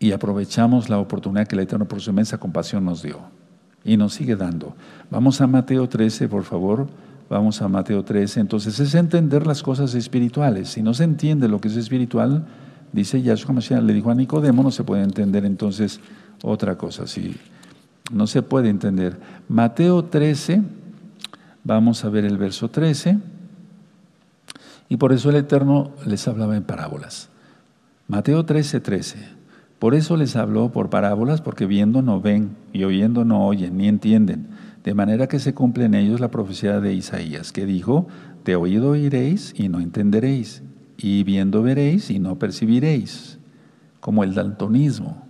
Y 0.00 0.12
aprovechamos 0.12 0.88
la 0.88 0.98
oportunidad 0.98 1.46
que 1.46 1.56
el 1.56 1.62
Eterno 1.62 1.86
por 1.86 2.00
su 2.00 2.10
inmensa 2.10 2.38
compasión 2.38 2.84
nos 2.84 3.02
dio 3.02 3.18
y 3.84 3.96
nos 3.96 4.14
sigue 4.14 4.36
dando. 4.36 4.74
Vamos 5.10 5.40
a 5.40 5.46
Mateo 5.46 5.88
13, 5.88 6.28
por 6.28 6.44
favor. 6.44 6.88
Vamos 7.28 7.60
a 7.62 7.68
Mateo 7.68 8.04
13. 8.04 8.40
Entonces 8.40 8.78
es 8.80 8.94
entender 8.94 9.46
las 9.46 9.62
cosas 9.62 9.94
espirituales. 9.94 10.70
Si 10.70 10.82
no 10.82 10.94
se 10.94 11.04
entiende 11.04 11.48
lo 11.48 11.60
que 11.60 11.68
es 11.68 11.76
espiritual, 11.76 12.46
dice 12.92 13.20
Yahshua 13.22 13.54
Mashiach, 13.54 13.82
le 13.82 13.92
dijo 13.92 14.10
a 14.10 14.14
Nicodemo, 14.14 14.62
no 14.62 14.70
se 14.70 14.84
puede 14.84 15.02
entender 15.02 15.44
entonces 15.44 16.00
otra 16.42 16.76
cosa. 16.76 17.06
Si 17.06 17.36
no 18.12 18.26
se 18.26 18.42
puede 18.42 18.68
entender. 18.68 19.18
Mateo 19.48 20.04
13, 20.04 20.62
vamos 21.64 22.04
a 22.04 22.08
ver 22.08 22.24
el 22.24 22.38
verso 22.38 22.68
13. 22.68 23.18
Y 24.88 24.96
por 24.96 25.12
eso 25.12 25.30
el 25.30 25.36
Eterno 25.36 25.90
les 26.06 26.26
hablaba 26.28 26.56
en 26.56 26.62
parábolas. 26.62 27.28
Mateo 28.06 28.44
13, 28.44 28.80
13. 28.80 29.37
Por 29.78 29.94
eso 29.94 30.16
les 30.16 30.34
habló 30.34 30.72
por 30.72 30.90
parábolas, 30.90 31.40
porque 31.40 31.66
viendo 31.66 32.02
no 32.02 32.20
ven 32.20 32.56
y 32.72 32.82
oyendo 32.84 33.24
no 33.24 33.46
oyen, 33.46 33.76
ni 33.76 33.86
entienden. 33.86 34.48
De 34.82 34.92
manera 34.92 35.28
que 35.28 35.38
se 35.38 35.54
cumple 35.54 35.84
en 35.84 35.94
ellos 35.94 36.18
la 36.18 36.30
profecía 36.30 36.80
de 36.80 36.94
Isaías, 36.94 37.52
que 37.52 37.64
dijo, 37.64 38.08
de 38.44 38.56
oído 38.56 38.90
oiréis 38.90 39.54
y 39.56 39.68
no 39.68 39.80
entenderéis, 39.80 40.62
y 40.96 41.22
viendo 41.22 41.62
veréis 41.62 42.10
y 42.10 42.18
no 42.18 42.38
percibiréis, 42.38 43.38
como 44.00 44.24
el 44.24 44.34
daltonismo. 44.34 45.22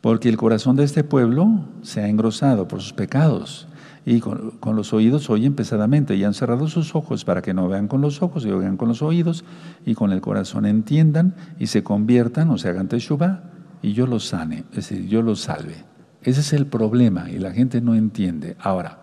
Porque 0.00 0.30
el 0.30 0.38
corazón 0.38 0.76
de 0.76 0.84
este 0.84 1.04
pueblo 1.04 1.66
se 1.82 2.00
ha 2.00 2.08
engrosado 2.08 2.68
por 2.68 2.80
sus 2.80 2.94
pecados 2.94 3.68
y 4.06 4.20
con, 4.20 4.56
los 4.64 4.94
oídos 4.94 5.28
oyen 5.28 5.54
pesadamente 5.54 6.16
y 6.16 6.24
han 6.24 6.32
cerrado 6.32 6.68
sus 6.68 6.94
ojos 6.94 7.26
para 7.26 7.42
que 7.42 7.52
no 7.52 7.68
vean 7.68 7.88
con 7.88 8.00
los 8.00 8.22
ojos 8.22 8.46
y 8.46 8.50
oigan 8.50 8.78
con 8.78 8.88
los 8.88 9.02
oídos 9.02 9.44
y 9.84 9.94
con 9.94 10.12
el 10.12 10.22
corazón 10.22 10.64
entiendan 10.64 11.34
y 11.58 11.66
se 11.66 11.82
conviertan 11.82 12.48
o 12.48 12.56
se 12.56 12.68
hagan 12.70 12.88
teshuva 12.88 13.57
y 13.82 13.92
yo 13.92 14.06
los 14.06 14.26
sane, 14.26 14.64
es 14.70 14.88
decir, 14.88 15.06
yo 15.06 15.22
los 15.22 15.40
salve. 15.40 15.84
Ese 16.22 16.40
es 16.40 16.52
el 16.52 16.66
problema 16.66 17.30
y 17.30 17.38
la 17.38 17.52
gente 17.52 17.80
no 17.80 17.94
entiende. 17.94 18.56
Ahora, 18.60 18.98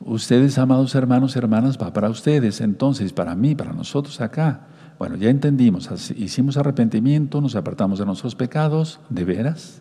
ustedes, 0.00 0.58
amados 0.58 0.94
hermanos, 0.94 1.36
hermanas, 1.36 1.78
va 1.80 1.92
para 1.92 2.10
ustedes, 2.10 2.60
entonces, 2.60 3.12
para 3.12 3.34
mí, 3.34 3.54
para 3.54 3.72
nosotros 3.72 4.20
acá. 4.20 4.66
Bueno, 4.98 5.16
ya 5.16 5.30
entendimos, 5.30 5.88
hicimos 6.16 6.56
arrepentimiento, 6.56 7.40
nos 7.40 7.54
apartamos 7.54 8.00
de 8.00 8.06
nuestros 8.06 8.34
pecados, 8.34 9.00
¿de 9.08 9.24
veras? 9.24 9.80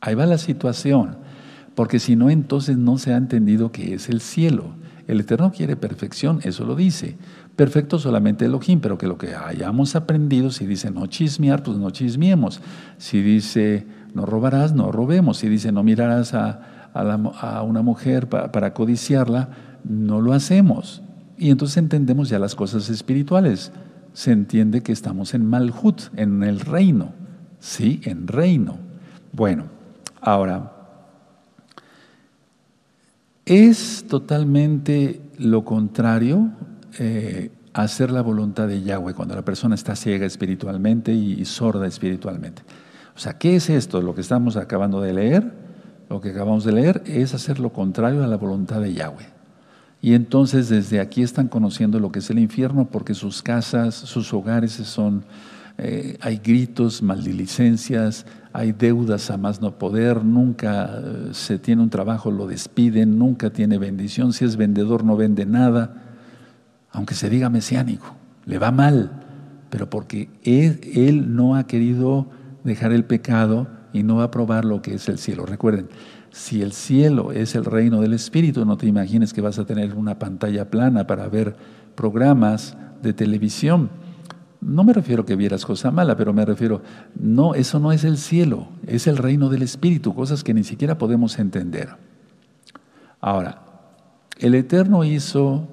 Ahí 0.00 0.14
va 0.14 0.26
la 0.26 0.38
situación, 0.38 1.18
porque 1.74 2.00
si 2.00 2.16
no, 2.16 2.30
entonces 2.30 2.76
no 2.76 2.98
se 2.98 3.12
ha 3.12 3.16
entendido 3.16 3.70
que 3.70 3.94
es 3.94 4.08
el 4.08 4.20
cielo. 4.20 4.74
El 5.06 5.20
Eterno 5.20 5.52
quiere 5.52 5.76
perfección, 5.76 6.40
eso 6.42 6.64
lo 6.64 6.74
dice. 6.74 7.16
Perfecto 7.56 7.98
solamente 7.98 8.46
Elohim, 8.46 8.80
pero 8.80 8.96
que 8.96 9.06
lo 9.06 9.18
que 9.18 9.34
hayamos 9.34 9.94
aprendido, 9.94 10.50
si 10.50 10.66
dice 10.66 10.90
no 10.90 11.06
chismear, 11.06 11.62
pues 11.62 11.76
no 11.76 11.90
chismiemos. 11.90 12.60
Si 12.96 13.20
dice 13.20 13.86
no 14.14 14.26
robarás, 14.26 14.74
no 14.74 14.90
robemos. 14.92 15.38
Si 15.38 15.48
dice 15.48 15.72
no 15.72 15.82
mirarás 15.82 16.34
a, 16.34 16.60
una 17.62 17.82
mujer 17.82 18.28
para, 18.28 18.72
codiciarla, 18.72 19.50
no 19.84 20.20
lo 20.20 20.32
hacemos. 20.32 21.02
Y 21.38 21.50
entonces 21.50 21.76
entendemos 21.76 22.28
ya 22.28 22.38
las 22.38 22.54
cosas 22.54 22.88
espirituales. 22.88 23.72
Se 24.12 24.32
entiende 24.32 24.82
que 24.82 24.92
estamos 24.92 25.34
en 25.34 25.46
Malhut, 25.46 26.02
en 26.16 26.42
el 26.42 26.60
reino. 26.60 27.12
Sí, 27.58 28.00
en 28.04 28.26
reino. 28.26 28.78
Bueno, 29.32 29.64
ahora, 30.20 30.72
es 33.44 34.04
totalmente 34.08 35.20
lo 35.38 35.64
contrario 35.64 36.50
eh, 36.98 37.50
hacer 37.72 38.10
la 38.10 38.22
voluntad 38.22 38.68
de 38.68 38.82
Yahweh 38.82 39.14
cuando 39.14 39.34
la 39.34 39.44
persona 39.44 39.74
está 39.74 39.94
ciega 39.96 40.26
espiritualmente 40.26 41.12
y 41.12 41.44
sorda 41.44 41.86
espiritualmente. 41.86 42.62
O 43.14 43.18
sea, 43.18 43.38
¿qué 43.38 43.56
es 43.56 43.68
esto? 43.68 44.00
Lo 44.00 44.14
que 44.14 44.22
estamos 44.22 44.56
acabando 44.56 45.00
de 45.00 45.12
leer, 45.12 45.52
lo 46.08 46.20
que 46.20 46.30
acabamos 46.30 46.64
de 46.64 46.72
leer 46.72 47.02
es 47.06 47.34
hacer 47.34 47.60
lo 47.60 47.72
contrario 47.72 48.24
a 48.24 48.26
la 48.26 48.36
voluntad 48.36 48.80
de 48.80 48.94
Yahweh. 48.94 49.26
Y 50.02 50.14
entonces 50.14 50.68
desde 50.68 51.00
aquí 51.00 51.22
están 51.22 51.48
conociendo 51.48 52.00
lo 52.00 52.10
que 52.10 52.20
es 52.20 52.30
el 52.30 52.38
infierno 52.38 52.88
porque 52.90 53.14
sus 53.14 53.42
casas, 53.42 53.94
sus 53.94 54.32
hogares 54.32 54.72
son, 54.72 55.24
eh, 55.76 56.16
hay 56.22 56.38
gritos, 56.38 57.02
maldilicencias, 57.02 58.24
hay 58.52 58.72
deudas 58.72 59.30
a 59.30 59.36
más 59.36 59.60
no 59.60 59.78
poder, 59.78 60.24
nunca 60.24 60.90
eh, 60.90 61.28
se 61.32 61.58
tiene 61.58 61.82
un 61.82 61.90
trabajo, 61.90 62.30
lo 62.30 62.46
despiden, 62.46 63.18
nunca 63.18 63.50
tiene 63.50 63.76
bendición, 63.76 64.32
si 64.32 64.46
es 64.46 64.56
vendedor 64.56 65.04
no 65.04 65.16
vende 65.16 65.44
nada, 65.44 66.09
aunque 66.92 67.14
se 67.14 67.30
diga 67.30 67.48
mesiánico, 67.50 68.14
le 68.44 68.58
va 68.58 68.70
mal, 68.70 69.10
pero 69.70 69.88
porque 69.88 70.28
él 70.42 71.34
no 71.34 71.54
ha 71.54 71.66
querido 71.66 72.26
dejar 72.64 72.92
el 72.92 73.04
pecado 73.04 73.68
y 73.92 74.02
no 74.02 74.16
va 74.16 74.24
a 74.24 74.30
probar 74.30 74.64
lo 74.64 74.82
que 74.82 74.94
es 74.94 75.08
el 75.08 75.18
cielo. 75.18 75.46
Recuerden, 75.46 75.88
si 76.30 76.62
el 76.62 76.72
cielo 76.72 77.32
es 77.32 77.54
el 77.54 77.64
reino 77.64 78.00
del 78.00 78.12
Espíritu, 78.12 78.64
no 78.64 78.76
te 78.76 78.86
imagines 78.86 79.32
que 79.32 79.40
vas 79.40 79.58
a 79.58 79.64
tener 79.64 79.94
una 79.94 80.18
pantalla 80.18 80.70
plana 80.70 81.06
para 81.06 81.28
ver 81.28 81.56
programas 81.94 82.76
de 83.02 83.12
televisión. 83.12 83.90
No 84.60 84.84
me 84.84 84.92
refiero 84.92 85.24
que 85.24 85.36
vieras 85.36 85.64
cosa 85.64 85.90
mala, 85.90 86.16
pero 86.16 86.32
me 86.32 86.44
refiero, 86.44 86.82
no, 87.18 87.54
eso 87.54 87.80
no 87.80 87.92
es 87.92 88.04
el 88.04 88.18
cielo, 88.18 88.68
es 88.86 89.06
el 89.06 89.16
reino 89.16 89.48
del 89.48 89.62
Espíritu, 89.62 90.14
cosas 90.14 90.44
que 90.44 90.54
ni 90.54 90.64
siquiera 90.64 90.98
podemos 90.98 91.38
entender. 91.38 91.88
Ahora, 93.20 93.62
el 94.38 94.54
Eterno 94.54 95.04
hizo 95.04 95.68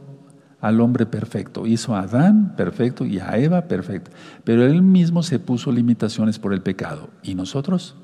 al 0.68 0.82
hombre 0.82 1.06
perfecto. 1.06 1.66
Hizo 1.66 1.96
a 1.96 2.02
Adán 2.02 2.54
perfecto 2.56 3.06
y 3.06 3.20
a 3.20 3.38
Eva 3.38 3.64
perfecta. 3.64 4.12
Pero 4.44 4.66
él 4.66 4.82
mismo 4.82 5.24
se 5.24 5.40
puso 5.40 5.72
limitaciones 5.72 6.40
por 6.40 6.54
el 6.54 6.62
pecado. 6.62 7.10
¿Y 7.24 7.36
nosotros? 7.36 7.96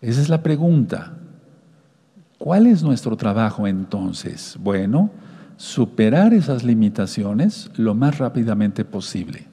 Esa 0.00 0.20
es 0.20 0.28
la 0.28 0.42
pregunta. 0.42 1.14
¿Cuál 2.38 2.66
es 2.66 2.82
nuestro 2.82 3.16
trabajo 3.16 3.66
entonces? 3.66 4.58
Bueno, 4.60 5.10
superar 5.56 6.34
esas 6.34 6.64
limitaciones 6.64 7.70
lo 7.76 7.94
más 7.94 8.18
rápidamente 8.18 8.84
posible. 8.84 9.46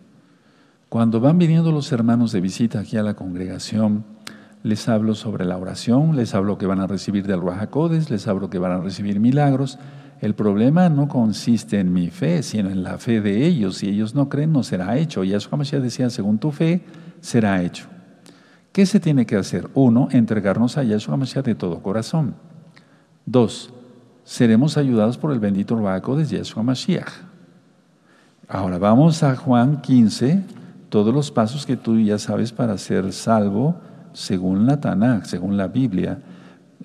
Cuando 0.89 1.19
van 1.19 1.37
viniendo 1.37 1.71
los 1.71 1.91
hermanos 1.91 2.31
de 2.31 2.41
visita 2.41 2.79
aquí 2.79 2.97
a 2.97 3.03
la 3.03 3.15
congregación, 3.15 4.03
les 4.63 4.87
hablo 4.87 5.15
sobre 5.15 5.45
la 5.45 5.57
oración, 5.57 6.15
les 6.15 6.35
hablo 6.35 6.57
que 6.57 6.65
van 6.65 6.79
a 6.79 6.87
recibir 6.87 7.25
del 7.25 7.41
Ruajacodes, 7.41 8.09
les 8.09 8.27
hablo 8.27 8.49
que 8.49 8.59
van 8.59 8.71
a 8.71 8.79
recibir 8.79 9.19
milagros, 9.19 9.79
el 10.23 10.35
problema 10.35 10.87
no 10.87 11.09
consiste 11.09 11.81
en 11.81 11.91
mi 11.91 12.09
fe, 12.09 12.43
sino 12.43 12.69
en 12.69 12.81
la 12.81 12.97
fe 12.97 13.19
de 13.19 13.45
ellos. 13.45 13.79
Si 13.79 13.89
ellos 13.89 14.15
no 14.15 14.29
creen, 14.29 14.53
no 14.53 14.63
será 14.63 14.97
hecho. 14.97 15.25
Y 15.25 15.33
Mashiach 15.33 15.81
decía, 15.81 16.09
según 16.09 16.37
tu 16.37 16.53
fe, 16.53 16.81
será 17.19 17.61
hecho. 17.61 17.87
¿Qué 18.71 18.85
se 18.85 19.01
tiene 19.01 19.25
que 19.25 19.35
hacer? 19.35 19.69
Uno, 19.73 20.07
entregarnos 20.11 20.77
a 20.77 20.83
Yahshua 20.83 21.17
Mashiach 21.17 21.43
de 21.43 21.55
todo 21.55 21.83
corazón. 21.83 22.35
Dos, 23.25 23.73
seremos 24.23 24.77
ayudados 24.77 25.17
por 25.17 25.33
el 25.33 25.39
bendito 25.39 25.75
Ruaco 25.75 26.15
de 26.15 26.23
Yahshua 26.23 26.63
Mashiach. 26.63 27.11
Ahora 28.47 28.77
vamos 28.77 29.23
a 29.23 29.35
Juan 29.35 29.81
15, 29.81 30.41
todos 30.87 31.13
los 31.13 31.31
pasos 31.31 31.65
que 31.65 31.75
tú 31.75 31.99
ya 31.99 32.17
sabes 32.17 32.53
para 32.53 32.77
ser 32.77 33.11
salvo 33.11 33.75
según 34.13 34.67
la 34.67 34.79
Tanakh, 34.79 35.25
según 35.25 35.57
la 35.57 35.67
Biblia. 35.67 36.17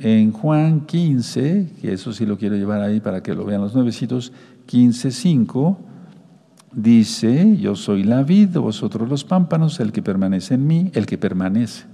En 0.00 0.30
Juan 0.30 0.82
15, 0.86 1.72
que 1.80 1.92
eso 1.92 2.12
sí 2.12 2.24
lo 2.24 2.38
quiero 2.38 2.54
llevar 2.54 2.82
ahí 2.82 3.00
para 3.00 3.20
que 3.20 3.34
lo 3.34 3.44
vean 3.44 3.60
los 3.60 3.74
nuevecitos, 3.74 4.32
15, 4.66 5.10
5, 5.10 5.78
dice, 6.72 7.56
yo 7.56 7.74
soy 7.74 8.04
la 8.04 8.22
vid, 8.22 8.56
vosotros 8.58 9.08
los 9.08 9.24
pámpanos, 9.24 9.80
el 9.80 9.90
que 9.90 10.00
permanece 10.00 10.54
en 10.54 10.66
mí, 10.68 10.90
el 10.94 11.04
que 11.04 11.18
permanece. 11.18 11.86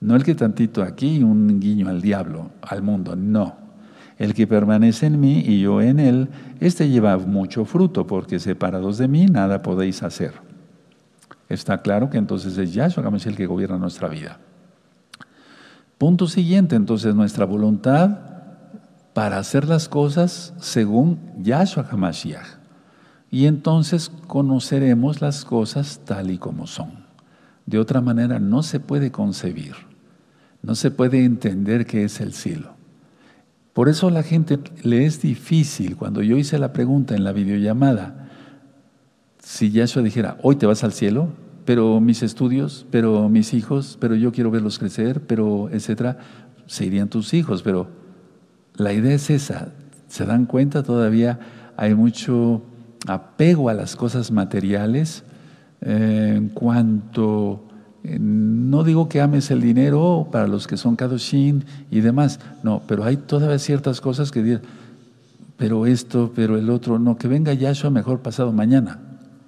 No 0.00 0.16
el 0.16 0.24
que 0.24 0.34
tantito 0.34 0.82
aquí, 0.82 1.22
un 1.22 1.60
guiño 1.60 1.88
al 1.88 2.00
diablo, 2.00 2.50
al 2.62 2.82
mundo, 2.82 3.14
no. 3.14 3.56
El 4.16 4.32
que 4.32 4.46
permanece 4.46 5.06
en 5.06 5.20
mí 5.20 5.40
y 5.40 5.60
yo 5.60 5.82
en 5.82 6.00
él, 6.00 6.28
este 6.60 6.88
lleva 6.88 7.18
mucho 7.18 7.66
fruto, 7.66 8.06
porque 8.06 8.38
separados 8.38 8.96
de 8.96 9.06
mí 9.06 9.26
nada 9.26 9.60
podéis 9.60 10.02
hacer. 10.02 10.32
Está 11.50 11.82
claro 11.82 12.08
que 12.08 12.16
entonces 12.16 12.56
es 12.56 12.72
Yahshua 12.72 13.04
el 13.24 13.36
que 13.36 13.46
gobierna 13.46 13.76
nuestra 13.76 14.08
vida. 14.08 14.38
Punto 15.98 16.28
siguiente, 16.28 16.76
entonces 16.76 17.16
nuestra 17.16 17.44
voluntad 17.44 18.20
para 19.14 19.38
hacer 19.38 19.66
las 19.66 19.88
cosas 19.88 20.54
según 20.58 21.18
Yahshua 21.42 21.88
HaMashiach. 21.90 22.46
Y 23.30 23.46
entonces 23.46 24.10
conoceremos 24.28 25.20
las 25.20 25.44
cosas 25.44 26.00
tal 26.04 26.30
y 26.30 26.38
como 26.38 26.68
son. 26.68 27.04
De 27.66 27.80
otra 27.80 28.00
manera 28.00 28.38
no 28.38 28.62
se 28.62 28.78
puede 28.78 29.10
concebir, 29.10 29.74
no 30.62 30.76
se 30.76 30.92
puede 30.92 31.24
entender 31.24 31.84
qué 31.84 32.04
es 32.04 32.20
el 32.20 32.32
cielo. 32.32 32.74
Por 33.72 33.88
eso 33.88 34.06
a 34.06 34.12
la 34.12 34.22
gente 34.22 34.60
le 34.84 35.04
es 35.04 35.20
difícil, 35.20 35.96
cuando 35.96 36.22
yo 36.22 36.36
hice 36.36 36.58
la 36.58 36.72
pregunta 36.72 37.16
en 37.16 37.24
la 37.24 37.32
videollamada, 37.32 38.28
si 39.42 39.72
Yahshua 39.72 40.02
dijera, 40.02 40.38
hoy 40.42 40.56
te 40.56 40.66
vas 40.66 40.84
al 40.84 40.92
cielo, 40.92 41.28
pero 41.68 42.00
mis 42.00 42.22
estudios, 42.22 42.86
pero 42.90 43.28
mis 43.28 43.52
hijos, 43.52 43.98
pero 44.00 44.14
yo 44.14 44.32
quiero 44.32 44.50
verlos 44.50 44.78
crecer, 44.78 45.20
pero 45.26 45.68
etcétera, 45.68 46.16
se 46.64 46.86
irían 46.86 47.10
tus 47.10 47.34
hijos, 47.34 47.62
pero 47.62 47.88
la 48.76 48.94
idea 48.94 49.14
es 49.14 49.28
esa. 49.28 49.74
¿Se 50.08 50.24
dan 50.24 50.46
cuenta? 50.46 50.82
Todavía 50.82 51.38
hay 51.76 51.94
mucho 51.94 52.62
apego 53.06 53.68
a 53.68 53.74
las 53.74 53.96
cosas 53.96 54.30
materiales 54.30 55.24
eh, 55.82 56.36
en 56.38 56.48
cuanto 56.48 57.64
eh, 58.02 58.16
no 58.18 58.82
digo 58.82 59.10
que 59.10 59.20
ames 59.20 59.50
el 59.50 59.60
dinero 59.60 60.26
para 60.32 60.48
los 60.48 60.66
que 60.66 60.78
son 60.78 60.96
kadoshin 60.96 61.66
y 61.90 62.00
demás, 62.00 62.40
no, 62.62 62.80
pero 62.88 63.04
hay 63.04 63.18
todavía 63.18 63.58
ciertas 63.58 64.00
cosas 64.00 64.30
que 64.30 64.42
dicen, 64.42 64.62
pero 65.58 65.84
esto, 65.84 66.32
pero 66.34 66.56
el 66.56 66.70
otro, 66.70 66.98
no, 66.98 67.18
que 67.18 67.28
venga 67.28 67.52
Yahshua 67.52 67.90
mejor 67.90 68.20
pasado 68.20 68.52
mañana 68.54 69.00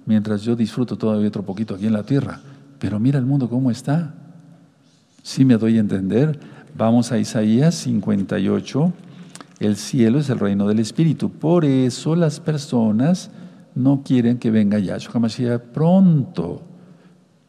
mientras 0.05 0.43
yo 0.43 0.55
disfruto 0.55 0.97
todavía 0.97 1.27
otro 1.27 1.43
poquito 1.43 1.75
aquí 1.75 1.87
en 1.87 1.93
la 1.93 2.03
tierra. 2.03 2.41
Pero 2.79 2.99
mira 2.99 3.19
el 3.19 3.25
mundo 3.25 3.49
cómo 3.49 3.71
está. 3.71 4.13
Si 5.23 5.45
me 5.45 5.57
doy 5.57 5.77
a 5.77 5.81
entender, 5.81 6.39
vamos 6.75 7.11
a 7.11 7.19
Isaías 7.19 7.75
58. 7.75 8.93
El 9.59 9.75
cielo 9.75 10.19
es 10.19 10.29
el 10.29 10.39
reino 10.39 10.67
del 10.67 10.79
Espíritu. 10.79 11.29
Por 11.29 11.65
eso 11.65 12.15
las 12.15 12.39
personas 12.39 13.29
no 13.75 14.01
quieren 14.03 14.39
que 14.39 14.49
venga 14.49 14.79
Yahshua 14.79 15.13
HaMashiach 15.15 15.61
pronto. 15.73 16.63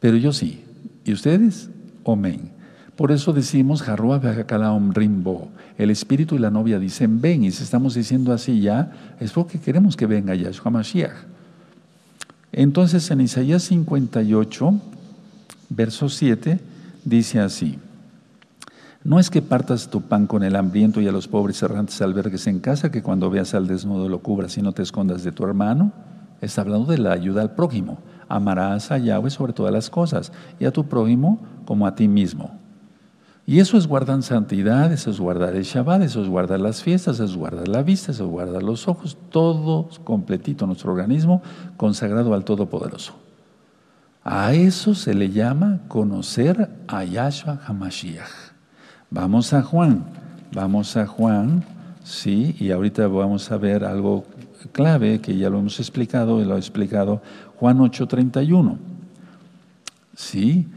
Pero 0.01 0.17
yo 0.19 0.33
sí. 0.33 0.63
¿Y 1.05 1.13
ustedes? 1.13 1.71
Amén. 2.07 2.51
Por 2.97 3.11
eso 3.11 3.33
decimos, 3.33 3.83
Rimbo. 3.87 5.49
El 5.79 5.91
Espíritu 5.91 6.35
y 6.35 6.39
la 6.39 6.51
novia 6.51 6.79
dicen, 6.79 7.21
ven. 7.21 7.45
Y 7.45 7.51
si 7.51 7.63
estamos 7.63 7.95
diciendo 7.95 8.33
así 8.33 8.61
ya, 8.61 8.93
es 9.19 9.33
porque 9.33 9.59
queremos 9.59 9.97
que 9.97 10.07
venga 10.07 10.35
Yahshua 10.35 10.67
HaMashiach. 10.67 11.32
Entonces 12.53 13.11
en 13.11 13.23
Isaías 13.23 13.63
58, 13.65 14.75
verso 15.71 16.09
7, 16.09 16.61
dice 17.05 17.41
así. 17.41 17.79
No 19.05 19.19
es 19.19 19.31
que 19.31 19.43
partas 19.43 19.89
tu 19.89 20.03
pan 20.03 20.27
con 20.27 20.45
el 20.45 20.55
hambriento 20.55 21.01
y 21.01 21.09
a 21.09 21.13
los 21.13 21.27
pobres 21.27 21.61
errantes 21.63 22.01
albergues 22.03 22.47
en 22.47 22.61
casa, 22.61 22.93
que 22.93 23.03
cuando 23.03 23.31
veas 23.31 23.55
al 23.55 23.67
desnudo 23.67 24.09
lo 24.09 24.21
cubras 24.21 24.57
y 24.59 24.63
no 24.63 24.73
te 24.73 24.83
escondas 24.83 25.25
de 25.25 25.33
tu 25.33 25.45
hermano. 25.45 25.93
Está 26.41 26.61
hablando 26.61 26.87
de 26.87 26.99
la 26.99 27.13
ayuda 27.13 27.43
al 27.43 27.55
prójimo. 27.55 27.99
Amarás 28.29 28.93
a 28.93 28.99
Yahweh 28.99 29.31
sobre 29.31 29.55
todas 29.55 29.73
las 29.73 29.91
cosas 29.91 30.31
y 30.61 30.67
a 30.67 30.73
tu 30.73 30.85
prójimo 30.85 31.41
como 31.65 31.87
a 31.87 31.95
ti 31.97 32.07
mismo. 32.07 32.62
Y 33.45 33.59
eso 33.59 33.77
es 33.77 33.89
guardar 33.89 34.23
santidad, 34.23 34.93
eso 34.93 35.11
es 35.11 35.19
guardar 35.19 35.57
el 35.57 35.65
Shabbat, 35.65 36.03
eso 36.03 36.23
es 36.23 36.29
guardar 36.29 36.61
las 36.61 36.83
fiestas, 36.83 37.17
eso 37.17 37.25
es 37.25 37.37
guardar 37.37 37.67
la 37.67 37.83
vista, 37.83 38.13
eso 38.13 38.25
es 38.25 38.31
guardar 38.31 38.63
los 38.63 38.87
ojos, 38.87 39.19
todo 39.31 39.89
completito 40.05 40.67
nuestro 40.67 40.93
organismo 40.93 41.43
consagrado 41.77 42.35
al 42.35 42.45
Todopoderoso. 42.45 43.15
A 44.23 44.53
eso 44.55 44.95
se 44.95 45.15
le 45.15 45.31
llama 45.31 45.81
conocer 45.89 46.71
a 46.87 47.03
Yahshua 47.03 47.61
HaMashiach. 47.67 48.53
Vamos 49.11 49.53
a 49.53 49.63
Juan, 49.63 50.05
vamos 50.55 50.97
a 50.97 51.07
Juan, 51.09 51.65
sí, 52.05 52.55
y 52.61 52.71
ahorita 52.71 53.09
vamos 53.09 53.51
a 53.51 53.57
ver 53.57 53.85
algo 53.85 54.25
clave 54.71 55.21
que 55.21 55.37
ya 55.37 55.51
lo 55.51 55.59
hemos 55.59 55.81
explicado 55.81 56.41
y 56.41 56.45
lo 56.45 56.55
ha 56.55 56.59
explicado 56.59 57.21
Juan 57.59 57.79
8:31. 57.81 58.79
Sí, 60.15 60.69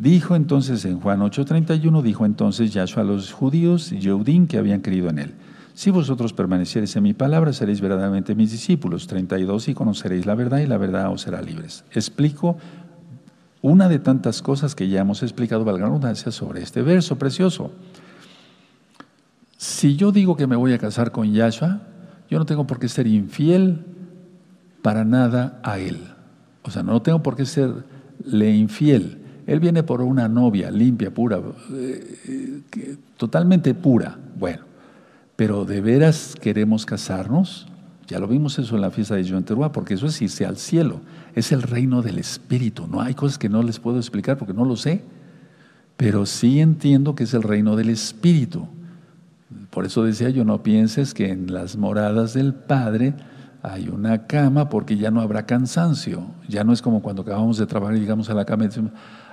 dijo 0.00 0.34
entonces 0.34 0.84
en 0.84 1.00
Juan 1.00 1.20
8:31, 1.20 2.02
dijo 2.02 2.24
entonces 2.24 2.72
Yahshua 2.72 3.02
a 3.02 3.06
los 3.06 3.32
judíos 3.32 3.92
y 3.92 3.98
Yeudín 3.98 4.46
que 4.46 4.58
habían 4.58 4.80
creído 4.80 5.10
en 5.10 5.18
él. 5.18 5.34
Si 5.74 5.90
vosotros 5.90 6.32
permaneciereis 6.32 6.96
en 6.96 7.04
mi 7.04 7.14
palabra, 7.14 7.52
seréis 7.52 7.80
verdaderamente 7.80 8.34
mis 8.34 8.50
discípulos. 8.50 9.06
32, 9.06 9.68
y 9.68 9.74
conoceréis 9.74 10.26
la 10.26 10.34
verdad 10.34 10.58
y 10.58 10.66
la 10.66 10.76
verdad 10.76 11.10
os 11.12 11.22
será 11.22 11.40
libres. 11.40 11.84
Explico 11.92 12.56
una 13.62 13.88
de 13.88 13.98
tantas 13.98 14.42
cosas 14.42 14.74
que 14.74 14.88
ya 14.88 15.00
hemos 15.00 15.22
explicado, 15.22 15.64
valga 15.64 15.82
la 15.82 15.86
redundancia, 15.88 16.32
sobre 16.32 16.62
este 16.62 16.82
verso 16.82 17.18
precioso. 17.18 17.70
Si 19.56 19.96
yo 19.96 20.12
digo 20.12 20.36
que 20.36 20.46
me 20.46 20.56
voy 20.56 20.72
a 20.72 20.78
casar 20.78 21.12
con 21.12 21.32
Yahshua, 21.32 21.82
yo 22.30 22.38
no 22.38 22.46
tengo 22.46 22.66
por 22.66 22.78
qué 22.78 22.88
ser 22.88 23.06
infiel 23.06 23.84
para 24.82 25.04
nada 25.04 25.60
a 25.62 25.78
Él. 25.78 25.98
O 26.62 26.70
sea, 26.70 26.82
no 26.82 27.02
tengo 27.02 27.22
por 27.22 27.36
qué 27.36 27.44
serle 27.44 28.54
infiel. 28.54 29.19
Él 29.50 29.58
viene 29.58 29.82
por 29.82 30.00
una 30.00 30.28
novia 30.28 30.70
limpia, 30.70 31.12
pura, 31.12 31.40
eh, 31.74 32.96
totalmente 33.16 33.74
pura. 33.74 34.16
Bueno, 34.38 34.62
pero 35.34 35.64
¿de 35.64 35.80
veras 35.80 36.36
queremos 36.40 36.86
casarnos? 36.86 37.66
Ya 38.06 38.20
lo 38.20 38.28
vimos 38.28 38.60
eso 38.60 38.76
en 38.76 38.80
la 38.80 38.92
fiesta 38.92 39.16
de 39.16 39.24
Yom 39.24 39.42
porque 39.72 39.94
eso 39.94 40.06
es 40.06 40.22
irse 40.22 40.46
al 40.46 40.56
cielo. 40.56 41.00
Es 41.34 41.50
el 41.50 41.62
reino 41.62 42.00
del 42.00 42.20
Espíritu. 42.20 42.86
No 42.86 43.00
hay 43.00 43.14
cosas 43.14 43.38
que 43.38 43.48
no 43.48 43.64
les 43.64 43.80
puedo 43.80 43.98
explicar 43.98 44.38
porque 44.38 44.54
no 44.54 44.64
lo 44.64 44.76
sé. 44.76 45.02
Pero 45.96 46.26
sí 46.26 46.60
entiendo 46.60 47.16
que 47.16 47.24
es 47.24 47.34
el 47.34 47.42
reino 47.42 47.74
del 47.74 47.90
Espíritu. 47.90 48.68
Por 49.70 49.84
eso 49.84 50.04
decía 50.04 50.30
yo, 50.30 50.44
no 50.44 50.62
pienses 50.62 51.12
que 51.12 51.28
en 51.28 51.52
las 51.52 51.76
moradas 51.76 52.34
del 52.34 52.54
Padre 52.54 53.14
hay 53.62 53.88
una 53.88 54.26
cama 54.26 54.68
porque 54.68 54.96
ya 54.96 55.10
no 55.10 55.20
habrá 55.20 55.46
cansancio. 55.46 56.22
Ya 56.48 56.64
no 56.64 56.72
es 56.72 56.82
como 56.82 57.02
cuando 57.02 57.22
acabamos 57.22 57.58
de 57.58 57.66
trabajar 57.66 57.96
y 57.96 58.00
llegamos 58.00 58.30
a 58.30 58.34
la 58.34 58.44
cama 58.44 58.64
y 58.64 58.68
decimos, 58.68 58.92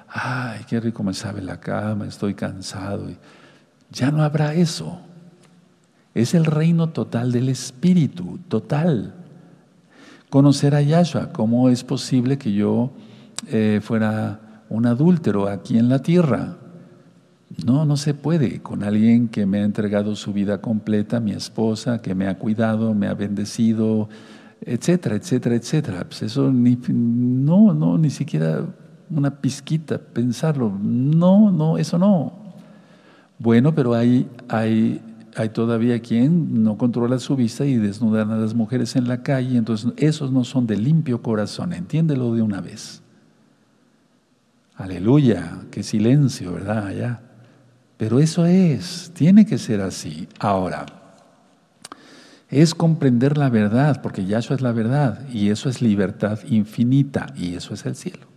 ay, 0.10 0.62
qué 0.68 0.80
rico 0.80 1.04
me 1.04 1.13
sabe 1.13 1.42
la 1.42 1.60
cama, 1.60 2.06
estoy 2.06 2.34
cansado. 2.34 3.08
Ya 3.92 4.12
no 4.12 4.24
habrá 4.24 4.54
eso. 4.54 5.00
Es 6.13 6.34
el 6.34 6.46
reino 6.46 6.90
total 6.90 7.32
del 7.32 7.50
Espíritu, 7.50 8.40
total. 8.48 9.13
Conocer 10.30 10.76
a 10.76 10.82
Yahshua, 10.82 11.32
¿cómo 11.32 11.70
es 11.70 11.84
posible 11.84 12.38
que 12.38 12.52
yo 12.52 12.92
eh, 13.48 13.80
fuera 13.82 14.63
un 14.70 14.86
adúltero 14.88 15.48
aquí 15.48 15.78
en 15.78 15.88
la 15.88 16.00
tierra? 16.00 16.58
No, 17.65 17.86
no 17.86 17.97
se 17.97 18.13
puede 18.13 18.62
con 18.62 18.83
alguien 18.83 19.29
que 19.29 19.45
me 19.45 19.60
ha 19.60 19.63
entregado 19.63 20.15
su 20.15 20.33
vida 20.33 20.60
completa, 20.60 21.19
mi 21.19 21.31
esposa, 21.31 22.01
que 22.01 22.13
me 22.13 22.27
ha 22.27 22.38
cuidado, 22.38 22.93
me 22.93 23.07
ha 23.07 23.13
bendecido, 23.13 24.10
etcétera, 24.62 25.15
etcétera, 25.15 25.55
etcétera. 25.55 26.03
Pues 26.03 26.23
eso 26.23 26.51
no, 26.51 27.73
no, 27.73 27.97
ni 27.97 28.10
siquiera 28.10 28.65
una 29.10 29.31
pizquita, 29.39 29.97
pensarlo. 29.97 30.77
No, 30.81 31.51
no, 31.51 31.77
eso 31.77 31.97
no. 31.97 32.33
Bueno, 33.39 33.73
pero 33.73 33.93
hay, 33.93 34.27
hay 34.49 35.01
hay 35.38 35.49
todavía 35.49 35.99
quien 35.99 36.63
no 36.63 36.77
controla 36.77 37.19
su 37.19 37.36
vista 37.36 37.63
y 37.63 37.75
desnudan 37.75 38.31
a 38.31 38.38
las 38.38 38.55
mujeres 38.55 38.95
en 38.95 39.07
la 39.07 39.21
calle, 39.21 39.57
entonces 39.57 39.93
esos 39.95 40.31
no 40.31 40.43
son 40.43 40.65
de 40.65 40.77
limpio 40.77 41.21
corazón, 41.21 41.73
entiéndelo 41.73 42.33
de 42.33 42.41
una 42.41 42.60
vez. 42.60 43.03
Aleluya, 44.75 45.60
qué 45.69 45.83
silencio, 45.83 46.53
¿verdad? 46.53 46.88
Allá. 46.88 47.21
Pero 47.97 48.19
eso 48.19 48.45
es, 48.45 49.12
tiene 49.13 49.45
que 49.45 49.57
ser 49.57 49.81
así. 49.81 50.27
Ahora, 50.39 50.86
es 52.49 52.75
comprender 52.75 53.38
la 53.38 53.49
verdad, 53.49 54.01
porque 54.01 54.25
ya 54.25 54.39
eso 54.39 54.53
es 54.53 54.62
la 54.62 54.71
verdad, 54.71 55.27
y 55.29 55.49
eso 55.49 55.67
es 55.67 55.81
libertad 55.81 56.39
infinita, 56.47 57.33
y 57.36 57.55
eso 57.55 57.73
es 57.73 57.86
el 57.86 57.95
cielo. 57.95 58.27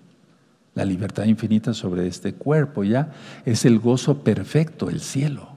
La 0.74 0.84
libertad 0.84 1.24
infinita 1.24 1.74
sobre 1.74 2.06
este 2.06 2.34
cuerpo 2.34 2.84
ya 2.84 3.12
es 3.44 3.64
el 3.64 3.78
gozo 3.78 4.22
perfecto, 4.24 4.88
el 4.88 5.00
cielo. 5.00 5.50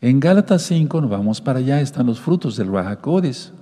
En 0.00 0.18
Gálatas 0.18 0.62
5, 0.62 1.00
nos 1.02 1.10
vamos 1.10 1.40
para 1.40 1.58
allá, 1.58 1.80
están 1.80 2.06
los 2.06 2.20
frutos 2.20 2.56
del 2.56 2.72
Rahakodes. 2.72 3.52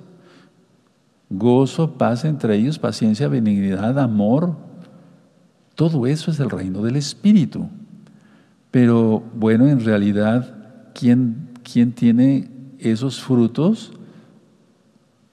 Gozo, 1.30 1.98
paz 1.98 2.24
entre 2.24 2.56
ellos, 2.56 2.78
paciencia, 2.78 3.28
benignidad, 3.28 3.98
amor. 3.98 4.56
Todo 5.74 6.06
eso 6.06 6.30
es 6.30 6.40
el 6.40 6.48
reino 6.48 6.82
del 6.82 6.96
Espíritu. 6.96 7.68
Pero 8.70 9.22
bueno, 9.34 9.66
en 9.68 9.84
realidad, 9.84 10.92
¿quién, 10.94 11.50
quién 11.62 11.92
tiene 11.92 12.50
esos 12.78 13.20
frutos? 13.20 13.92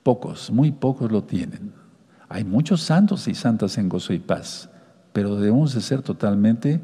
Pocos, 0.03 0.51
muy 0.51 0.71
pocos 0.71 1.11
lo 1.11 1.23
tienen. 1.23 1.73
Hay 2.29 2.43
muchos 2.43 2.81
santos 2.81 3.27
y 3.27 3.35
santas 3.35 3.77
en 3.77 3.89
gozo 3.89 4.13
y 4.13 4.19
paz, 4.19 4.69
pero 5.13 5.35
debemos 5.35 5.73
de 5.73 5.81
ser 5.81 6.01
totalmente 6.01 6.81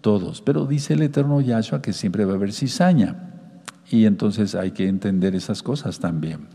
todos. 0.00 0.42
Pero 0.42 0.66
dice 0.66 0.94
el 0.94 1.02
eterno 1.02 1.40
Yahshua 1.40 1.82
que 1.82 1.92
siempre 1.92 2.24
va 2.24 2.32
a 2.32 2.36
haber 2.36 2.52
cizaña. 2.52 3.28
Y 3.90 4.06
entonces 4.06 4.54
hay 4.54 4.72
que 4.72 4.88
entender 4.88 5.34
esas 5.34 5.62
cosas 5.62 5.98
también. 5.98 6.48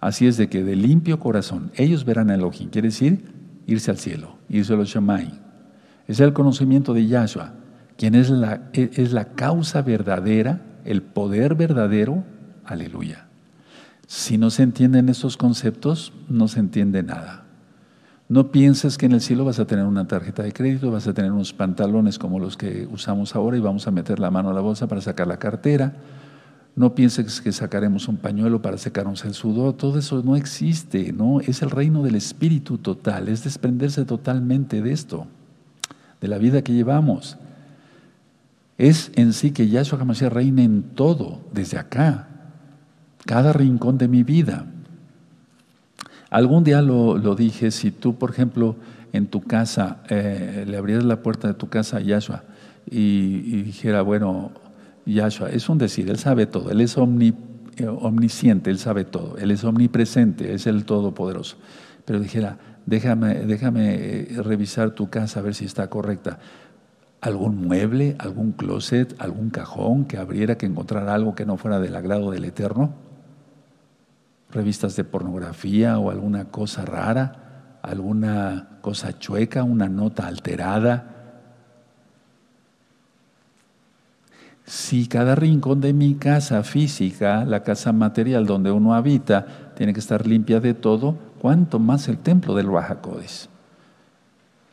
Así 0.00 0.26
es 0.26 0.36
de 0.36 0.48
que 0.48 0.62
de 0.62 0.76
limpio 0.76 1.18
corazón, 1.18 1.72
ellos 1.74 2.04
verán 2.04 2.30
a 2.30 2.34
Elohim, 2.34 2.70
quiere 2.70 2.88
decir 2.88 3.24
irse 3.66 3.90
al 3.90 3.98
cielo, 3.98 4.36
irse 4.48 4.72
a 4.72 4.76
los 4.76 4.88
Shammai. 4.88 5.30
Es 6.06 6.20
el 6.20 6.32
conocimiento 6.32 6.94
de 6.94 7.06
Yahshua, 7.06 7.54
quien 7.98 8.14
es 8.14 8.30
la, 8.30 8.70
es 8.72 9.12
la 9.12 9.26
causa 9.26 9.82
verdadera, 9.82 10.62
el 10.86 11.02
poder 11.02 11.54
verdadero, 11.54 12.24
aleluya. 12.64 13.26
Si 14.06 14.38
no 14.38 14.48
se 14.48 14.62
entienden 14.62 15.10
estos 15.10 15.36
conceptos, 15.36 16.14
no 16.30 16.48
se 16.48 16.60
entiende 16.60 17.02
nada. 17.02 17.44
No 18.30 18.50
pienses 18.50 18.96
que 18.96 19.04
en 19.04 19.12
el 19.12 19.20
cielo 19.20 19.44
vas 19.44 19.58
a 19.58 19.66
tener 19.66 19.84
una 19.84 20.06
tarjeta 20.06 20.42
de 20.42 20.52
crédito, 20.52 20.90
vas 20.90 21.06
a 21.06 21.12
tener 21.12 21.32
unos 21.32 21.52
pantalones 21.52 22.18
como 22.18 22.40
los 22.40 22.56
que 22.56 22.88
usamos 22.90 23.34
ahora 23.34 23.58
y 23.58 23.60
vamos 23.60 23.86
a 23.86 23.90
meter 23.90 24.18
la 24.18 24.30
mano 24.30 24.48
a 24.48 24.54
la 24.54 24.62
bolsa 24.62 24.86
para 24.86 25.02
sacar 25.02 25.26
la 25.26 25.38
cartera 25.38 25.94
no 26.78 26.94
pienses 26.94 27.40
que 27.40 27.50
sacaremos 27.50 28.06
un 28.06 28.18
pañuelo 28.18 28.62
para 28.62 28.78
secarnos 28.78 29.24
el 29.24 29.34
sudor, 29.34 29.72
todo 29.72 29.98
eso 29.98 30.22
no 30.22 30.36
existe, 30.36 31.12
¿no? 31.12 31.40
Es 31.40 31.60
el 31.62 31.70
reino 31.70 32.04
del 32.04 32.14
espíritu 32.14 32.78
total, 32.78 33.28
es 33.28 33.42
desprenderse 33.42 34.04
totalmente 34.04 34.80
de 34.80 34.92
esto, 34.92 35.26
de 36.20 36.28
la 36.28 36.38
vida 36.38 36.62
que 36.62 36.72
llevamos. 36.72 37.36
Es 38.78 39.10
en 39.16 39.32
sí 39.32 39.50
que 39.50 39.68
Yahshua 39.68 39.98
HaMashiach 40.00 40.32
reina 40.32 40.62
en 40.62 40.82
todo, 40.82 41.40
desde 41.52 41.78
acá, 41.78 42.28
cada 43.26 43.52
rincón 43.52 43.98
de 43.98 44.06
mi 44.08 44.22
vida. 44.22 44.66
Algún 46.30 46.62
día 46.62 46.80
lo, 46.80 47.34
dije, 47.34 47.70
si 47.72 47.90
tú, 47.90 48.16
por 48.16 48.30
ejemplo, 48.30 48.76
en 49.12 49.26
tu 49.26 49.40
casa, 49.40 49.98
eh, 50.08 50.64
le 50.66 50.76
abrieras 50.76 51.04
la 51.04 51.22
puerta 51.22 51.48
de 51.48 51.54
tu 51.54 51.68
casa 51.68 51.96
a 51.96 52.00
Yahshua 52.00 52.44
y, 52.88 53.42
y 53.46 53.62
dijera, 53.62 54.02
bueno, 54.02 54.52
Yahshua 55.06 55.50
es 55.50 55.68
un 55.68 55.78
decir, 55.78 56.08
Él 56.10 56.18
sabe 56.18 56.46
todo, 56.46 56.70
Él 56.70 56.80
es 56.80 56.96
eh, 56.96 57.86
omnisciente, 57.88 58.70
Él 58.70 58.78
sabe 58.78 59.04
todo, 59.04 59.38
Él 59.38 59.50
es 59.50 59.64
omnipresente, 59.64 60.54
es 60.54 60.66
el 60.66 60.84
Todopoderoso. 60.84 61.56
Pero 62.04 62.20
dijera, 62.20 62.58
déjame, 62.86 63.34
déjame 63.40 63.94
eh, 63.94 64.42
revisar 64.42 64.90
tu 64.90 65.10
casa 65.10 65.40
a 65.40 65.42
ver 65.42 65.54
si 65.54 65.64
está 65.64 65.88
correcta. 65.88 66.38
¿Algún 67.20 67.66
mueble, 67.66 68.14
algún 68.20 68.52
closet, 68.52 69.16
algún 69.18 69.50
cajón 69.50 70.04
que 70.04 70.18
abriera, 70.18 70.56
que 70.56 70.66
encontrara 70.66 71.14
algo 71.14 71.34
que 71.34 71.46
no 71.46 71.56
fuera 71.56 71.80
del 71.80 71.96
agrado 71.96 72.30
del 72.30 72.44
Eterno? 72.44 72.94
¿Revistas 74.50 74.94
de 74.94 75.04
pornografía 75.04 75.98
o 75.98 76.10
alguna 76.10 76.46
cosa 76.46 76.84
rara? 76.84 77.78
¿Alguna 77.82 78.78
cosa 78.82 79.18
chueca, 79.18 79.64
una 79.64 79.88
nota 79.88 80.26
alterada? 80.28 81.18
Si 84.64 85.08
cada 85.08 85.34
rincón 85.34 85.80
de 85.80 85.94
mi 85.94 86.14
casa 86.14 86.62
física, 86.62 87.44
la 87.44 87.62
casa 87.62 87.92
material 87.92 88.46
donde 88.46 88.70
uno 88.70 88.94
habita, 88.94 89.72
tiene 89.74 89.92
que 89.92 90.00
estar 90.00 90.26
limpia 90.26 90.60
de 90.60 90.74
todo, 90.74 91.16
¿cuánto 91.40 91.78
más 91.78 92.06
el 92.06 92.18
templo 92.18 92.54
del 92.54 92.68
Bajacodes? 92.68 93.48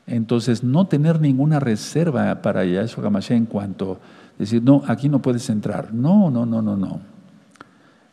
Entonces, 0.08 0.64
no 0.64 0.86
tener 0.86 1.20
ninguna 1.20 1.60
reserva 1.60 2.42
para 2.42 2.64
Yahshua 2.64 3.08
HaMashiach 3.08 3.38
en 3.38 3.46
cuanto 3.46 4.00
decir, 4.38 4.62
no, 4.62 4.84
aquí 4.88 5.10
no 5.10 5.22
puedes 5.22 5.50
entrar. 5.50 5.94
No, 5.94 6.30
no, 6.30 6.46
no, 6.46 6.62
no, 6.62 6.78
no. 6.78 7.00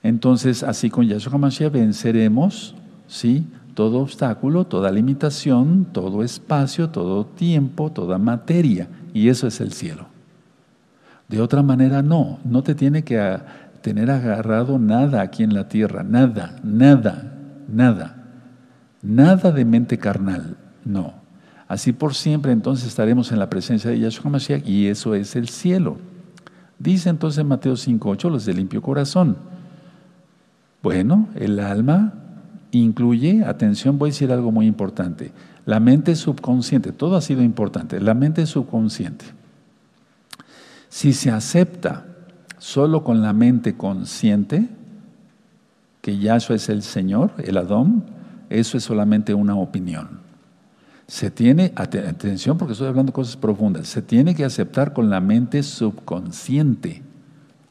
Entonces, 0.03 0.63
así 0.63 0.89
con 0.91 1.07
Yahshua 1.07 1.35
HaMashiach 1.35 1.73
venceremos, 1.73 2.75
¿sí? 3.07 3.47
Todo 3.75 4.01
obstáculo, 4.01 4.65
toda 4.67 4.91
limitación, 4.91 5.87
todo 5.93 6.23
espacio, 6.23 6.91
todo 6.91 7.27
tiempo, 7.27 7.91
toda 7.91 8.19
materia. 8.19 8.89
Y 9.15 9.29
eso 9.29 9.47
es 9.47 9.61
el 9.61 9.73
cielo. 9.73 10.07
De 11.29 11.41
otra 11.41 11.63
manera, 11.63 12.03
no. 12.03 12.39
No 12.45 12.63
te 12.63 12.75
tiene 12.75 13.05
que 13.05 13.39
tener 13.81 14.11
agarrado 14.11 14.79
nada 14.79 15.23
aquí 15.23 15.43
en 15.43 15.55
la 15.55 15.69
tierra. 15.69 16.03
Nada, 16.03 16.57
nada, 16.63 17.35
nada. 17.69 18.17
Nada 19.03 19.51
de 19.51 19.65
mente 19.65 19.99
carnal. 19.99 20.57
No. 20.85 21.22
Así 21.73 21.95
por 21.95 22.15
siempre 22.15 22.53
entonces 22.53 22.87
estaremos 22.87 23.33
en 23.33 23.39
la 23.39 23.49
presencia 23.49 23.91
de 23.91 23.99
Yahshua 23.99 24.25
HaMashiach 24.27 24.69
y 24.69 24.89
eso 24.89 25.15
es 25.15 25.37
el 25.37 25.49
cielo. 25.49 25.97
Dice 26.79 27.09
entonces 27.09 27.47
Mateo 27.47 27.73
5.8, 27.73 28.29
los 28.29 28.45
de 28.45 28.53
limpio 28.53 28.83
corazón. 28.83 29.39
Bueno, 30.83 31.31
el 31.35 31.59
alma 31.61 32.13
incluye, 32.73 33.43
atención, 33.47 33.99
voy 33.99 34.11
a 34.11 34.13
decir 34.13 34.31
algo 34.33 34.53
muy 34.53 34.67
importante, 34.67 35.33
la 35.65 35.81
mente 35.81 36.15
subconsciente, 36.15 36.93
todo 36.93 37.17
ha 37.17 37.23
sido 37.23 37.41
importante, 37.41 38.03
la 38.03 38.13
mente 38.13 38.45
subconsciente. 38.45 39.25
Si 40.91 41.15
se 41.15 41.31
acepta 41.31 42.05
solo 42.59 43.03
con 43.03 43.23
la 43.23 43.33
mente 43.33 43.79
consciente 43.79 44.69
que 46.03 46.19
Yahshua 46.19 46.57
es 46.57 46.69
el 46.69 46.83
Señor, 46.83 47.33
el 47.39 47.57
Adón, 47.57 48.05
eso 48.51 48.77
es 48.77 48.85
solamente 48.85 49.33
una 49.33 49.55
opinión. 49.55 50.22
Se 51.07 51.31
tiene, 51.31 51.73
atención 51.75 52.57
porque 52.57 52.73
estoy 52.73 52.89
hablando 52.89 53.11
de 53.11 53.15
cosas 53.15 53.37
profundas, 53.37 53.89
se 53.89 54.03
tiene 54.03 54.35
que 54.35 54.45
aceptar 54.45 54.93
con 54.93 55.11
la 55.11 55.21
mente 55.21 55.63
subconsciente. 55.63 57.03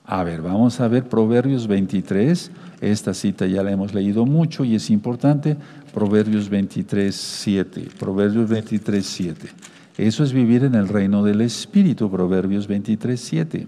A 0.06 0.24
ver, 0.24 0.42
vamos 0.42 0.80
a 0.82 0.88
ver 0.88 1.08
Proverbios 1.08 1.68
23, 1.68 2.52
esta 2.82 3.14
cita 3.14 3.48
ya 3.48 3.64
la 3.64 3.72
hemos 3.72 3.94
leído 3.94 4.26
mucho 4.26 4.66
y 4.66 4.76
es 4.76 4.90
importante, 4.90 5.58
Proverbios 5.94 6.50
23, 6.50 7.16
7, 7.16 7.88
Proverbios 7.98 8.50
23, 8.50 9.06
7. 9.06 9.50
Eso 9.98 10.24
es 10.24 10.34
vivir 10.34 10.64
en 10.64 10.76
el 10.76 10.88
reino 10.88 11.24
del 11.24 11.42
Espíritu, 11.42 12.10
Proverbios 12.10 12.68
23, 12.68 13.20
7. 13.20 13.68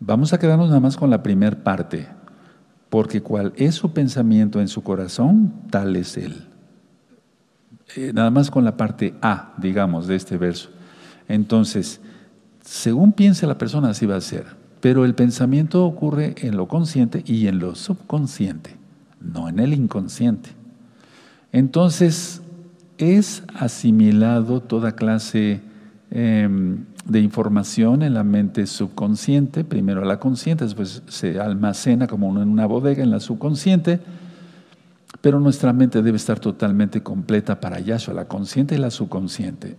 Vamos 0.00 0.32
a 0.32 0.38
quedarnos 0.38 0.68
nada 0.68 0.80
más 0.80 0.96
con 0.96 1.10
la 1.10 1.22
primera 1.22 1.62
parte, 1.62 2.06
porque 2.90 3.22
cual 3.22 3.52
es 3.56 3.74
su 3.74 3.92
pensamiento 3.92 4.60
en 4.60 4.68
su 4.68 4.82
corazón, 4.82 5.52
tal 5.70 5.96
es 5.96 6.16
él. 6.16 6.46
Eh, 7.94 8.12
nada 8.12 8.30
más 8.30 8.50
con 8.50 8.64
la 8.64 8.76
parte 8.76 9.14
A, 9.22 9.54
digamos, 9.58 10.06
de 10.06 10.16
este 10.16 10.36
verso. 10.36 10.70
Entonces, 11.28 12.00
según 12.62 13.12
piense 13.12 13.46
la 13.46 13.58
persona, 13.58 13.90
así 13.90 14.06
va 14.06 14.16
a 14.16 14.20
ser. 14.20 14.46
Pero 14.80 15.04
el 15.04 15.14
pensamiento 15.14 15.84
ocurre 15.84 16.34
en 16.38 16.56
lo 16.56 16.68
consciente 16.68 17.22
y 17.26 17.46
en 17.46 17.58
lo 17.58 17.74
subconsciente, 17.74 18.76
no 19.20 19.48
en 19.48 19.58
el 19.58 19.72
inconsciente. 19.72 20.50
Entonces, 21.52 22.42
es 22.98 23.42
asimilado 23.54 24.60
toda 24.60 24.92
clase 24.92 25.60
em, 26.10 26.84
de 27.04 27.20
información 27.20 28.02
en 28.02 28.14
la 28.14 28.24
mente 28.24 28.66
subconsciente, 28.66 29.64
primero 29.64 30.04
la 30.04 30.18
consciente, 30.18 30.64
después 30.64 31.02
se 31.08 31.38
almacena 31.38 32.06
como 32.06 32.30
en 32.40 32.48
una 32.48 32.66
bodega 32.66 33.02
en 33.02 33.10
la 33.10 33.20
subconsciente, 33.20 34.00
pero 35.20 35.40
nuestra 35.40 35.72
mente 35.72 36.02
debe 36.02 36.16
estar 36.16 36.40
totalmente 36.40 37.02
completa 37.02 37.60
para 37.60 37.80
Yahshua, 37.80 38.14
la 38.14 38.28
consciente 38.28 38.74
y 38.74 38.78
la 38.78 38.90
subconsciente. 38.90 39.76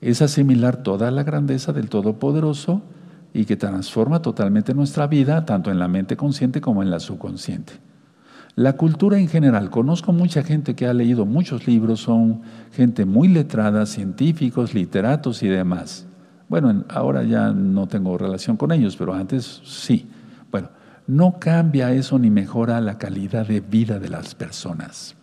Es 0.00 0.22
asimilar 0.22 0.82
toda 0.82 1.10
la 1.10 1.22
grandeza 1.22 1.72
del 1.72 1.88
Todopoderoso 1.88 2.82
y 3.32 3.44
que 3.44 3.56
transforma 3.56 4.22
totalmente 4.22 4.74
nuestra 4.74 5.06
vida, 5.06 5.44
tanto 5.44 5.70
en 5.70 5.78
la 5.78 5.88
mente 5.88 6.16
consciente 6.16 6.60
como 6.60 6.82
en 6.82 6.90
la 6.90 7.00
subconsciente. 7.00 7.74
La 8.56 8.76
cultura 8.76 9.18
en 9.18 9.28
general, 9.28 9.70
conozco 9.70 10.12
mucha 10.12 10.42
gente 10.42 10.74
que 10.74 10.86
ha 10.86 10.92
leído 10.92 11.24
muchos 11.24 11.66
libros, 11.66 12.00
son 12.00 12.42
gente 12.72 13.04
muy 13.04 13.28
letrada, 13.28 13.86
científicos, 13.86 14.74
literatos 14.74 15.42
y 15.42 15.48
demás. 15.48 16.06
Bueno, 16.48 16.84
ahora 16.88 17.22
ya 17.22 17.52
no 17.52 17.86
tengo 17.86 18.18
relación 18.18 18.56
con 18.56 18.72
ellos, 18.72 18.96
pero 18.96 19.14
antes 19.14 19.62
sí. 19.64 20.08
No 21.10 21.40
cambia 21.40 21.92
eso 21.92 22.20
ni 22.20 22.30
mejora 22.30 22.80
la 22.80 22.96
calidad 22.96 23.44
de 23.44 23.58
vida 23.58 23.98
de 23.98 24.08
las 24.08 24.36
personas. 24.36 25.16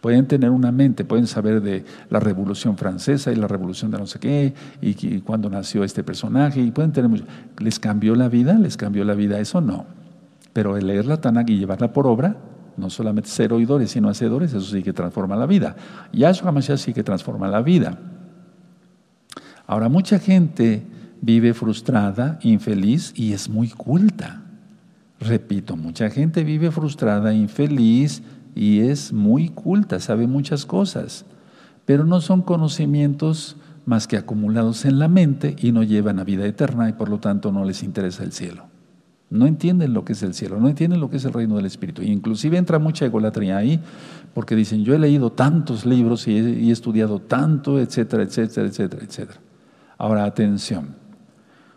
Pueden 0.00 0.26
tener 0.26 0.50
una 0.50 0.72
mente, 0.72 1.04
pueden 1.04 1.28
saber 1.28 1.62
de 1.62 1.84
la 2.08 2.18
Revolución 2.18 2.76
Francesa 2.76 3.30
y 3.30 3.36
la 3.36 3.46
Revolución 3.46 3.92
de 3.92 3.98
no 3.98 4.08
sé 4.08 4.18
qué, 4.18 4.54
y, 4.80 5.20
cuándo 5.20 5.48
nació 5.48 5.84
este 5.84 6.02
personaje, 6.02 6.60
y 6.60 6.72
pueden 6.72 6.90
tener 6.90 7.22
¿Les 7.58 7.78
cambió 7.78 8.16
la 8.16 8.28
vida? 8.28 8.54
¿Les 8.54 8.76
cambió 8.76 9.04
la 9.04 9.14
vida? 9.14 9.38
Eso 9.38 9.60
no. 9.60 9.86
Pero 10.52 10.76
el 10.76 10.88
leer 10.88 11.06
la 11.06 11.20
Tanakh 11.20 11.48
y 11.48 11.58
llevarla 11.58 11.92
por 11.92 12.08
obra, 12.08 12.36
no 12.76 12.90
solamente 12.90 13.30
ser 13.30 13.52
oidores, 13.52 13.92
sino 13.92 14.08
hacedores, 14.08 14.52
eso 14.52 14.62
sí 14.62 14.82
que 14.82 14.92
transforma 14.92 15.36
la 15.36 15.46
vida. 15.46 15.76
Yahshua 16.12 16.48
HaMashiach 16.48 16.78
sí 16.78 16.92
que 16.92 17.04
transforma 17.04 17.46
la 17.46 17.62
vida. 17.62 17.96
Ahora, 19.68 19.88
mucha 19.88 20.18
gente 20.18 20.84
vive 21.20 21.54
frustrada, 21.54 22.40
infeliz 22.42 23.12
y 23.14 23.32
es 23.32 23.48
muy 23.48 23.68
culta. 23.68 24.49
Repito, 25.20 25.76
mucha 25.76 26.08
gente 26.08 26.44
vive 26.44 26.70
frustrada, 26.70 27.34
infeliz 27.34 28.22
y 28.54 28.80
es 28.80 29.12
muy 29.12 29.50
culta, 29.50 30.00
sabe 30.00 30.26
muchas 30.26 30.64
cosas, 30.64 31.26
pero 31.84 32.06
no 32.06 32.22
son 32.22 32.40
conocimientos 32.40 33.56
más 33.84 34.06
que 34.06 34.16
acumulados 34.16 34.86
en 34.86 34.98
la 34.98 35.08
mente 35.08 35.56
y 35.60 35.72
no 35.72 35.82
llevan 35.82 36.18
a 36.18 36.24
vida 36.24 36.46
eterna 36.46 36.88
y 36.88 36.94
por 36.94 37.10
lo 37.10 37.18
tanto 37.18 37.52
no 37.52 37.64
les 37.64 37.82
interesa 37.82 38.24
el 38.24 38.32
cielo. 38.32 38.64
No 39.28 39.46
entienden 39.46 39.92
lo 39.92 40.04
que 40.04 40.14
es 40.14 40.22
el 40.22 40.32
cielo, 40.32 40.58
no 40.58 40.68
entienden 40.68 41.00
lo 41.00 41.10
que 41.10 41.18
es 41.18 41.24
el 41.24 41.34
reino 41.34 41.56
del 41.56 41.66
Espíritu. 41.66 42.02
inclusive 42.02 42.56
entra 42.56 42.78
mucha 42.78 43.04
egolatría 43.04 43.58
ahí 43.58 43.78
porque 44.32 44.56
dicen, 44.56 44.84
yo 44.84 44.94
he 44.94 44.98
leído 44.98 45.32
tantos 45.32 45.84
libros 45.84 46.26
y 46.28 46.38
he, 46.38 46.50
y 46.60 46.70
he 46.70 46.72
estudiado 46.72 47.20
tanto, 47.20 47.78
etcétera, 47.78 48.22
etcétera, 48.22 48.66
etcétera, 48.66 49.04
etcétera. 49.04 49.40
Ahora, 49.98 50.24
atención, 50.24 50.96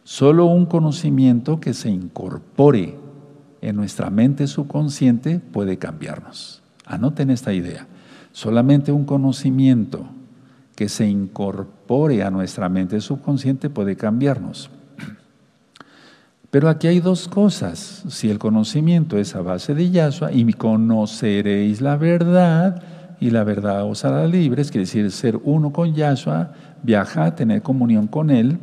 solo 0.04 0.46
un 0.46 0.66
conocimiento 0.66 1.60
que 1.60 1.74
se 1.74 1.90
incorpore 1.90 3.03
en 3.64 3.78
nuestra 3.78 4.10
mente 4.10 4.46
subconsciente 4.48 5.40
puede 5.40 5.78
cambiarnos. 5.78 6.62
Anoten 6.86 7.30
esta 7.30 7.54
idea. 7.54 7.88
Solamente 8.34 8.92
un 8.92 9.06
conocimiento 9.06 10.06
que 10.76 10.90
se 10.90 11.08
incorpore 11.08 12.24
a 12.24 12.30
nuestra 12.30 12.68
mente 12.68 13.00
subconsciente 13.00 13.70
puede 13.70 13.96
cambiarnos. 13.96 14.70
Pero 16.52 16.68
aquí 16.68 16.88
hay 16.88 17.00
dos 17.00 17.30
cosas. 17.30 18.04
Si 18.10 18.30
el 18.30 18.38
conocimiento 18.38 19.18
es 19.18 19.34
a 19.34 19.42
base 19.42 19.74
de 19.74 19.90
Yahshua 19.90 20.34
y 20.34 20.52
conoceréis 20.54 21.80
la 21.80 21.96
verdad 21.96 22.84
y 23.22 23.30
la 23.30 23.46
verdad 23.46 23.86
os 23.86 24.04
hará 24.04 24.28
libres, 24.28 24.72
quiere 24.72 24.86
decir 24.86 25.10
ser 25.12 25.40
uno 25.42 25.72
con 25.72 25.96
Yahshua, 25.96 26.54
viajar, 26.84 27.36
tener 27.36 27.62
comunión 27.62 28.08
con 28.08 28.30
Él. 28.30 28.58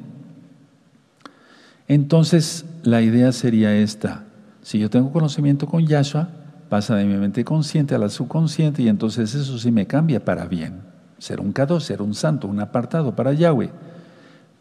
Entonces 1.88 2.66
la 2.82 3.00
idea 3.00 3.32
sería 3.32 3.74
esta. 3.74 4.24
Si 4.70 4.78
yo 4.78 4.88
tengo 4.88 5.10
conocimiento 5.10 5.66
con 5.66 5.84
Yahshua, 5.84 6.28
pasa 6.68 6.94
de 6.94 7.04
mi 7.04 7.16
mente 7.16 7.44
consciente 7.44 7.96
a 7.96 7.98
la 7.98 8.08
subconsciente 8.08 8.82
y 8.82 8.88
entonces 8.88 9.34
eso 9.34 9.58
sí 9.58 9.72
me 9.72 9.88
cambia 9.88 10.24
para 10.24 10.46
bien. 10.46 10.82
Ser 11.18 11.40
un 11.40 11.50
cado, 11.50 11.80
ser 11.80 12.00
un 12.00 12.14
santo, 12.14 12.46
un 12.46 12.60
apartado 12.60 13.16
para 13.16 13.32
Yahweh. 13.32 13.70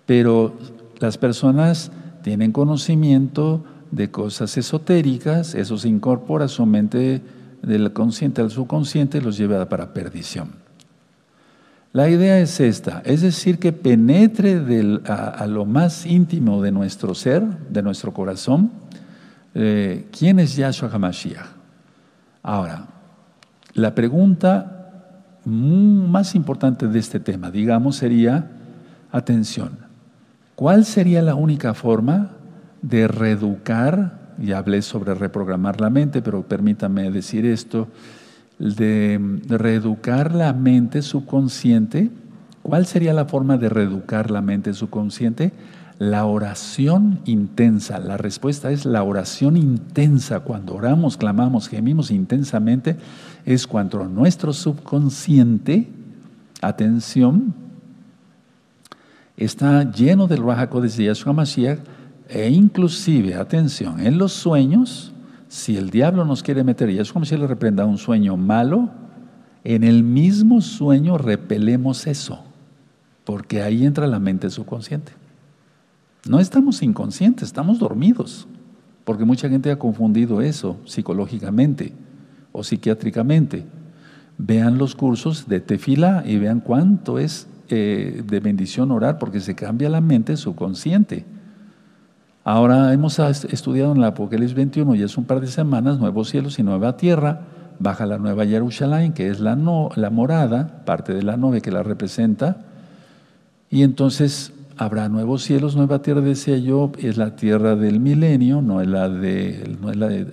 Pero 0.08 0.58
las 0.98 1.20
personas 1.20 1.92
tienen 2.24 2.52
conocimiento 2.52 3.64
de 3.92 4.10
cosas 4.10 4.58
esotéricas, 4.58 5.54
eso 5.54 5.78
se 5.78 5.90
incorpora 5.90 6.46
a 6.46 6.48
su 6.48 6.66
mente 6.66 7.22
del 7.62 7.94
consciente 7.94 8.42
al 8.42 8.50
subconsciente 8.50 9.20
y 9.20 9.22
los 9.22 9.38
lleva 9.38 9.70
para 9.70 9.94
perdición. 9.94 10.54
La 11.94 12.10
idea 12.10 12.40
es 12.40 12.60
esta, 12.60 13.04
es 13.06 13.22
decir, 13.22 13.60
que 13.60 13.74
penetre 13.74 14.60
a, 15.06 15.46
lo 15.46 15.66
más 15.66 16.08
íntimo 16.08 16.64
de 16.64 16.72
nuestro 16.72 17.14
ser, 17.14 17.44
de 17.70 17.84
nuestro 17.84 18.12
corazón, 18.12 18.72
eh, 19.62 20.08
¿quién 20.18 20.40
es 20.40 20.56
Yahshua 20.56 20.90
HaMashiach? 20.90 21.46
Ahora, 22.42 22.88
la 23.74 23.94
pregunta 23.94 25.12
más 25.44 26.34
importante 26.34 26.88
de 26.88 26.98
este 26.98 27.20
tema, 27.20 27.52
digamos, 27.52 27.98
sería, 27.98 28.52
atención, 29.12 29.72
¿cuál 30.56 30.86
sería 30.86 31.22
la 31.22 31.36
única 31.36 31.74
forma 31.74 32.32
de 32.82 33.10
reeducar, 33.10 34.36
ya 34.38 34.60
hablé 34.60 34.82
sobre 34.82 35.14
reprogramar 35.14 35.82
la 35.82 35.90
mente, 35.90 36.22
pero 36.22 36.44
permítame 36.44 37.12
decir 37.12 37.46
esto, 37.46 37.90
de 38.60 39.20
reeducar 39.50 40.34
la 40.34 40.54
mente 40.54 41.02
subconsciente? 41.02 42.10
¿Cuál 42.62 42.86
sería 42.86 43.14
la 43.14 43.26
forma 43.26 43.58
de 43.58 43.68
reeducar 43.68 44.32
la 44.32 44.42
mente 44.42 44.74
subconsciente? 44.74 45.52
La 46.00 46.26
oración 46.26 47.20
intensa, 47.26 48.00
la 48.00 48.16
respuesta 48.16 48.72
es 48.72 48.86
la 48.86 49.04
oración 49.04 49.58
intensa. 49.58 50.40
Cuando 50.40 50.74
oramos, 50.74 51.18
clamamos, 51.18 51.68
gemimos 51.68 52.10
intensamente, 52.10 52.96
es 53.46 53.68
cuando 53.68 54.06
nuestro 54.06 54.54
subconsciente 54.54 55.90
atención, 56.62 57.54
está 59.36 59.92
lleno 59.92 60.28
del 60.28 60.44
Raja 60.44 60.68
de 60.68 60.90
Yahshua 60.90 61.34
Mashiach 61.34 61.80
e 62.30 62.50
inclusive, 62.50 63.36
atención, 63.36 64.00
en 64.00 64.18
los 64.18 64.34
sueños, 64.34 65.12
si 65.48 65.78
el 65.78 65.90
diablo 65.90 66.26
nos 66.26 66.44
quiere 66.44 66.64
meter, 66.64 66.90
y 66.90 67.00
es 67.00 67.12
como 67.12 67.26
le 67.26 67.48
reprenda 67.48 67.86
un 67.86 67.98
sueño 67.98 68.38
malo, 68.38 68.90
en 69.64 69.84
el 69.84 70.04
mismo 70.04 70.62
sueño 70.62 71.18
repelemos 71.18 72.08
eso, 72.08 72.44
porque 73.26 73.64
ahí 73.64 73.86
entra 73.86 74.08
la 74.08 74.20
mente 74.20 74.50
subconsciente. 74.50 75.19
No 76.28 76.40
estamos 76.40 76.84
inconscientes, 76.84 77.48
estamos 77.48 77.80
dormidos, 77.80 78.48
porque 79.06 79.26
mucha 79.26 79.50
gente 79.50 79.72
ha 79.72 79.80
confundido 79.80 80.42
eso 80.42 80.78
psicológicamente 80.86 81.94
o 82.52 82.64
psiquiátricamente. 82.64 83.66
Vean 84.38 84.78
los 84.78 84.96
cursos 84.96 85.48
de 85.48 85.60
tefila 85.60 86.24
y 86.26 86.38
vean 86.38 86.60
cuánto 86.60 87.20
es 87.20 87.48
eh, 87.70 88.24
de 88.26 88.40
bendición 88.40 88.92
orar, 88.92 89.18
porque 89.18 89.40
se 89.40 89.56
cambia 89.56 89.90
la 89.90 90.02
mente 90.02 90.36
subconsciente. 90.38 91.26
Ahora 92.44 92.94
hemos 92.94 93.20
estudiado 93.20 93.92
en 93.92 94.00
el 94.00 94.06
Apocalipsis 94.06 94.56
21, 94.56 94.96
y 94.96 95.04
es 95.04 95.18
un 95.18 95.26
par 95.26 95.40
de 95.40 95.48
semanas, 95.48 96.00
nuevos 96.00 96.30
cielos 96.30 96.58
y 96.58 96.64
nueva 96.64 96.98
tierra, 96.98 97.42
baja 97.80 98.06
la 98.06 98.18
nueva 98.18 98.46
Jerusalén, 98.46 99.14
que 99.14 99.30
es 99.30 99.40
la, 99.40 99.56
la 99.96 100.10
morada, 100.10 100.84
parte 100.86 101.14
de 101.14 101.22
la 101.22 101.38
nube 101.38 101.62
que 101.62 101.72
la 101.72 101.84
representa, 101.84 102.58
y 103.70 103.84
entonces 103.84 104.52
habrá 104.80 105.10
nuevos 105.10 105.44
cielos, 105.44 105.76
nueva 105.76 106.02
tierra, 106.02 106.22
decía 106.22 106.58
yo, 106.58 106.94
es 107.00 107.18
la 107.18 107.36
tierra 107.36 107.76
del 107.76 108.00
milenio, 108.00 108.62
no 108.62 108.80
es 108.80 108.88
la 108.88 109.10
de, 109.10 109.76
no 109.82 109.92
es 109.92 109.98
la 109.98 110.08
de 110.08 110.28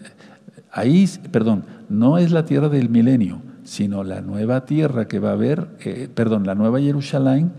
ahí, 0.70 1.04
perdón, 1.32 1.64
no 1.88 2.16
es 2.16 2.30
la 2.30 2.44
tierra 2.44 2.68
del 2.68 2.88
milenio, 2.88 3.42
sino 3.64 4.04
la 4.04 4.20
nueva 4.20 4.64
tierra 4.64 5.08
que 5.08 5.18
va 5.18 5.30
a 5.30 5.32
haber, 5.32 5.66
eh, 5.80 6.08
perdón, 6.14 6.46
la 6.46 6.54
nueva 6.54 6.78
Jerusalén 6.80 7.50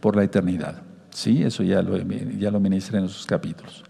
por 0.00 0.16
la 0.16 0.24
eternidad. 0.24 0.82
Sí, 1.08 1.42
eso 1.42 1.62
ya 1.62 1.80
lo, 1.80 1.96
ya 1.96 2.50
lo 2.50 2.60
ministré 2.60 2.98
en 2.98 3.06
esos 3.06 3.24
capítulos. 3.24 3.82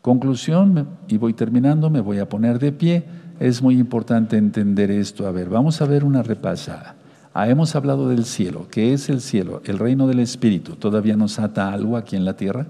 Conclusión, 0.00 0.88
y 1.08 1.18
voy 1.18 1.34
terminando, 1.34 1.90
me 1.90 2.00
voy 2.00 2.20
a 2.20 2.28
poner 2.28 2.58
de 2.58 2.72
pie. 2.72 3.04
Es 3.38 3.60
muy 3.60 3.78
importante 3.78 4.38
entender 4.38 4.90
esto. 4.90 5.26
A 5.26 5.30
ver, 5.30 5.50
vamos 5.50 5.82
a 5.82 5.84
ver 5.84 6.04
una 6.04 6.22
repasada. 6.22 6.96
Ah, 7.34 7.48
hemos 7.48 7.74
hablado 7.74 8.08
del 8.08 8.24
cielo. 8.24 8.66
¿Qué 8.70 8.92
es 8.92 9.08
el 9.08 9.20
cielo? 9.20 9.62
El 9.64 9.78
reino 9.78 10.06
del 10.06 10.20
Espíritu. 10.20 10.76
¿Todavía 10.76 11.16
nos 11.16 11.38
ata 11.38 11.72
algo 11.72 11.96
aquí 11.96 12.16
en 12.16 12.24
la 12.24 12.36
tierra? 12.36 12.66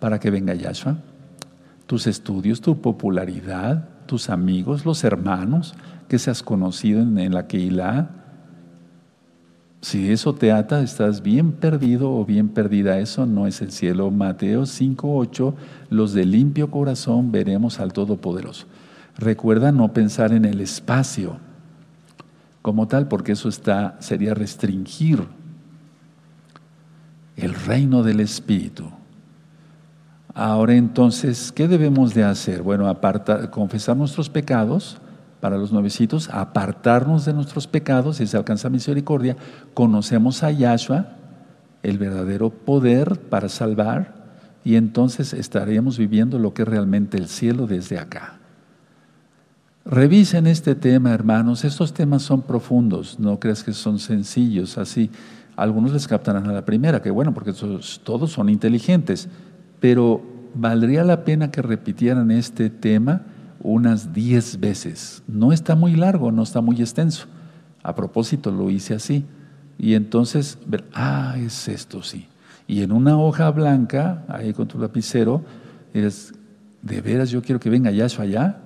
Para 0.00 0.18
que 0.18 0.30
venga 0.30 0.54
Yahshua. 0.54 0.96
Tus 1.86 2.06
estudios, 2.06 2.60
tu 2.60 2.80
popularidad, 2.80 3.88
tus 4.06 4.30
amigos, 4.30 4.86
los 4.86 5.04
hermanos 5.04 5.74
que 6.08 6.18
se 6.18 6.30
has 6.30 6.42
conocido 6.42 7.00
en, 7.00 7.18
en 7.18 7.34
la 7.34 7.46
Keilah, 7.46 8.10
si 9.80 10.10
eso 10.10 10.34
te 10.34 10.50
ata, 10.50 10.82
estás 10.82 11.22
bien 11.22 11.52
perdido 11.52 12.12
o 12.12 12.24
bien 12.24 12.48
perdida. 12.48 12.98
Eso 12.98 13.26
no 13.26 13.46
es 13.46 13.62
el 13.62 13.70
cielo. 13.70 14.10
Mateo 14.10 14.62
5.8, 14.62 15.54
los 15.90 16.12
de 16.14 16.24
limpio 16.24 16.70
corazón 16.70 17.30
veremos 17.30 17.78
al 17.78 17.92
Todopoderoso. 17.92 18.66
Recuerda 19.16 19.70
no 19.70 19.92
pensar 19.92 20.32
en 20.32 20.44
el 20.44 20.60
espacio 20.60 21.38
como 22.68 22.86
tal, 22.86 23.08
porque 23.08 23.32
eso 23.32 23.48
está, 23.48 23.96
sería 23.98 24.34
restringir 24.34 25.26
el 27.34 27.54
reino 27.54 28.02
del 28.02 28.20
Espíritu. 28.20 28.90
Ahora 30.34 30.74
entonces, 30.74 31.50
¿qué 31.50 31.66
debemos 31.66 32.12
de 32.12 32.24
hacer? 32.24 32.60
Bueno, 32.60 32.86
aparta, 32.86 33.50
confesar 33.50 33.96
nuestros 33.96 34.28
pecados, 34.28 34.98
para 35.40 35.56
los 35.56 35.72
nuevecitos, 35.72 36.28
apartarnos 36.28 37.24
de 37.24 37.32
nuestros 37.32 37.66
pecados 37.66 38.20
y 38.20 38.26
se 38.26 38.36
alcanza 38.36 38.68
misericordia, 38.68 39.34
conocemos 39.72 40.42
a 40.42 40.50
Yahshua, 40.50 41.06
el 41.82 41.96
verdadero 41.96 42.50
poder 42.50 43.18
para 43.18 43.48
salvar, 43.48 44.12
y 44.62 44.76
entonces 44.76 45.32
estaremos 45.32 45.96
viviendo 45.96 46.38
lo 46.38 46.52
que 46.52 46.64
es 46.64 46.68
realmente 46.68 47.16
el 47.16 47.28
cielo 47.28 47.66
desde 47.66 47.98
acá. 47.98 48.37
Revisen 49.90 50.46
este 50.46 50.74
tema, 50.74 51.14
hermanos. 51.14 51.64
Estos 51.64 51.94
temas 51.94 52.20
son 52.20 52.42
profundos, 52.42 53.18
no 53.18 53.40
creas 53.40 53.64
que 53.64 53.72
son 53.72 53.98
sencillos, 53.98 54.76
así. 54.76 55.10
Algunos 55.56 55.92
les 55.92 56.06
captarán 56.06 56.46
a 56.46 56.52
la 56.52 56.66
primera, 56.66 57.00
que 57.00 57.10
bueno, 57.10 57.32
porque 57.32 57.54
todos 57.54 58.30
son 58.30 58.50
inteligentes, 58.50 59.30
pero 59.80 60.22
valdría 60.54 61.04
la 61.04 61.24
pena 61.24 61.50
que 61.50 61.62
repitieran 61.62 62.30
este 62.30 62.68
tema 62.68 63.22
unas 63.62 64.12
diez 64.12 64.60
veces. 64.60 65.22
No 65.26 65.52
está 65.54 65.74
muy 65.74 65.96
largo, 65.96 66.32
no 66.32 66.42
está 66.42 66.60
muy 66.60 66.78
extenso. 66.82 67.26
A 67.82 67.94
propósito, 67.94 68.50
lo 68.50 68.68
hice 68.68 68.92
así. 68.92 69.24
Y 69.78 69.94
entonces, 69.94 70.58
ah, 70.92 71.36
es 71.38 71.66
esto, 71.66 72.02
sí. 72.02 72.28
Y 72.66 72.82
en 72.82 72.92
una 72.92 73.18
hoja 73.18 73.50
blanca, 73.52 74.22
ahí 74.28 74.52
con 74.52 74.68
tu 74.68 74.78
lapicero, 74.78 75.42
es, 75.94 76.34
de 76.82 77.00
veras 77.00 77.30
yo 77.30 77.40
quiero 77.40 77.58
que 77.58 77.70
venga 77.70 77.90
Yahshua 77.90 78.24
allá, 78.24 78.58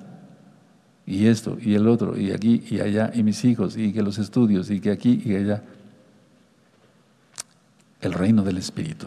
y 1.06 1.26
esto, 1.26 1.58
y 1.60 1.74
el 1.74 1.88
otro, 1.88 2.18
y 2.18 2.32
aquí, 2.32 2.62
y 2.70 2.80
allá, 2.80 3.10
y 3.14 3.22
mis 3.22 3.44
hijos, 3.44 3.76
y 3.76 3.92
que 3.92 4.02
los 4.02 4.18
estudios, 4.18 4.70
y 4.70 4.80
que 4.80 4.90
aquí, 4.90 5.22
y 5.24 5.34
allá. 5.34 5.62
El 8.00 8.12
reino 8.12 8.42
del 8.42 8.58
Espíritu. 8.58 9.06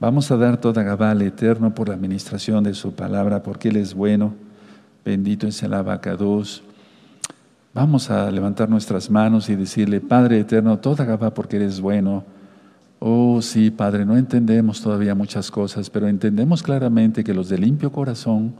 Vamos 0.00 0.30
a 0.30 0.36
dar 0.36 0.60
toda 0.60 0.82
Gabá 0.82 1.10
al 1.10 1.22
Eterno 1.22 1.74
por 1.74 1.88
la 1.88 1.94
administración 1.94 2.64
de 2.64 2.74
su 2.74 2.94
palabra, 2.94 3.42
porque 3.42 3.68
Él 3.68 3.76
es 3.76 3.94
bueno 3.94 4.34
Bendito 5.06 5.46
es 5.46 5.62
el 5.62 5.72
abacados. 5.72 6.64
Vamos 7.72 8.10
a 8.10 8.28
levantar 8.28 8.68
nuestras 8.68 9.08
manos 9.08 9.48
y 9.48 9.54
decirle, 9.54 10.00
Padre 10.00 10.40
eterno, 10.40 10.80
toda 10.80 11.04
Gabá 11.04 11.32
porque 11.32 11.58
eres 11.58 11.80
bueno. 11.80 12.24
Oh, 12.98 13.40
sí, 13.40 13.70
Padre, 13.70 14.04
no 14.04 14.16
entendemos 14.16 14.82
todavía 14.82 15.14
muchas 15.14 15.48
cosas, 15.52 15.90
pero 15.90 16.08
entendemos 16.08 16.60
claramente 16.60 17.22
que 17.22 17.32
los 17.32 17.48
de 17.48 17.56
limpio 17.56 17.92
corazón 17.92 18.54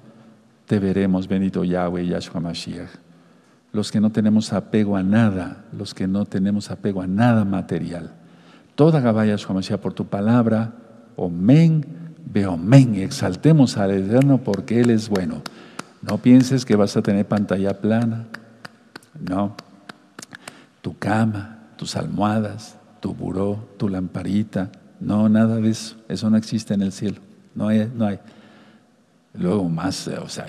te 0.66 0.78
veremos, 0.78 1.28
bendito 1.28 1.64
Yahweh, 1.64 2.06
Yahshua 2.06 2.40
Mashiach. 2.40 2.90
Los 3.72 3.92
que 3.92 4.00
no 4.00 4.10
tenemos 4.10 4.52
apego 4.52 4.96
a 4.96 5.02
nada, 5.02 5.64
los 5.72 5.94
que 5.94 6.06
no 6.06 6.24
tenemos 6.24 6.70
apego 6.70 7.02
a 7.02 7.06
nada 7.06 7.44
material. 7.44 8.12
Toda 8.74 9.00
Gabá, 9.00 9.26
Yahshua 9.26 9.54
Mashiach, 9.54 9.80
por 9.80 9.94
tu 9.94 10.06
palabra, 10.06 10.74
omen, 11.16 11.84
men, 12.58 12.94
exaltemos 12.96 13.76
al 13.76 13.92
Eterno 13.92 14.38
porque 14.38 14.80
Él 14.80 14.90
es 14.90 15.08
bueno. 15.08 15.42
No 16.02 16.18
pienses 16.18 16.64
que 16.64 16.76
vas 16.76 16.96
a 16.96 17.02
tener 17.02 17.26
pantalla 17.26 17.80
plana. 17.80 18.26
No. 19.18 19.56
Tu 20.82 20.96
cama, 20.98 21.58
tus 21.76 21.96
almohadas, 21.96 22.76
tu 23.00 23.14
buró, 23.14 23.68
tu 23.76 23.88
lamparita. 23.88 24.70
No, 25.00 25.28
nada 25.28 25.56
de 25.56 25.70
eso. 25.70 25.96
Eso 26.08 26.30
no 26.30 26.36
existe 26.36 26.74
en 26.74 26.82
el 26.82 26.92
cielo. 26.92 27.20
No 27.54 27.68
hay. 27.68 27.90
No 27.94 28.06
hay. 28.06 28.20
Luego 29.38 29.68
más, 29.68 30.08
o 30.08 30.28
sea, 30.28 30.46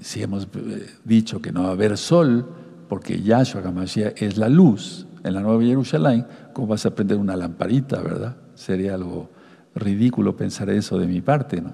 si 0.00 0.22
hemos 0.22 0.48
eh, 0.54 0.86
dicho 1.04 1.40
que 1.40 1.52
no 1.52 1.64
va 1.64 1.68
a 1.70 1.72
haber 1.72 1.96
sol, 1.96 2.48
porque 2.88 3.20
Yahshua 3.20 3.62
HaMashiach 3.62 4.22
es 4.22 4.36
la 4.36 4.48
luz 4.48 5.06
en 5.24 5.34
la 5.34 5.40
Nueva 5.40 5.62
Jerusalén, 5.62 6.26
¿cómo 6.52 6.68
vas 6.68 6.86
a 6.86 6.94
prender 6.94 7.18
una 7.18 7.36
lamparita, 7.36 8.00
verdad? 8.00 8.36
Sería 8.54 8.94
algo 8.94 9.30
ridículo 9.74 10.36
pensar 10.36 10.70
eso 10.70 10.98
de 10.98 11.06
mi 11.06 11.20
parte, 11.20 11.60
¿no? 11.60 11.72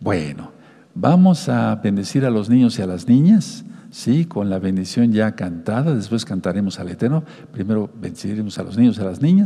Bueno. 0.00 0.64
Vamos 0.96 1.48
a 1.48 1.74
bendecir 1.74 2.24
a 2.24 2.30
los 2.30 2.48
niños 2.48 2.78
y 2.78 2.82
a 2.82 2.86
las 2.86 3.08
niñas, 3.08 3.64
sí, 3.90 4.26
con 4.26 4.48
la 4.48 4.60
bendición 4.60 5.10
ya 5.10 5.34
cantada. 5.34 5.92
Después 5.92 6.24
cantaremos 6.24 6.78
al 6.78 6.88
Eterno. 6.88 7.24
Primero 7.50 7.90
bendeciremos 8.00 8.56
a 8.60 8.62
los 8.62 8.78
niños 8.78 8.96
y 8.98 9.00
a 9.00 9.04
las 9.04 9.20
niñas. 9.20 9.42